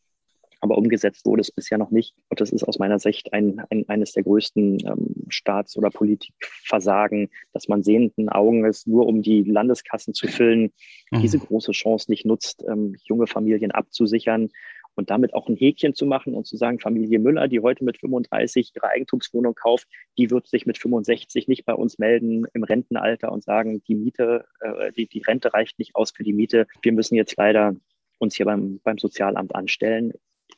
Aber 0.63 0.77
umgesetzt 0.77 1.25
wurde 1.25 1.41
es 1.41 1.51
bisher 1.51 1.79
noch 1.79 1.89
nicht. 1.89 2.13
Und 2.29 2.39
das 2.39 2.51
ist 2.51 2.63
aus 2.63 2.77
meiner 2.77 2.99
Sicht 2.99 3.33
ein, 3.33 3.63
ein, 3.71 3.89
eines 3.89 4.13
der 4.13 4.21
größten 4.21 4.77
ähm, 4.85 5.15
Staats- 5.29 5.75
oder 5.75 5.89
Politikversagen, 5.89 7.29
dass 7.51 7.67
man 7.67 7.81
sehenden 7.81 8.29
Augen 8.29 8.63
ist, 8.63 8.87
nur 8.87 9.07
um 9.07 9.23
die 9.23 9.41
Landeskassen 9.41 10.13
zu 10.13 10.27
füllen, 10.27 10.71
mhm. 11.09 11.21
diese 11.21 11.39
große 11.39 11.71
Chance 11.71 12.11
nicht 12.11 12.25
nutzt, 12.27 12.63
ähm, 12.69 12.95
junge 13.03 13.25
Familien 13.25 13.71
abzusichern 13.71 14.49
und 14.95 15.09
damit 15.09 15.33
auch 15.33 15.47
ein 15.47 15.55
Häkchen 15.55 15.95
zu 15.95 16.05
machen 16.05 16.33
und 16.33 16.45
zu 16.45 16.57
sagen, 16.57 16.79
Familie 16.79 17.19
Müller, 17.19 17.47
die 17.47 17.59
heute 17.59 17.83
mit 17.83 17.99
35 17.99 18.71
ihre 18.75 18.89
Eigentumswohnung 18.89 19.55
kauft, 19.55 19.87
die 20.17 20.29
wird 20.29 20.47
sich 20.47 20.65
mit 20.65 20.77
65 20.77 21.47
nicht 21.47 21.65
bei 21.65 21.73
uns 21.73 21.97
melden 21.97 22.45
im 22.53 22.63
Rentenalter 22.63 23.31
und 23.31 23.43
sagen, 23.43 23.81
die 23.87 23.95
Miete, 23.95 24.45
äh, 24.59 24.91
die, 24.91 25.07
die 25.07 25.21
Rente 25.21 25.53
reicht 25.53 25.79
nicht 25.79 25.95
aus 25.95 26.11
für 26.11 26.23
die 26.23 26.33
Miete. 26.33 26.67
Wir 26.81 26.91
müssen 26.91 27.15
jetzt 27.15 27.35
leider 27.37 27.75
uns 28.19 28.35
hier 28.35 28.45
beim, 28.45 28.79
beim 28.83 28.97
Sozialamt 28.97 29.55
anstellen. 29.55 30.13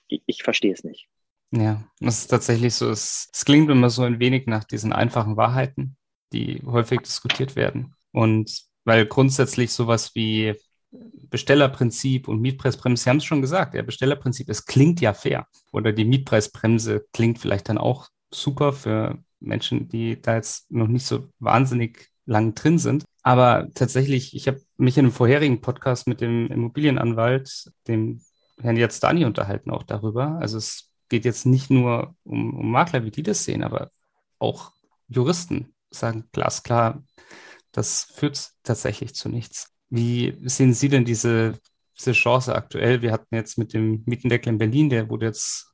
Ich, 0.07 0.21
ich 0.25 0.43
verstehe 0.43 0.73
es 0.73 0.83
nicht. 0.83 1.07
Ja, 1.51 1.83
das 1.99 2.19
ist 2.19 2.27
tatsächlich 2.27 2.73
so. 2.73 2.89
Es, 2.89 3.29
es 3.31 3.45
klingt 3.45 3.69
immer 3.69 3.89
so 3.89 4.01
ein 4.01 4.19
wenig 4.19 4.47
nach 4.47 4.63
diesen 4.63 4.91
einfachen 4.91 5.37
Wahrheiten, 5.37 5.95
die 6.33 6.61
häufig 6.65 7.01
diskutiert 7.01 7.55
werden. 7.55 7.93
Und 8.11 8.63
weil 8.85 9.05
grundsätzlich 9.05 9.71
sowas 9.71 10.15
wie 10.15 10.55
Bestellerprinzip 11.29 12.27
und 12.27 12.41
Mietpreisbremse, 12.41 13.03
Sie 13.03 13.09
haben 13.09 13.17
es 13.17 13.25
schon 13.25 13.41
gesagt, 13.41 13.73
ja, 13.73 13.81
Bestellerprinzip, 13.81 14.49
es 14.49 14.65
klingt 14.65 15.01
ja 15.01 15.13
fair. 15.13 15.47
Oder 15.71 15.91
die 15.91 16.05
Mietpreisbremse 16.05 17.05
klingt 17.11 17.39
vielleicht 17.39 17.69
dann 17.69 17.77
auch 17.77 18.09
super 18.31 18.73
für 18.73 19.23
Menschen, 19.39 19.87
die 19.87 20.21
da 20.21 20.35
jetzt 20.35 20.71
noch 20.71 20.87
nicht 20.87 21.05
so 21.05 21.27
wahnsinnig 21.39 22.09
lang 22.25 22.55
drin 22.55 22.77
sind. 22.77 23.03
Aber 23.23 23.69
tatsächlich, 23.73 24.35
ich 24.35 24.47
habe 24.47 24.61
mich 24.77 24.97
in 24.97 25.05
einem 25.05 25.13
vorherigen 25.13 25.61
Podcast 25.61 26.07
mit 26.07 26.21
dem 26.21 26.47
Immobilienanwalt, 26.47 27.71
dem 27.87 28.21
Herrn 28.61 28.77
Yazdani, 28.77 29.25
unterhalten 29.25 29.71
auch 29.71 29.83
darüber. 29.83 30.37
Also 30.39 30.57
es 30.57 30.91
geht 31.09 31.25
jetzt 31.25 31.45
nicht 31.45 31.69
nur 31.69 32.15
um, 32.23 32.53
um 32.53 32.71
Makler, 32.71 33.03
wie 33.05 33.11
die 33.11 33.23
das 33.23 33.43
sehen, 33.43 33.63
aber 33.63 33.91
auch 34.39 34.71
Juristen 35.07 35.73
sagen 35.89 36.27
glasklar, 36.31 37.03
das 37.71 38.03
führt 38.03 38.51
tatsächlich 38.63 39.15
zu 39.15 39.29
nichts. 39.29 39.72
Wie 39.95 40.35
sehen 40.41 40.73
Sie 40.73 40.89
denn 40.89 41.05
diese, 41.05 41.53
diese 41.95 42.13
Chance 42.13 42.55
aktuell? 42.55 43.03
Wir 43.03 43.11
hatten 43.11 43.35
jetzt 43.35 43.59
mit 43.59 43.75
dem 43.75 44.01
Mietendeckel 44.07 44.51
in 44.51 44.57
Berlin, 44.57 44.89
der 44.89 45.07
wurde 45.07 45.27
jetzt 45.27 45.71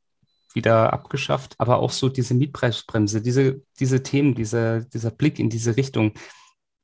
wieder 0.53 0.91
abgeschafft, 0.91 1.55
aber 1.57 1.79
auch 1.79 1.91
so 1.91 2.09
diese 2.09 2.33
Mietpreisbremse, 2.33 3.21
diese, 3.21 3.61
diese 3.79 4.03
Themen, 4.03 4.35
dieser, 4.35 4.81
dieser 4.81 5.11
Blick 5.11 5.39
in 5.39 5.49
diese 5.49 5.77
Richtung. 5.77 6.15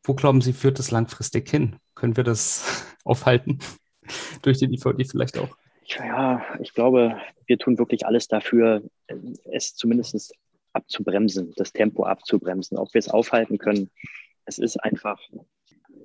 Wo 0.05 0.13
glauben 0.13 0.39
Sie, 0.39 0.53
führt 0.53 0.79
das 0.79 0.91
langfristig 0.91 1.49
hin? 1.49 1.75
Können 1.93 2.15
wir 2.15 2.23
das 2.23 2.85
aufhalten? 3.03 3.59
Durch 4.41 4.59
den 4.59 4.71
IVD 4.71 5.03
vielleicht 5.03 5.37
auch? 5.37 5.57
Ja, 5.87 6.41
ich 6.61 6.73
glaube, 6.73 7.17
wir 7.47 7.57
tun 7.57 7.77
wirklich 7.77 8.05
alles 8.05 8.29
dafür, 8.29 8.81
es 9.51 9.75
zumindest 9.75 10.33
abzubremsen, 10.71 11.51
das 11.57 11.73
Tempo 11.73 12.05
abzubremsen. 12.05 12.77
Ob 12.77 12.93
wir 12.93 12.99
es 12.99 13.09
aufhalten 13.09 13.57
können, 13.57 13.91
es 14.45 14.57
ist 14.57 14.77
einfach 14.77 15.19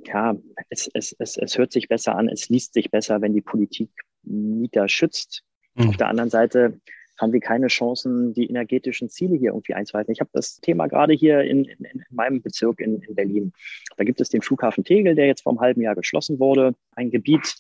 ja, 0.07 0.37
es, 0.69 0.91
es, 0.95 1.15
es, 1.19 1.37
es 1.37 1.59
hört 1.59 1.73
sich 1.73 1.89
besser 1.89 2.17
an, 2.17 2.29
es 2.29 2.49
liest 2.49 2.75
sich 2.75 2.91
besser, 2.91 3.21
wenn 3.21 3.33
die 3.33 3.41
Politik 3.41 3.91
Mieter 4.23 4.89
schützt. 4.89 5.43
Mhm. 5.75 5.89
Auf 5.89 5.97
der 5.97 6.09
anderen 6.09 6.31
Seite 6.31 6.81
haben 7.21 7.33
wir 7.33 7.41
keine 7.41 7.67
Chancen, 7.67 8.33
die 8.33 8.47
energetischen 8.49 9.11
Ziele 9.11 9.37
hier 9.37 9.51
irgendwie 9.51 9.75
einzuhalten. 9.75 10.13
Ich 10.13 10.21
habe 10.21 10.31
das 10.33 10.59
Thema 10.61 10.87
gerade 10.87 11.13
hier 11.13 11.43
in, 11.43 11.65
in, 11.65 11.85
in 11.85 12.05
meinem 12.11 12.41
Bezirk 12.41 12.81
in, 12.81 13.03
in, 13.03 13.15
Berlin. 13.15 13.53
Da 13.97 14.05
gibt 14.05 14.21
es 14.21 14.31
den 14.31 14.41
Flughafen 14.41 14.85
Tegel, 14.85 15.15
der 15.15 15.27
jetzt 15.27 15.43
vor 15.43 15.53
einem 15.53 15.61
halben 15.61 15.83
Jahr 15.83 15.95
geschlossen 15.95 16.41
wurde. 16.41 16.75
Ein 16.95 17.11
Gebiet, 17.11 17.57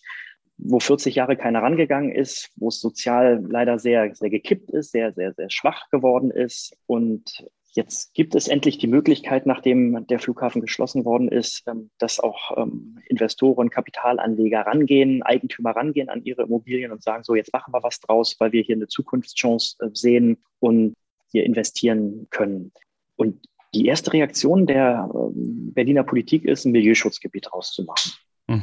wo 0.56 0.80
40 0.80 1.14
Jahre 1.14 1.36
keiner 1.36 1.62
rangegangen 1.62 2.10
ist, 2.10 2.50
wo 2.56 2.68
es 2.68 2.80
sozial 2.80 3.44
leider 3.48 3.78
sehr, 3.78 4.14
sehr 4.14 4.30
gekippt 4.30 4.70
ist, 4.70 4.92
sehr, 4.92 5.12
sehr, 5.12 5.34
sehr 5.34 5.50
schwach 5.50 5.90
geworden 5.90 6.30
ist. 6.30 6.76
Und 6.86 7.44
jetzt 7.72 8.14
gibt 8.14 8.34
es 8.34 8.48
endlich 8.48 8.78
die 8.78 8.86
Möglichkeit, 8.86 9.46
nachdem 9.46 10.06
der 10.06 10.18
Flughafen 10.18 10.60
geschlossen 10.60 11.04
worden 11.04 11.28
ist, 11.28 11.62
ähm, 11.66 11.90
dass 11.98 12.20
auch 12.20 12.56
ähm, 12.56 12.98
Investoren, 13.06 13.70
Kapitalanleger 13.70 14.60
rangehen, 14.62 15.22
Eigentümer 15.22 15.70
rangehen 15.70 16.08
an 16.08 16.24
ihre 16.24 16.42
Immobilien 16.42 16.92
und 16.92 17.02
sagen, 17.02 17.24
so, 17.24 17.34
jetzt 17.34 17.52
machen 17.52 17.72
wir 17.72 17.82
was 17.82 18.00
draus, 18.00 18.36
weil 18.38 18.52
wir 18.52 18.62
hier 18.62 18.76
eine 18.76 18.88
Zukunftschance 18.88 19.76
äh, 19.80 19.88
sehen 19.92 20.38
und 20.58 20.94
hier 21.30 21.44
investieren 21.44 22.26
können. 22.30 22.72
Und 23.16 23.40
die 23.74 23.86
erste 23.86 24.12
Reaktion 24.12 24.66
der 24.66 25.08
ähm, 25.14 25.72
Berliner 25.72 26.02
Politik 26.02 26.44
ist, 26.44 26.64
ein 26.64 26.72
Milieuschutzgebiet 26.72 27.52
rauszumachen. 27.52 28.12
Mhm. 28.48 28.62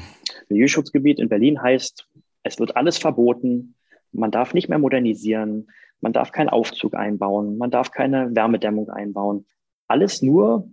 Milieuschutzgebiet 0.49 1.20
in 1.20 1.30
Berlin 1.30 1.62
heißt, 1.62 2.08
es 2.43 2.60
wird 2.60 2.76
alles 2.76 2.97
verboten, 2.97 3.76
man 4.12 4.32
darf 4.32 4.53
nicht 4.53 4.70
mehr 4.70 4.80
modernisieren, 4.80 5.70
man 6.01 6.13
darf 6.13 6.31
keinen 6.31 6.49
Aufzug 6.49 6.95
einbauen, 6.95 7.57
man 7.57 7.71
darf 7.71 7.91
keine 7.91 8.35
Wärmedämmung 8.35 8.89
einbauen. 8.89 9.45
Alles 9.87 10.21
nur, 10.21 10.69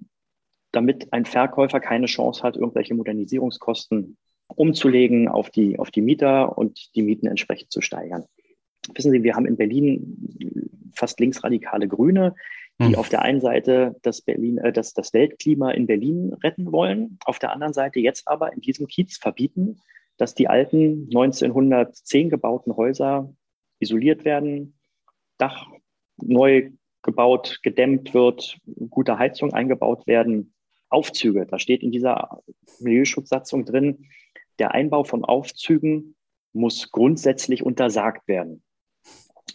damit 0.72 1.12
ein 1.12 1.24
Verkäufer 1.24 1.80
keine 1.80 2.06
Chance 2.06 2.42
hat, 2.42 2.56
irgendwelche 2.56 2.94
Modernisierungskosten 2.94 4.16
umzulegen 4.48 5.28
auf 5.28 5.50
die, 5.50 5.78
auf 5.78 5.90
die 5.90 6.02
Mieter 6.02 6.58
und 6.58 6.94
die 6.94 7.02
Mieten 7.02 7.26
entsprechend 7.26 7.72
zu 7.72 7.80
steigern. 7.80 8.24
Wissen 8.94 9.12
Sie, 9.12 9.22
wir 9.22 9.34
haben 9.34 9.46
in 9.46 9.56
Berlin 9.56 10.92
fast 10.94 11.18
linksradikale 11.20 11.88
Grüne, 11.88 12.34
die 12.80 12.88
hm. 12.88 12.94
auf 12.96 13.08
der 13.08 13.22
einen 13.22 13.40
Seite 13.40 13.96
das, 14.02 14.20
Berlin, 14.20 14.58
äh, 14.58 14.72
das, 14.72 14.94
das 14.94 15.12
Weltklima 15.14 15.70
in 15.70 15.86
Berlin 15.86 16.34
retten 16.42 16.72
wollen, 16.72 17.18
auf 17.24 17.38
der 17.38 17.52
anderen 17.52 17.72
Seite 17.72 18.00
jetzt 18.00 18.28
aber 18.28 18.52
in 18.52 18.60
diesem 18.60 18.86
Kiez 18.86 19.16
verbieten, 19.16 19.80
dass 20.16 20.34
die 20.34 20.48
alten 20.48 21.04
1910 21.06 22.30
gebauten 22.30 22.76
Häuser 22.76 23.32
isoliert 23.80 24.24
werden, 24.24 24.74
Dach 25.38 25.66
neu 26.16 26.70
gebaut, 27.02 27.60
gedämmt 27.62 28.14
wird, 28.14 28.58
gute 28.90 29.18
Heizung 29.18 29.52
eingebaut 29.52 30.06
werden, 30.06 30.54
Aufzüge. 30.88 31.46
Da 31.46 31.58
steht 31.58 31.82
in 31.82 31.92
dieser 31.92 32.42
Milieuschutzsatzung 32.80 33.64
drin, 33.64 34.06
der 34.58 34.72
Einbau 34.72 35.04
von 35.04 35.24
Aufzügen 35.24 36.14
muss 36.52 36.90
grundsätzlich 36.90 37.64
untersagt 37.64 38.28
werden. 38.28 38.62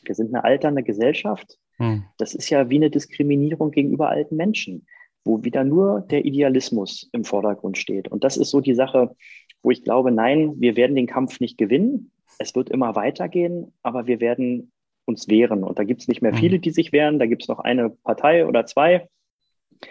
Wir 0.04 0.16
sind 0.16 0.34
eine 0.34 0.44
alternde 0.44 0.84
Gesellschaft. 0.84 1.58
Hm. 1.78 2.04
Das 2.18 2.36
ist 2.36 2.50
ja 2.50 2.70
wie 2.70 2.76
eine 2.76 2.90
Diskriminierung 2.90 3.72
gegenüber 3.72 4.10
alten 4.10 4.36
Menschen, 4.36 4.86
wo 5.24 5.44
wieder 5.44 5.64
nur 5.64 6.02
der 6.02 6.26
Idealismus 6.26 7.10
im 7.14 7.24
Vordergrund 7.24 7.78
steht. 7.78 8.10
Und 8.10 8.24
das 8.24 8.38
ist 8.38 8.50
so 8.50 8.60
die 8.60 8.76
Sache, 8.76 9.16
wo 9.64 9.72
ich 9.72 9.84
glaube, 9.84 10.12
nein, 10.12 10.60
wir 10.60 10.76
werden 10.76 10.96
den 10.96 11.08
Kampf 11.08 11.40
nicht 11.40 11.58
gewinnen. 11.58 12.12
Es 12.38 12.56
wird 12.56 12.70
immer 12.70 12.96
weitergehen, 12.96 13.74
aber 13.82 14.08
wir 14.08 14.20
werden 14.20 14.72
uns 15.10 15.28
wehren. 15.28 15.64
Und 15.64 15.78
da 15.80 15.84
gibt 15.84 16.02
es 16.02 16.08
nicht 16.08 16.22
mehr 16.22 16.32
hm. 16.32 16.40
viele, 16.40 16.60
die 16.60 16.72
sich 16.72 16.92
wehren. 16.92 17.20
Da 17.20 17.26
gibt 17.26 17.44
es 17.44 17.48
noch 17.48 17.60
eine 17.60 17.90
Partei 17.90 18.46
oder 18.48 18.66
zwei, 18.66 19.10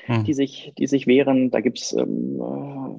hm. 0.07 0.25
die, 0.25 0.33
sich, 0.33 0.73
die 0.79 0.87
sich 0.87 1.07
wehren. 1.07 1.51
Da 1.51 1.61
gibt 1.61 1.81
es 1.81 1.93
ähm, 1.93 2.39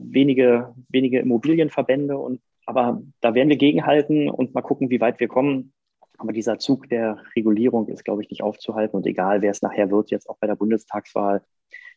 wenige, 0.04 0.74
wenige 0.90 1.20
Immobilienverbände. 1.20 2.18
Und, 2.18 2.42
aber 2.66 3.02
da 3.22 3.34
werden 3.34 3.50
wir 3.50 3.58
gegenhalten 3.58 4.30
und 4.30 4.54
mal 4.54 4.62
gucken, 4.62 4.90
wie 4.90 5.02
weit 5.02 5.20
wir 5.20 5.28
kommen. 5.28 5.74
Aber 6.18 6.34
dieser 6.34 6.60
Zug 6.60 6.90
der 6.90 7.24
Regulierung 7.36 7.88
ist, 7.88 8.04
glaube 8.04 8.22
ich, 8.22 8.30
nicht 8.30 8.44
aufzuhalten. 8.44 8.96
Und 8.96 9.08
egal, 9.08 9.42
wer 9.42 9.52
es 9.52 9.62
nachher 9.62 9.90
wird, 9.90 10.12
jetzt 10.12 10.30
auch 10.30 10.38
bei 10.38 10.48
der 10.48 10.56
Bundestagswahl, 10.56 11.42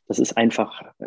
das 0.06 0.18
ist 0.18 0.36
einfach, 0.36 0.82
äh, 0.98 1.06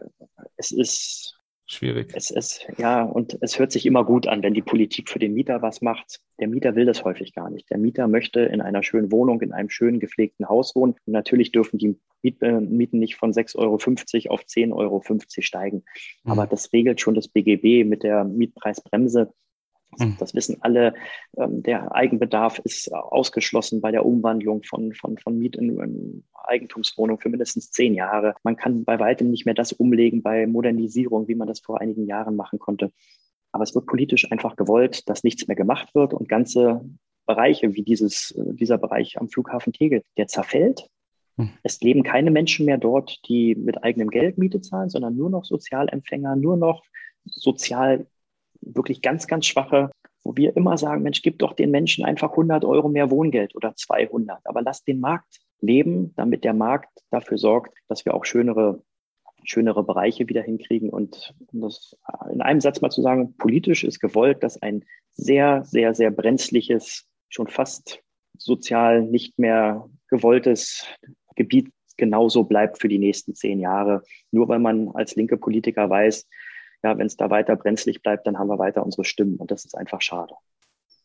es 0.57 0.71
ist 0.71 1.39
schwierig. 1.65 2.11
Es 2.13 2.31
ist, 2.31 2.67
ja, 2.77 3.03
und 3.03 3.37
es 3.41 3.59
hört 3.59 3.71
sich 3.71 3.85
immer 3.85 4.03
gut 4.03 4.27
an, 4.27 4.43
wenn 4.43 4.53
die 4.53 4.61
Politik 4.61 5.09
für 5.09 5.19
den 5.19 5.33
Mieter 5.33 5.61
was 5.61 5.81
macht. 5.81 6.19
Der 6.39 6.47
Mieter 6.47 6.75
will 6.75 6.85
das 6.85 7.03
häufig 7.03 7.33
gar 7.33 7.49
nicht. 7.49 7.69
Der 7.69 7.77
Mieter 7.77 8.07
möchte 8.07 8.41
in 8.41 8.61
einer 8.61 8.83
schönen 8.83 9.11
Wohnung, 9.11 9.41
in 9.41 9.53
einem 9.53 9.69
schönen 9.69 9.99
gepflegten 9.99 10.47
Haus 10.47 10.75
wohnen. 10.75 10.93
Und 11.05 11.13
natürlich 11.13 11.51
dürfen 11.51 11.77
die 11.77 11.97
äh, 12.41 12.59
Mieten 12.59 12.99
nicht 12.99 13.15
von 13.15 13.31
6,50 13.31 13.57
Euro 13.57 13.75
auf 13.75 14.41
10,50 14.43 14.73
Euro 14.73 15.03
steigen. 15.39 15.83
Mhm. 16.23 16.31
Aber 16.31 16.47
das 16.47 16.71
regelt 16.73 17.01
schon 17.01 17.15
das 17.15 17.27
BGB 17.27 17.87
mit 17.87 18.03
der 18.03 18.23
Mietpreisbremse. 18.23 19.33
Hm. 19.99 20.15
Das 20.19 20.33
wissen 20.33 20.57
alle. 20.61 20.93
Ähm, 21.37 21.63
der 21.63 21.93
Eigenbedarf 21.95 22.59
ist 22.59 22.93
ausgeschlossen 22.93 23.81
bei 23.81 23.91
der 23.91 24.05
Umwandlung 24.05 24.63
von, 24.63 24.93
von, 24.93 25.17
von 25.17 25.37
Miet 25.37 25.55
in, 25.55 26.23
Eigentumswohnung 26.47 27.19
für 27.19 27.29
mindestens 27.29 27.71
zehn 27.71 27.93
Jahre. 27.93 28.35
Man 28.43 28.55
kann 28.55 28.83
bei 28.83 28.99
weitem 28.99 29.31
nicht 29.31 29.45
mehr 29.45 29.55
das 29.55 29.73
umlegen 29.73 30.21
bei 30.21 30.47
Modernisierung, 30.47 31.27
wie 31.27 31.35
man 31.35 31.47
das 31.47 31.59
vor 31.59 31.81
einigen 31.81 32.05
Jahren 32.05 32.35
machen 32.35 32.59
konnte. 32.59 32.91
Aber 33.51 33.63
es 33.63 33.73
wird 33.73 33.85
politisch 33.85 34.31
einfach 34.31 34.55
gewollt, 34.55 35.07
dass 35.09 35.23
nichts 35.23 35.47
mehr 35.47 35.55
gemacht 35.55 35.95
wird 35.95 36.13
und 36.13 36.27
ganze 36.27 36.81
Bereiche 37.25 37.73
wie 37.73 37.83
dieses, 37.83 38.33
dieser 38.37 38.77
Bereich 38.77 39.19
am 39.19 39.29
Flughafen 39.29 39.73
Tegel, 39.73 40.03
der 40.17 40.27
zerfällt. 40.27 40.87
Hm. 41.37 41.49
Es 41.63 41.81
leben 41.81 42.03
keine 42.03 42.31
Menschen 42.31 42.65
mehr 42.65 42.77
dort, 42.77 43.19
die 43.27 43.55
mit 43.55 43.83
eigenem 43.83 44.09
Geld 44.09 44.37
Miete 44.37 44.61
zahlen, 44.61 44.89
sondern 44.89 45.15
nur 45.15 45.29
noch 45.29 45.45
Sozialempfänger, 45.45 46.35
nur 46.35 46.57
noch 46.57 46.83
sozial 47.25 48.07
wirklich 48.65 49.01
ganz, 49.01 49.27
ganz 49.27 49.45
schwache, 49.45 49.91
wo 50.23 50.35
wir 50.35 50.55
immer 50.57 50.77
sagen, 50.77 51.03
Mensch, 51.03 51.21
gib 51.21 51.39
doch 51.39 51.53
den 51.53 51.71
Menschen 51.71 52.03
einfach 52.03 52.31
100 52.31 52.65
Euro 52.65 52.89
mehr 52.89 53.11
Wohngeld 53.11 53.55
oder 53.55 53.75
200, 53.75 54.39
aber 54.45 54.61
lass 54.61 54.83
den 54.83 54.99
Markt 54.99 55.39
leben, 55.61 56.13
damit 56.15 56.43
der 56.43 56.53
Markt 56.53 56.89
dafür 57.11 57.37
sorgt, 57.37 57.77
dass 57.87 58.05
wir 58.05 58.13
auch 58.13 58.25
schönere 58.25 58.81
schönere 59.47 59.83
Bereiche 59.83 60.27
wieder 60.27 60.41
hinkriegen. 60.41 60.89
Und 60.89 61.33
um 61.53 61.61
das 61.61 61.95
in 62.31 62.41
einem 62.41 62.61
Satz 62.61 62.81
mal 62.81 62.89
zu 62.89 63.01
sagen, 63.01 63.35
politisch 63.37 63.83
ist 63.83 63.99
gewollt, 63.99 64.43
dass 64.43 64.61
ein 64.61 64.83
sehr, 65.11 65.63
sehr, 65.63 65.93
sehr 65.93 66.11
brenzliches, 66.11 67.05
schon 67.29 67.47
fast 67.47 68.01
sozial 68.37 69.03
nicht 69.03 69.39
mehr 69.39 69.89
gewolltes 70.09 70.85
Gebiet 71.35 71.71
genauso 71.97 72.43
bleibt 72.43 72.81
für 72.81 72.89
die 72.89 72.99
nächsten 72.99 73.35
zehn 73.35 73.59
Jahre. 73.59 74.03
Nur 74.31 74.47
weil 74.49 74.59
man 74.59 74.89
als 74.93 75.15
linke 75.15 75.37
Politiker 75.37 75.89
weiß, 75.89 76.27
ja, 76.83 76.97
wenn 76.97 77.07
es 77.07 77.17
da 77.17 77.29
weiter 77.29 77.55
brenzlig 77.55 78.01
bleibt, 78.01 78.27
dann 78.27 78.37
haben 78.37 78.47
wir 78.47 78.59
weiter 78.59 78.83
unsere 78.83 79.05
Stimmen 79.05 79.37
und 79.37 79.51
das 79.51 79.65
ist 79.65 79.75
einfach 79.75 80.01
schade. 80.01 80.35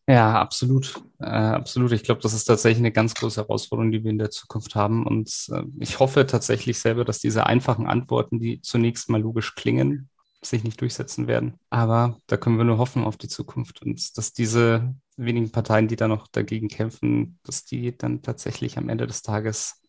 Ja, 0.08 0.40
absolut. 0.40 1.00
Äh, 1.20 1.26
absolut. 1.26 1.92
Ich 1.92 2.02
glaube, 2.02 2.20
das 2.20 2.32
ist 2.32 2.44
tatsächlich 2.44 2.80
eine 2.80 2.90
ganz 2.90 3.14
große 3.14 3.42
Herausforderung, 3.42 3.92
die 3.92 4.02
wir 4.02 4.10
in 4.10 4.18
der 4.18 4.30
Zukunft 4.30 4.74
haben. 4.74 5.06
Und 5.06 5.48
äh, 5.52 5.62
ich 5.78 6.00
hoffe 6.00 6.26
tatsächlich 6.26 6.80
selber, 6.80 7.04
dass 7.04 7.20
diese 7.20 7.46
einfachen 7.46 7.86
Antworten, 7.86 8.40
die 8.40 8.60
zunächst 8.60 9.08
mal 9.08 9.20
logisch 9.20 9.54
klingen, 9.54 10.08
sich 10.42 10.64
nicht 10.64 10.80
durchsetzen 10.80 11.28
werden. 11.28 11.54
Aber 11.68 12.16
da 12.26 12.36
können 12.36 12.58
wir 12.58 12.64
nur 12.64 12.78
hoffen 12.78 13.04
auf 13.04 13.18
die 13.18 13.28
Zukunft 13.28 13.82
und 13.82 14.18
dass 14.18 14.32
diese 14.32 14.94
wenigen 15.16 15.52
Parteien, 15.52 15.86
die 15.86 15.96
da 15.96 16.08
noch 16.08 16.26
dagegen 16.28 16.68
kämpfen, 16.68 17.38
dass 17.44 17.64
die 17.64 17.96
dann 17.96 18.22
tatsächlich 18.22 18.78
am 18.78 18.88
Ende 18.88 19.06
des 19.06 19.22
Tages 19.22 19.82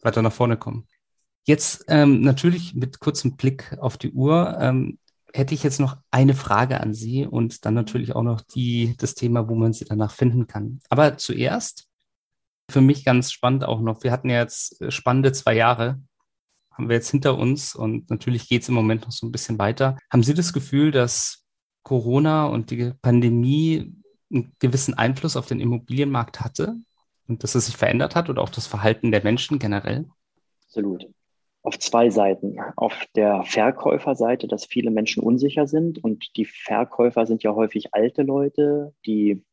weiter 0.00 0.22
nach 0.22 0.32
vorne 0.32 0.56
kommen. 0.56 0.86
Jetzt 1.44 1.84
ähm, 1.88 2.20
natürlich 2.20 2.74
mit 2.74 3.00
kurzem 3.00 3.36
Blick 3.36 3.76
auf 3.80 3.98
die 3.98 4.12
Uhr. 4.12 4.56
Ähm, 4.60 4.98
hätte 5.34 5.54
ich 5.54 5.62
jetzt 5.62 5.80
noch 5.80 5.96
eine 6.10 6.34
Frage 6.34 6.80
an 6.80 6.94
Sie 6.94 7.26
und 7.26 7.64
dann 7.64 7.74
natürlich 7.74 8.14
auch 8.14 8.22
noch 8.22 8.40
die, 8.40 8.96
das 8.98 9.14
Thema, 9.14 9.48
wo 9.48 9.54
man 9.54 9.72
sie 9.72 9.84
danach 9.84 10.12
finden 10.12 10.46
kann. 10.46 10.80
Aber 10.88 11.16
zuerst, 11.18 11.86
für 12.70 12.80
mich 12.80 13.04
ganz 13.04 13.32
spannend 13.32 13.64
auch 13.64 13.80
noch, 13.80 14.02
wir 14.02 14.12
hatten 14.12 14.30
ja 14.30 14.38
jetzt 14.38 14.80
äh, 14.80 14.90
spannende 14.90 15.32
zwei 15.32 15.54
Jahre, 15.54 16.00
haben 16.72 16.88
wir 16.88 16.96
jetzt 16.96 17.10
hinter 17.10 17.36
uns 17.36 17.74
und 17.74 18.08
natürlich 18.10 18.48
geht 18.48 18.62
es 18.62 18.68
im 18.68 18.74
Moment 18.74 19.04
noch 19.04 19.12
so 19.12 19.26
ein 19.26 19.32
bisschen 19.32 19.58
weiter. 19.58 19.96
Haben 20.10 20.22
Sie 20.22 20.34
das 20.34 20.52
Gefühl, 20.52 20.92
dass 20.92 21.44
Corona 21.82 22.46
und 22.46 22.70
die 22.70 22.92
Pandemie 23.02 23.94
einen 24.30 24.54
gewissen 24.58 24.94
Einfluss 24.94 25.36
auf 25.36 25.46
den 25.46 25.60
Immobilienmarkt 25.60 26.40
hatte 26.40 26.76
und 27.26 27.42
dass 27.42 27.54
es 27.54 27.66
sich 27.66 27.76
verändert 27.76 28.14
hat 28.14 28.28
oder 28.30 28.42
auch 28.42 28.50
das 28.50 28.66
Verhalten 28.66 29.10
der 29.10 29.24
Menschen 29.24 29.58
generell? 29.58 30.06
Absolut 30.66 31.06
auf 31.62 31.78
zwei 31.78 32.10
Seiten. 32.10 32.58
Auf 32.76 33.06
der 33.14 33.42
Verkäuferseite, 33.44 34.48
dass 34.48 34.64
viele 34.64 34.90
Menschen 34.90 35.22
unsicher 35.22 35.66
sind 35.66 36.02
und 36.02 36.36
die 36.36 36.44
Verkäufer 36.44 37.26
sind 37.26 37.42
ja 37.42 37.54
häufig 37.54 37.94
alte 37.94 38.22
Leute, 38.22 38.94
die 39.04 39.44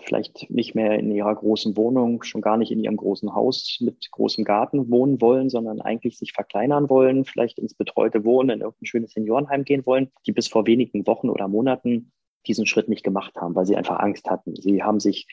vielleicht 0.00 0.48
nicht 0.48 0.74
mehr 0.74 0.98
in 0.98 1.10
ihrer 1.10 1.34
großen 1.34 1.76
Wohnung, 1.76 2.22
schon 2.22 2.40
gar 2.40 2.56
nicht 2.56 2.70
in 2.70 2.80
ihrem 2.80 2.96
großen 2.96 3.34
Haus 3.34 3.78
mit 3.80 4.10
großem 4.10 4.44
Garten 4.44 4.90
wohnen 4.90 5.20
wollen, 5.20 5.50
sondern 5.50 5.80
eigentlich 5.80 6.18
sich 6.18 6.32
verkleinern 6.32 6.88
wollen, 6.88 7.24
vielleicht 7.24 7.58
ins 7.58 7.74
betreute 7.74 8.24
Wohnen 8.24 8.50
in 8.50 8.60
irgendein 8.60 8.86
schönes 8.86 9.12
Seniorenheim 9.12 9.64
gehen 9.64 9.84
wollen, 9.86 10.10
die 10.26 10.32
bis 10.32 10.48
vor 10.48 10.66
wenigen 10.66 11.06
Wochen 11.06 11.28
oder 11.28 11.48
Monaten 11.48 12.12
diesen 12.46 12.66
Schritt 12.66 12.88
nicht 12.88 13.02
gemacht 13.02 13.36
haben, 13.36 13.54
weil 13.54 13.66
sie 13.66 13.76
einfach 13.76 13.98
Angst 13.98 14.30
hatten. 14.30 14.54
Sie 14.54 14.82
haben 14.82 15.00
sich 15.00 15.26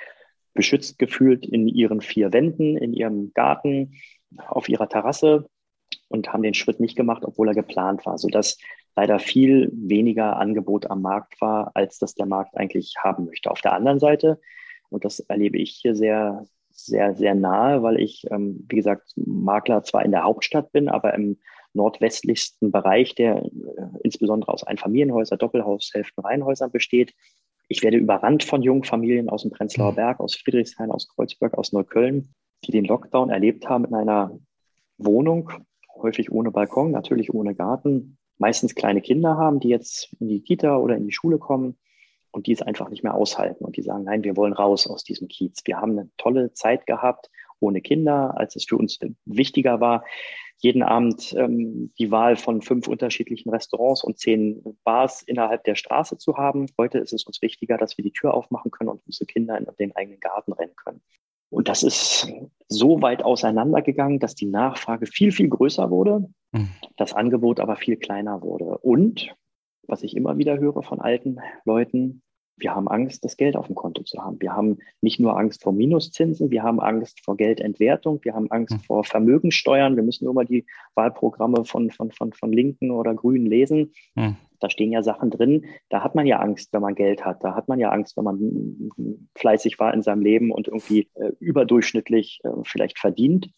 beschützt 0.53 0.97
gefühlt 0.97 1.45
in 1.45 1.67
ihren 1.67 2.01
vier 2.01 2.33
Wänden, 2.33 2.77
in 2.77 2.93
ihrem 2.93 3.33
Garten, 3.33 3.93
auf 4.47 4.67
ihrer 4.67 4.89
Terrasse 4.89 5.47
und 6.07 6.31
haben 6.31 6.43
den 6.43 6.53
Schritt 6.53 6.79
nicht 6.79 6.95
gemacht, 6.95 7.23
obwohl 7.25 7.49
er 7.49 7.55
geplant 7.55 8.05
war, 8.05 8.17
sodass 8.17 8.57
leider 8.95 9.19
viel 9.19 9.69
weniger 9.73 10.37
Angebot 10.37 10.89
am 10.89 11.01
Markt 11.01 11.39
war, 11.41 11.71
als 11.73 11.99
das 11.99 12.15
der 12.15 12.25
Markt 12.25 12.55
eigentlich 12.57 12.95
haben 13.03 13.25
möchte. 13.25 13.51
Auf 13.51 13.61
der 13.61 13.73
anderen 13.73 13.99
Seite, 13.99 14.39
und 14.89 15.03
das 15.03 15.19
erlebe 15.19 15.57
ich 15.57 15.71
hier 15.71 15.95
sehr, 15.95 16.45
sehr, 16.69 17.15
sehr 17.15 17.35
nahe, 17.35 17.83
weil 17.83 17.99
ich, 17.99 18.25
ähm, 18.31 18.65
wie 18.69 18.77
gesagt, 18.77 19.11
Makler 19.15 19.83
zwar 19.83 20.05
in 20.05 20.11
der 20.11 20.23
Hauptstadt 20.23 20.71
bin, 20.71 20.89
aber 20.89 21.13
im 21.13 21.37
nordwestlichsten 21.73 22.71
Bereich, 22.71 23.15
der 23.15 23.43
äh, 23.43 23.49
insbesondere 24.03 24.51
aus 24.51 24.63
Einfamilienhäuser, 24.63 25.37
Doppelhaushälften, 25.37 26.23
Reihenhäusern 26.23 26.71
besteht, 26.71 27.13
Ich 27.67 27.81
werde 27.81 27.97
überrannt 27.97 28.43
von 28.43 28.61
jungen 28.61 28.83
Familien 28.83 29.29
aus 29.29 29.41
dem 29.41 29.51
Prenzlauer 29.51 29.91
mhm. 29.91 29.95
Berg, 29.95 30.19
aus 30.19 30.35
Friedrichshain, 30.35 30.91
aus 30.91 31.07
Kreuzberg, 31.09 31.57
aus 31.57 31.73
Neukölln, 31.73 32.33
die 32.63 32.71
den 32.71 32.85
Lockdown 32.85 33.29
erlebt 33.29 33.67
haben 33.67 33.85
in 33.85 33.95
einer 33.95 34.37
Wohnung, 34.97 35.51
häufig 35.95 36.31
ohne 36.31 36.51
Balkon, 36.51 36.91
natürlich 36.91 37.33
ohne 37.33 37.55
Garten, 37.55 38.17
meistens 38.37 38.75
kleine 38.75 39.01
Kinder 39.01 39.37
haben, 39.37 39.59
die 39.59 39.69
jetzt 39.69 40.13
in 40.19 40.27
die 40.27 40.41
Kita 40.41 40.77
oder 40.77 40.95
in 40.95 41.05
die 41.05 41.13
Schule 41.13 41.37
kommen 41.37 41.77
und 42.31 42.47
die 42.47 42.51
es 42.51 42.61
einfach 42.61 42.89
nicht 42.89 43.03
mehr 43.03 43.15
aushalten 43.15 43.63
und 43.63 43.77
die 43.77 43.81
sagen, 43.81 44.03
nein, 44.03 44.23
wir 44.23 44.35
wollen 44.35 44.53
raus 44.53 44.87
aus 44.87 45.03
diesem 45.03 45.27
Kiez. 45.27 45.61
Wir 45.65 45.77
haben 45.77 45.91
eine 45.91 46.09
tolle 46.17 46.53
Zeit 46.53 46.85
gehabt 46.85 47.29
ohne 47.59 47.81
Kinder, 47.81 48.37
als 48.37 48.55
es 48.55 48.65
für 48.65 48.77
uns 48.77 48.99
wichtiger 49.25 49.79
war, 49.79 50.03
jeden 50.57 50.83
Abend 50.83 51.33
ähm, 51.37 51.93
die 51.99 52.11
Wahl 52.11 52.35
von 52.37 52.61
fünf 52.61 52.87
unterschiedlichen 52.87 53.49
Restaurants 53.49 54.03
und 54.03 54.19
zehn 54.19 54.63
Bars 54.83 55.21
innerhalb 55.21 55.63
der 55.63 55.75
Straße 55.75 56.17
zu 56.17 56.37
haben. 56.37 56.67
Heute 56.77 56.99
ist 56.99 57.13
es 57.13 57.25
uns 57.25 57.41
wichtiger, 57.41 57.77
dass 57.77 57.97
wir 57.97 58.03
die 58.03 58.13
Tür 58.13 58.33
aufmachen 58.33 58.71
können 58.71 58.89
und 58.89 59.01
unsere 59.05 59.25
Kinder 59.25 59.57
in 59.57 59.67
den 59.79 59.95
eigenen 59.95 60.19
Garten 60.19 60.53
rennen 60.53 60.75
können. 60.75 61.01
Und 61.49 61.67
das 61.67 61.83
ist 61.83 62.27
so 62.67 63.01
weit 63.01 63.23
auseinandergegangen, 63.23 64.19
dass 64.19 64.35
die 64.35 64.47
Nachfrage 64.47 65.05
viel, 65.05 65.31
viel 65.31 65.49
größer 65.49 65.89
wurde, 65.89 66.25
mhm. 66.51 66.69
das 66.97 67.13
Angebot 67.13 67.59
aber 67.59 67.75
viel 67.75 67.97
kleiner 67.97 68.41
wurde. 68.41 68.77
Und 68.79 69.35
was 69.87 70.03
ich 70.03 70.15
immer 70.15 70.37
wieder 70.37 70.57
höre 70.57 70.81
von 70.81 70.99
alten 70.99 71.39
Leuten, 71.63 72.23
wir 72.57 72.73
haben 72.73 72.87
Angst, 72.87 73.25
das 73.25 73.35
Geld 73.37 73.55
auf 73.55 73.67
dem 73.67 73.75
Konto 73.75 74.03
zu 74.03 74.17
haben. 74.23 74.39
Wir 74.39 74.53
haben 74.53 74.77
nicht 75.01 75.19
nur 75.19 75.37
Angst 75.37 75.63
vor 75.63 75.73
Minuszinsen, 75.73 76.51
wir 76.51 76.63
haben 76.63 76.79
Angst 76.79 77.19
vor 77.23 77.35
Geldentwertung, 77.35 78.19
wir 78.23 78.33
haben 78.33 78.49
Angst 78.49 78.75
mhm. 78.75 78.79
vor 78.79 79.03
Vermögenssteuern. 79.03 79.95
Wir 79.95 80.03
müssen 80.03 80.25
nur 80.25 80.33
mal 80.33 80.45
die 80.45 80.65
Wahlprogramme 80.95 81.65
von, 81.65 81.91
von, 81.91 82.11
von, 82.11 82.31
von 82.31 82.53
Linken 82.53 82.91
oder 82.91 83.13
Grünen 83.13 83.45
lesen. 83.45 83.91
Mhm. 84.15 84.37
Da 84.59 84.69
stehen 84.69 84.91
ja 84.91 85.03
Sachen 85.03 85.29
drin. 85.29 85.65
Da 85.89 86.03
hat 86.03 86.15
man 86.15 86.25
ja 86.25 86.39
Angst, 86.39 86.73
wenn 86.73 86.81
man 86.81 86.95
Geld 86.95 87.25
hat. 87.25 87.43
Da 87.43 87.55
hat 87.55 87.67
man 87.67 87.79
ja 87.79 87.89
Angst, 87.89 88.17
wenn 88.17 88.23
man 88.23 89.29
fleißig 89.35 89.79
war 89.79 89.93
in 89.93 90.01
seinem 90.01 90.21
Leben 90.21 90.51
und 90.51 90.67
irgendwie 90.67 91.09
äh, 91.15 91.31
überdurchschnittlich 91.39 92.39
äh, 92.43 92.49
vielleicht 92.63 92.99
verdient. 92.99 93.49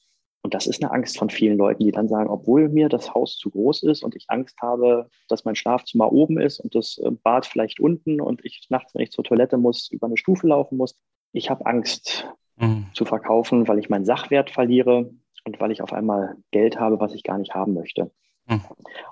Und 0.48 0.54
das 0.54 0.68
ist 0.68 0.82
eine 0.82 0.94
Angst 0.94 1.18
von 1.18 1.30
vielen 1.30 1.58
Leuten, 1.58 1.84
die 1.84 1.92
dann 1.92 2.08
sagen, 2.08 2.30
obwohl 2.30 2.70
mir 2.70 2.88
das 2.88 3.14
Haus 3.14 3.38
zu 3.38 3.50
groß 3.50 3.84
ist 3.84 4.04
und 4.04 4.16
ich 4.16 4.26
Angst 4.30 4.62
habe, 4.62 5.10
dass 5.28 5.44
mein 5.44 5.56
Schlafzimmer 5.56 6.12
oben 6.12 6.40
ist 6.40 6.60
und 6.60 6.74
das 6.74 6.98
äh, 7.00 7.12
Bad 7.12 7.46
vielleicht 7.46 7.80
unten 7.80 8.22
und 8.22 8.46
ich 8.46 8.66
nachts, 8.70 8.96
wenn 8.96 9.02
ich 9.02 9.12
zur 9.12 9.24
Toilette 9.24 9.58
muss, 9.58 9.90
über 9.92 10.08
eine 10.08 10.18
Stufe 10.18 10.48
laufen 10.48 10.78
muss. 10.78 10.96
Ich 11.34 11.50
habe 11.50 11.66
Angst 11.66 12.28
mhm. 12.56 12.88
zu 12.94 13.04
verkaufen, 13.04 13.68
weil 13.68 13.80
ich 13.80 13.90
meinen 13.90 14.06
Sachwert 14.06 14.50
verliere 14.50 15.12
und 15.44 15.60
weil 15.60 15.72
ich 15.72 15.82
auf 15.82 15.92
einmal 15.92 16.38
Geld 16.52 16.80
habe, 16.80 17.00
was 17.00 17.14
ich 17.14 17.24
gar 17.24 17.38
nicht 17.38 17.54
haben 17.54 17.74
möchte. 17.74 18.12
Mhm. 18.48 18.62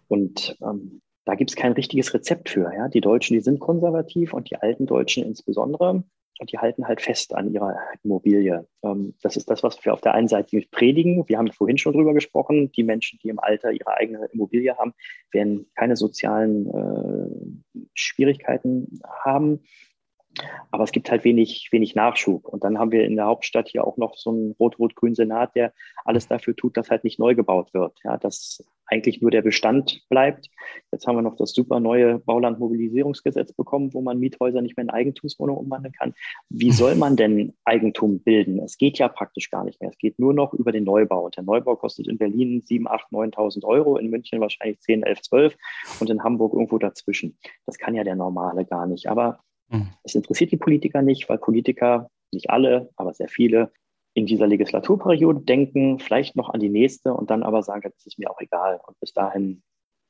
Und 0.07 0.57
ähm, 0.61 1.01
da 1.25 1.35
gibt 1.35 1.49
es 1.49 1.55
kein 1.55 1.73
richtiges 1.73 2.13
Rezept 2.13 2.49
für. 2.49 2.71
Ja? 2.73 2.87
Die 2.87 3.01
Deutschen, 3.01 3.33
die 3.33 3.41
sind 3.41 3.59
konservativ 3.59 4.33
und 4.33 4.49
die 4.49 4.55
alten 4.55 4.85
Deutschen 4.85 5.23
insbesondere 5.23 6.03
und 6.39 6.51
die 6.51 6.57
halten 6.57 6.87
halt 6.87 7.01
fest 7.01 7.33
an 7.33 7.51
ihrer 7.51 7.75
Immobilie. 8.03 8.67
Ähm, 8.83 9.15
das 9.21 9.37
ist 9.37 9.49
das, 9.49 9.63
was 9.63 9.83
wir 9.85 9.93
auf 9.93 10.01
der 10.01 10.13
einen 10.13 10.27
Seite 10.27 10.61
predigen. 10.71 11.27
Wir 11.27 11.37
haben 11.37 11.51
vorhin 11.51 11.77
schon 11.77 11.93
drüber 11.93 12.13
gesprochen. 12.13 12.71
Die 12.73 12.83
Menschen, 12.83 13.19
die 13.23 13.29
im 13.29 13.39
Alter 13.39 13.71
ihre 13.71 13.95
eigene 13.97 14.25
Immobilie 14.33 14.75
haben, 14.77 14.93
werden 15.31 15.67
keine 15.75 15.95
sozialen 15.95 16.67
äh, 16.67 17.85
Schwierigkeiten 17.93 18.99
haben. 19.23 19.61
Aber 20.71 20.83
es 20.83 20.91
gibt 20.91 21.09
halt 21.09 21.23
wenig, 21.23 21.69
wenig 21.71 21.95
Nachschub. 21.95 22.45
Und 22.45 22.63
dann 22.63 22.77
haben 22.77 22.91
wir 22.91 23.05
in 23.05 23.15
der 23.15 23.25
Hauptstadt 23.25 23.69
hier 23.69 23.85
auch 23.85 23.97
noch 23.97 24.15
so 24.17 24.31
einen 24.31 24.55
rot-rot-grünen 24.59 25.15
Senat, 25.15 25.55
der 25.55 25.73
alles 26.03 26.27
dafür 26.27 26.55
tut, 26.55 26.77
dass 26.77 26.89
halt 26.89 27.03
nicht 27.03 27.19
neu 27.19 27.35
gebaut 27.35 27.73
wird. 27.73 27.97
Ja, 28.03 28.17
dass 28.17 28.63
eigentlich 28.87 29.21
nur 29.21 29.31
der 29.31 29.41
Bestand 29.41 30.03
bleibt. 30.09 30.49
Jetzt 30.91 31.07
haben 31.07 31.15
wir 31.15 31.21
noch 31.21 31.35
das 31.37 31.53
super 31.53 31.79
neue 31.79 32.19
Baulandmobilisierungsgesetz 32.19 33.53
bekommen, 33.53 33.93
wo 33.93 34.01
man 34.01 34.19
Miethäuser 34.19 34.61
nicht 34.61 34.77
mehr 34.77 34.83
in 34.83 34.89
Eigentumswohnungen 34.89 35.65
umwandeln 35.65 35.93
kann. 35.93 36.13
Wie 36.49 36.71
soll 36.71 36.95
man 36.95 37.15
denn 37.15 37.53
Eigentum 37.63 38.19
bilden? 38.19 38.59
Es 38.59 38.77
geht 38.77 38.99
ja 38.99 39.07
praktisch 39.07 39.49
gar 39.49 39.63
nicht 39.63 39.81
mehr. 39.81 39.89
Es 39.89 39.97
geht 39.97 40.19
nur 40.19 40.33
noch 40.33 40.53
über 40.53 40.71
den 40.71 40.83
Neubau. 40.83 41.25
Und 41.25 41.37
der 41.37 41.43
Neubau 41.43 41.75
kostet 41.75 42.07
in 42.07 42.17
Berlin 42.17 42.61
7, 42.63 42.87
8, 42.87 43.07
9.000 43.11 43.63
Euro, 43.63 43.97
in 43.97 44.09
München 44.09 44.39
wahrscheinlich 44.39 44.79
10, 44.81 45.03
11, 45.03 45.21
12 45.21 45.57
und 45.99 46.09
in 46.09 46.23
Hamburg 46.23 46.53
irgendwo 46.53 46.77
dazwischen. 46.77 47.37
Das 47.65 47.77
kann 47.77 47.95
ja 47.95 48.03
der 48.03 48.15
Normale 48.15 48.65
gar 48.65 48.85
nicht. 48.85 49.07
Aber 49.07 49.39
Mhm. 49.69 49.89
Es 50.03 50.15
interessiert 50.15 50.51
die 50.51 50.57
Politiker 50.57 51.01
nicht, 51.01 51.29
weil 51.29 51.37
Politiker, 51.37 52.09
nicht 52.31 52.49
alle, 52.49 52.89
aber 52.95 53.13
sehr 53.13 53.27
viele, 53.27 53.71
in 54.13 54.25
dieser 54.25 54.47
Legislaturperiode 54.47 55.41
denken, 55.41 55.99
vielleicht 55.99 56.35
noch 56.35 56.49
an 56.49 56.61
die 56.61 56.69
nächste 56.69 57.13
und 57.13 57.29
dann 57.29 57.43
aber 57.43 57.63
sagen, 57.63 57.91
das 57.93 58.05
ist 58.05 58.17
mir 58.17 58.31
auch 58.31 58.39
egal. 58.39 58.79
Und 58.87 58.97
bis 58.99 59.11
dahin 59.11 59.61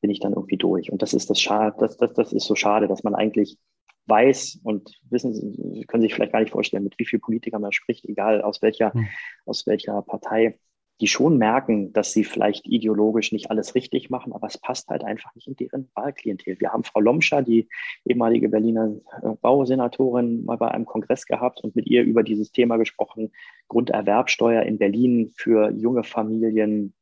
bin 0.01 0.11
ich 0.11 0.19
dann 0.19 0.33
irgendwie 0.33 0.57
durch. 0.57 0.91
Und 0.91 1.01
das 1.01 1.13
ist 1.13 1.29
das 1.29 1.41
schade, 1.41 1.75
das, 1.79 1.97
das, 1.97 2.13
das 2.13 2.31
ist 2.31 2.45
so 2.45 2.55
schade, 2.55 2.87
dass 2.87 3.03
man 3.03 3.15
eigentlich 3.15 3.57
weiß 4.05 4.59
und 4.63 4.99
wissen, 5.09 5.33
Sie 5.33 5.85
können 5.85 6.03
sich 6.03 6.13
vielleicht 6.13 6.31
gar 6.31 6.39
nicht 6.39 6.51
vorstellen, 6.51 6.83
mit 6.83 6.99
wie 6.99 7.05
vielen 7.05 7.21
Politikern 7.21 7.61
man 7.61 7.71
spricht, 7.71 8.05
egal 8.05 8.43
aus 8.43 8.61
welcher, 8.61 8.91
mhm. 8.93 9.07
aus 9.45 9.65
welcher 9.65 10.01
Partei 10.03 10.59
die 11.01 11.07
schon 11.07 11.37
merken, 11.37 11.91
dass 11.91 12.13
sie 12.13 12.23
vielleicht 12.23 12.67
ideologisch 12.67 13.31
nicht 13.31 13.51
alles 13.51 13.75
richtig 13.75 14.09
machen, 14.09 14.31
aber 14.31 14.47
es 14.47 14.57
passt 14.57 14.87
halt 14.89 15.03
einfach 15.03 15.33
nicht 15.35 15.47
in 15.47 15.55
deren 15.55 15.89
Wahlklientel. 15.93 16.57
Wir 16.59 16.71
haben 16.71 16.83
Frau 16.83 17.01
Lomscher, 17.01 17.41
die 17.41 17.67
ehemalige 18.05 18.47
Berliner 18.47 18.95
äh, 19.21 19.35
Bausenatorin, 19.41 20.45
mal 20.45 20.57
bei 20.57 20.69
einem 20.69 20.85
Kongress 20.85 21.25
gehabt 21.25 21.61
und 21.61 21.75
mit 21.75 21.87
ihr 21.87 22.03
über 22.03 22.23
dieses 22.23 22.51
Thema 22.51 22.77
gesprochen, 22.77 23.31
Grunderwerbsteuer 23.67 24.63
in 24.63 24.77
Berlin 24.77 25.31
für 25.35 25.69
junge 25.71 26.03
Familien 26.03 26.93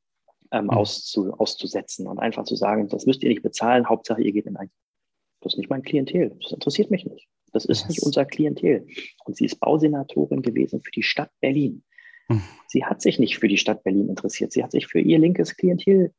ähm, 0.51 0.65
mhm. 0.65 0.69
auszu, 0.71 1.33
auszusetzen 1.33 2.07
und 2.07 2.17
einfach 2.19 2.45
zu 2.45 2.55
sagen, 2.55 2.87
das 2.87 3.05
müsst 3.05 3.21
ihr 3.21 3.29
nicht 3.29 3.43
bezahlen, 3.43 3.89
Hauptsache 3.89 4.23
ihr 4.23 4.31
geht 4.31 4.47
in 4.47 4.57
ein. 4.57 4.71
Das 5.41 5.53
ist 5.53 5.57
nicht 5.57 5.69
mein 5.69 5.83
Klientel, 5.83 6.35
das 6.41 6.51
interessiert 6.51 6.89
mich 6.89 7.05
nicht. 7.05 7.27
Das 7.51 7.65
ist 7.65 7.81
yes. 7.81 7.89
nicht 7.89 8.03
unser 8.03 8.25
Klientel. 8.25 8.87
Und 9.25 9.37
sie 9.37 9.45
ist 9.45 9.59
Bausenatorin 9.59 10.41
gewesen 10.41 10.81
für 10.81 10.89
die 10.89 11.03
Stadt 11.03 11.29
Berlin. 11.39 11.83
Hm. 12.27 12.41
Sie 12.67 12.85
hat 12.85 13.01
sich 13.01 13.19
nicht 13.19 13.37
für 13.37 13.47
die 13.47 13.57
Stadt 13.57 13.83
Berlin 13.83 14.09
interessiert. 14.09 14.51
Sie 14.51 14.63
hat 14.63 14.71
sich 14.71 14.87
für 14.87 14.99
ihr 14.99 15.19
linkes 15.19 15.55
Klientel 15.55 16.13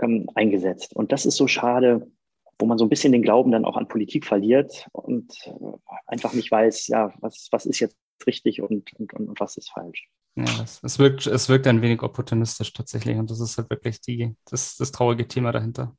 ähm, 0.00 0.28
eingesetzt. 0.34 0.94
Und 0.94 1.12
das 1.12 1.26
ist 1.26 1.36
so 1.36 1.46
schade, 1.46 2.10
wo 2.58 2.66
man 2.66 2.78
so 2.78 2.84
ein 2.84 2.88
bisschen 2.88 3.12
den 3.12 3.22
Glauben 3.22 3.50
dann 3.50 3.64
auch 3.64 3.76
an 3.76 3.88
Politik 3.88 4.24
verliert 4.24 4.86
und 4.92 5.34
äh, 5.46 5.92
einfach 6.06 6.32
nicht 6.34 6.50
weiß, 6.50 6.86
ja, 6.88 7.12
was, 7.20 7.48
was 7.50 7.66
ist 7.66 7.80
jetzt 7.80 7.96
richtig 8.26 8.62
und, 8.62 8.92
und, 8.98 9.12
und 9.12 9.40
was 9.40 9.56
ist 9.56 9.70
falsch. 9.70 10.08
Ja, 10.36 10.44
es, 10.62 10.80
es, 10.82 10.98
wirkt, 10.98 11.26
es 11.26 11.48
wirkt 11.48 11.66
ein 11.66 11.82
wenig 11.82 12.02
opportunistisch 12.02 12.72
tatsächlich 12.72 13.16
und 13.18 13.30
das 13.30 13.40
ist 13.40 13.56
halt 13.56 13.70
wirklich 13.70 14.00
die, 14.00 14.34
das, 14.50 14.76
das 14.76 14.92
traurige 14.92 15.28
Thema 15.28 15.52
dahinter. 15.52 15.96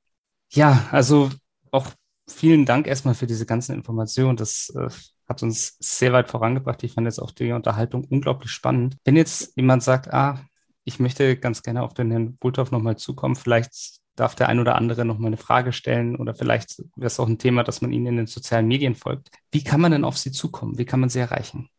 Ja, 0.51 0.87
also 0.91 1.29
auch 1.71 1.87
vielen 2.27 2.65
Dank 2.65 2.87
erstmal 2.87 3.15
für 3.15 3.27
diese 3.27 3.45
ganzen 3.45 3.75
Informationen. 3.75 4.37
Das 4.37 4.73
äh, 4.75 4.89
hat 5.27 5.43
uns 5.43 5.77
sehr 5.79 6.13
weit 6.13 6.29
vorangebracht. 6.29 6.83
Ich 6.83 6.93
fand 6.93 7.05
jetzt 7.05 7.19
auch 7.19 7.31
die 7.31 7.51
Unterhaltung 7.51 8.05
unglaublich 8.09 8.51
spannend. 8.51 8.97
Wenn 9.03 9.15
jetzt 9.15 9.55
jemand 9.57 9.83
sagt, 9.83 10.13
ah, 10.13 10.39
ich 10.83 10.99
möchte 10.99 11.35
ganz 11.37 11.63
gerne 11.63 11.83
auf 11.83 11.93
den 11.93 12.11
Herrn 12.11 12.37
Bulthoff 12.37 12.71
nochmal 12.71 12.95
zukommen, 12.95 13.35
vielleicht 13.35 13.99
darf 14.15 14.35
der 14.35 14.49
ein 14.49 14.59
oder 14.59 14.75
andere 14.75 15.03
nochmal 15.03 15.27
eine 15.27 15.37
Frage 15.37 15.73
stellen 15.73 16.15
oder 16.15 16.35
vielleicht 16.35 16.79
wäre 16.95 17.07
es 17.07 17.19
auch 17.19 17.27
ein 17.27 17.37
Thema, 17.37 17.63
dass 17.63 17.81
man 17.81 17.91
Ihnen 17.91 18.05
in 18.05 18.17
den 18.17 18.27
sozialen 18.27 18.67
Medien 18.67 18.95
folgt. 18.95 19.29
Wie 19.51 19.63
kann 19.63 19.81
man 19.81 19.91
denn 19.91 20.05
auf 20.05 20.17
Sie 20.17 20.31
zukommen? 20.31 20.77
Wie 20.77 20.85
kann 20.85 20.99
man 20.99 21.09
Sie 21.09 21.19
erreichen? 21.19 21.69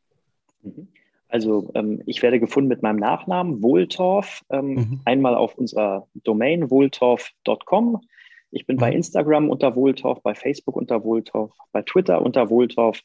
Mhm. 0.63 0.89
Also 1.29 1.71
ähm, 1.75 2.03
ich 2.07 2.23
werde 2.23 2.39
gefunden 2.39 2.69
mit 2.69 2.83
meinem 2.83 2.97
Nachnamen 2.97 3.63
Wohltorf, 3.63 4.43
ähm, 4.49 4.75
mhm. 4.75 5.01
einmal 5.05 5.35
auf 5.35 5.57
unserer 5.57 6.07
Domain 6.15 6.71
wohltorf.com. 6.71 8.01
Ich 8.51 8.67
bin 8.67 8.77
mhm. 8.77 8.81
bei 8.81 8.93
Instagram 8.93 9.51
unter 9.51 9.75
Wohltorf, 9.75 10.23
bei 10.23 10.35
Facebook 10.35 10.77
unter 10.77 11.03
Wohltorf, 11.05 11.53
bei 11.73 11.83
Twitter 11.83 12.23
unter 12.23 12.49
Wohltorf 12.49 13.01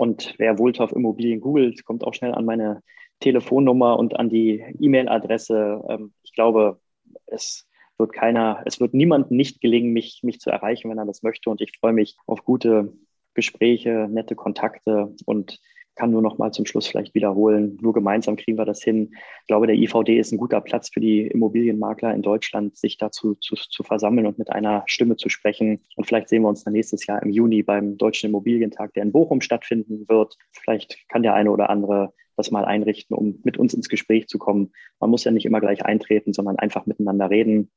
und 0.00 0.34
wer 0.38 0.58
Wohltorf 0.58 0.92
Immobilien 0.92 1.42
googelt, 1.42 1.84
kommt 1.84 2.04
auch 2.04 2.14
schnell 2.14 2.32
an 2.32 2.46
meine 2.46 2.82
Telefonnummer 3.20 3.98
und 3.98 4.18
an 4.18 4.30
die 4.30 4.64
E-Mail-Adresse. 4.80 5.84
Ähm, 5.90 6.14
ich 6.22 6.32
glaube, 6.32 6.80
es 7.26 7.68
wird 7.98 8.14
keiner, 8.14 8.62
es 8.64 8.80
wird 8.80 8.94
niemandem 8.94 9.36
nicht 9.36 9.60
gelingen, 9.60 9.92
mich, 9.92 10.20
mich 10.22 10.40
zu 10.40 10.48
erreichen, 10.48 10.88
wenn 10.88 10.96
er 10.96 11.04
das 11.04 11.22
möchte. 11.22 11.50
Und 11.50 11.60
ich 11.60 11.76
freue 11.78 11.92
mich 11.92 12.16
auf 12.26 12.46
gute 12.46 12.94
Gespräche, 13.34 14.08
nette 14.10 14.36
Kontakte 14.36 15.14
und 15.26 15.60
kann 16.00 16.10
nur 16.10 16.22
noch 16.22 16.38
mal 16.38 16.50
zum 16.50 16.64
Schluss 16.64 16.86
vielleicht 16.86 17.14
wiederholen. 17.14 17.76
Nur 17.82 17.92
gemeinsam 17.92 18.36
kriegen 18.36 18.56
wir 18.56 18.64
das 18.64 18.82
hin. 18.82 19.10
Ich 19.42 19.48
glaube, 19.48 19.66
der 19.66 19.76
IVD 19.76 20.18
ist 20.18 20.32
ein 20.32 20.38
guter 20.38 20.62
Platz 20.62 20.88
für 20.88 21.00
die 21.00 21.26
Immobilienmakler 21.26 22.14
in 22.14 22.22
Deutschland, 22.22 22.74
sich 22.78 22.96
dazu 22.96 23.34
zu, 23.34 23.54
zu 23.54 23.82
versammeln 23.82 24.26
und 24.26 24.38
mit 24.38 24.50
einer 24.50 24.82
Stimme 24.86 25.16
zu 25.16 25.28
sprechen. 25.28 25.84
Und 25.96 26.06
vielleicht 26.06 26.30
sehen 26.30 26.40
wir 26.40 26.48
uns 26.48 26.64
dann 26.64 26.72
nächstes 26.72 27.06
Jahr 27.06 27.22
im 27.22 27.28
Juni 27.28 27.62
beim 27.62 27.98
Deutschen 27.98 28.30
Immobilientag, 28.30 28.94
der 28.94 29.02
in 29.02 29.12
Bochum 29.12 29.42
stattfinden 29.42 30.08
wird. 30.08 30.38
Vielleicht 30.52 31.06
kann 31.10 31.22
der 31.22 31.34
eine 31.34 31.50
oder 31.50 31.68
andere 31.68 32.14
das 32.34 32.50
mal 32.50 32.64
einrichten, 32.64 33.14
um 33.14 33.38
mit 33.44 33.58
uns 33.58 33.74
ins 33.74 33.90
Gespräch 33.90 34.26
zu 34.26 34.38
kommen. 34.38 34.72
Man 35.00 35.10
muss 35.10 35.24
ja 35.24 35.32
nicht 35.32 35.44
immer 35.44 35.60
gleich 35.60 35.84
eintreten, 35.84 36.32
sondern 36.32 36.58
einfach 36.58 36.86
miteinander 36.86 37.28
reden. 37.28 37.70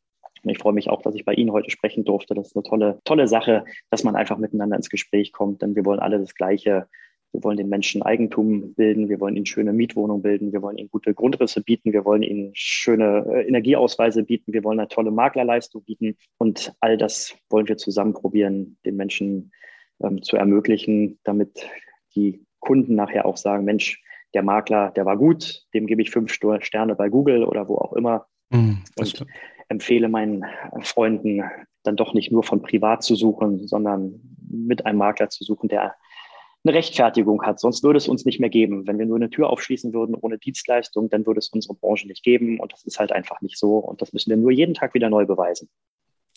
Und 0.43 0.49
ich 0.49 0.59
freue 0.59 0.73
mich 0.73 0.89
auch, 0.89 1.01
dass 1.01 1.15
ich 1.15 1.25
bei 1.25 1.33
Ihnen 1.33 1.51
heute 1.51 1.71
sprechen 1.71 2.05
durfte. 2.05 2.35
Das 2.35 2.47
ist 2.47 2.55
eine 2.55 2.63
tolle, 2.63 2.99
tolle 3.03 3.27
Sache, 3.27 3.65
dass 3.89 4.05
man 4.05 4.15
einfach 4.15 4.37
miteinander 4.37 4.77
ins 4.77 4.89
Gespräch 4.89 5.33
kommt, 5.33 5.61
denn 5.61 5.75
wir 5.75 5.83
wollen 5.83 5.99
alle 5.99 6.19
das 6.19 6.35
Gleiche 6.35 6.87
wir 7.33 7.43
wollen 7.43 7.57
den 7.57 7.69
Menschen 7.69 8.03
Eigentum 8.03 8.75
bilden. 8.75 9.09
Wir 9.09 9.19
wollen 9.19 9.35
ihnen 9.35 9.47
schöne 9.47 9.73
Mietwohnungen 9.73 10.21
bilden. 10.21 10.53
Wir 10.53 10.61
wollen 10.61 10.77
ihnen 10.77 10.91
gute 10.91 11.15
Grundrisse 11.15 11.61
bieten. 11.61 11.91
Wir 11.91 12.05
wollen 12.05 12.21
ihnen 12.21 12.51
schöne 12.53 13.25
äh, 13.27 13.47
Energieausweise 13.47 14.23
bieten. 14.23 14.53
Wir 14.53 14.63
wollen 14.63 14.79
eine 14.79 14.87
tolle 14.87 15.09
Maklerleistung 15.09 15.83
bieten. 15.83 16.15
Und 16.37 16.73
all 16.79 16.95
das 16.95 17.35
wollen 17.49 17.67
wir 17.67 17.77
zusammen 17.77 18.13
probieren, 18.13 18.77
den 18.85 18.97
Menschen 18.97 19.51
ähm, 20.03 20.21
zu 20.21 20.37
ermöglichen, 20.37 21.19
damit 21.23 21.67
die 22.15 22.45
Kunden 22.59 22.93
nachher 22.93 23.25
auch 23.25 23.37
sagen, 23.37 23.65
Mensch, 23.65 24.03
der 24.35 24.43
Makler, 24.43 24.91
der 24.91 25.05
war 25.05 25.17
gut, 25.17 25.65
dem 25.73 25.87
gebe 25.87 26.03
ich 26.03 26.11
fünf 26.11 26.31
Sterne 26.31 26.95
bei 26.95 27.09
Google 27.09 27.43
oder 27.43 27.67
wo 27.67 27.77
auch 27.77 27.93
immer. 27.93 28.27
Mm, 28.51 28.75
und 28.97 29.07
stimmt. 29.07 29.31
empfehle 29.69 30.07
meinen 30.07 30.45
Freunden 30.81 31.43
dann 31.81 31.95
doch 31.95 32.13
nicht 32.13 32.31
nur 32.31 32.43
von 32.43 32.61
privat 32.61 33.03
zu 33.03 33.15
suchen, 33.15 33.67
sondern 33.67 34.21
mit 34.49 34.85
einem 34.85 34.99
Makler 34.99 35.29
zu 35.29 35.43
suchen, 35.43 35.67
der 35.67 35.95
eine 36.63 36.73
Rechtfertigung 36.73 37.43
hat. 37.43 37.59
Sonst 37.59 37.83
würde 37.83 37.97
es 37.97 38.07
uns 38.07 38.25
nicht 38.25 38.39
mehr 38.39 38.49
geben. 38.49 38.87
Wenn 38.87 38.97
wir 38.97 39.05
nur 39.05 39.17
eine 39.17 39.29
Tür 39.29 39.49
aufschließen 39.49 39.93
würden 39.93 40.15
ohne 40.15 40.37
Dienstleistung, 40.37 41.09
dann 41.09 41.25
würde 41.25 41.39
es 41.39 41.49
unsere 41.49 41.73
Branche 41.73 42.07
nicht 42.07 42.23
geben. 42.23 42.59
Und 42.59 42.71
das 42.71 42.83
ist 42.83 42.99
halt 42.99 43.11
einfach 43.11 43.41
nicht 43.41 43.57
so. 43.57 43.77
Und 43.77 44.01
das 44.01 44.13
müssen 44.13 44.29
wir 44.29 44.37
nur 44.37 44.51
jeden 44.51 44.73
Tag 44.73 44.93
wieder 44.93 45.09
neu 45.09 45.25
beweisen. 45.25 45.69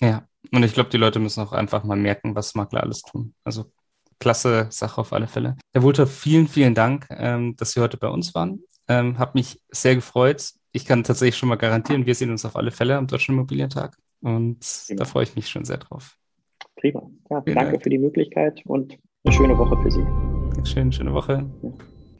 Ja, 0.00 0.28
und 0.52 0.62
ich 0.62 0.74
glaube, 0.74 0.90
die 0.90 0.98
Leute 0.98 1.18
müssen 1.18 1.40
auch 1.40 1.52
einfach 1.52 1.84
mal 1.84 1.96
merken, 1.96 2.34
was 2.34 2.54
Makler 2.54 2.82
alles 2.82 3.02
tun. 3.02 3.34
Also 3.44 3.66
klasse 4.18 4.66
Sache 4.70 5.00
auf 5.00 5.12
alle 5.12 5.26
Fälle. 5.26 5.56
Herr 5.72 5.82
Wulter, 5.82 6.06
vielen, 6.06 6.48
vielen 6.48 6.74
Dank, 6.74 7.06
ähm, 7.10 7.56
dass 7.56 7.72
Sie 7.72 7.80
heute 7.80 7.96
bei 7.96 8.08
uns 8.08 8.34
waren. 8.34 8.62
Ähm, 8.88 9.18
hab 9.18 9.34
mich 9.34 9.60
sehr 9.70 9.94
gefreut. 9.94 10.52
Ich 10.72 10.84
kann 10.84 11.04
tatsächlich 11.04 11.36
schon 11.36 11.48
mal 11.48 11.56
garantieren, 11.56 12.06
wir 12.06 12.14
sehen 12.14 12.30
uns 12.30 12.44
auf 12.44 12.56
alle 12.56 12.70
Fälle 12.70 12.96
am 12.96 13.06
Deutschen 13.06 13.34
Immobilientag. 13.34 13.96
Und 14.20 14.60
Prima. 14.86 14.98
da 14.98 15.04
freue 15.04 15.24
ich 15.24 15.36
mich 15.36 15.48
schon 15.48 15.64
sehr 15.64 15.78
drauf. 15.78 16.16
Prima. 16.76 17.10
Ja, 17.30 17.40
danke 17.40 17.54
Dank. 17.54 17.82
für 17.82 17.90
die 17.90 17.98
Möglichkeit 17.98 18.62
und 18.66 18.98
eine 19.26 19.34
schöne 19.34 19.58
Woche 19.58 19.76
für 19.82 19.90
Sie. 19.90 20.06
Schön, 20.64 20.92
schöne 20.92 21.12
Woche. 21.12 21.50
Ja. 21.62 21.70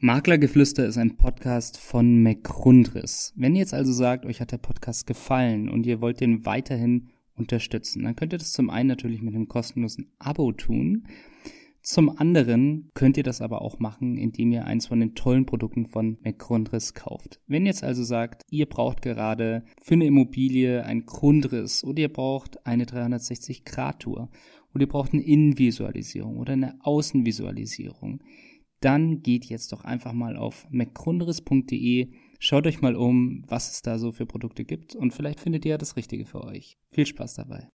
Maklergeflüster 0.01 0.85
ist 0.85 0.97
ein 0.97 1.15
Podcast 1.15 1.79
von 1.79 2.21
McRundris. 2.21 3.33
Wenn 3.37 3.55
ihr 3.55 3.61
jetzt 3.61 3.73
also 3.73 3.93
sagt, 3.93 4.25
euch 4.25 4.41
hat 4.41 4.51
der 4.51 4.57
Podcast 4.57 5.07
gefallen 5.07 5.69
und 5.69 5.85
ihr 5.85 6.01
wollt 6.01 6.19
den 6.19 6.45
weiterhin 6.45 7.07
unterstützen, 7.33 8.03
dann 8.03 8.17
könnt 8.17 8.33
ihr 8.33 8.39
das 8.39 8.51
zum 8.51 8.69
einen 8.69 8.89
natürlich 8.89 9.21
mit 9.21 9.33
einem 9.33 9.47
kostenlosen 9.47 10.11
Abo 10.19 10.51
tun. 10.51 11.07
Zum 11.81 12.17
anderen 12.17 12.91
könnt 12.93 13.15
ihr 13.15 13.23
das 13.23 13.39
aber 13.39 13.61
auch 13.61 13.79
machen, 13.79 14.17
indem 14.17 14.51
ihr 14.51 14.65
eins 14.65 14.87
von 14.87 14.99
den 14.99 15.15
tollen 15.15 15.45
Produkten 15.45 15.85
von 15.85 16.17
McGrundriss 16.21 16.93
kauft. 16.93 17.39
Wenn 17.47 17.65
ihr 17.65 17.71
jetzt 17.71 17.85
also 17.85 18.03
sagt, 18.03 18.43
ihr 18.49 18.65
braucht 18.65 19.01
gerade 19.01 19.63
für 19.81 19.93
eine 19.93 20.05
Immobilie 20.05 20.83
ein 20.83 21.05
Grundriss 21.05 21.85
oder 21.85 22.01
ihr 22.01 22.11
braucht 22.11 22.67
eine 22.67 22.83
360-Grad-Tour 22.83 24.29
oder 24.77 24.83
ihr 24.83 24.89
braucht 24.89 25.13
eine 25.13 25.23
Innenvisualisierung 25.23 26.37
oder 26.37 26.53
eine 26.53 26.77
Außenvisualisierung, 26.81 28.23
dann 28.79 29.23
geht 29.23 29.45
jetzt 29.45 29.71
doch 29.71 29.83
einfach 29.83 30.13
mal 30.13 30.37
auf 30.37 30.67
mcgrundriss.de, 30.69 32.11
schaut 32.37 32.67
euch 32.67 32.79
mal 32.79 32.95
um, 32.95 33.43
was 33.47 33.71
es 33.71 33.81
da 33.81 33.97
so 33.97 34.11
für 34.11 34.27
Produkte 34.27 34.65
gibt 34.65 34.95
und 34.95 35.15
vielleicht 35.15 35.39
findet 35.39 35.65
ihr 35.65 35.71
ja 35.71 35.77
das 35.79 35.95
Richtige 35.95 36.27
für 36.27 36.43
euch. 36.43 36.77
Viel 36.91 37.07
Spaß 37.07 37.33
dabei. 37.33 37.65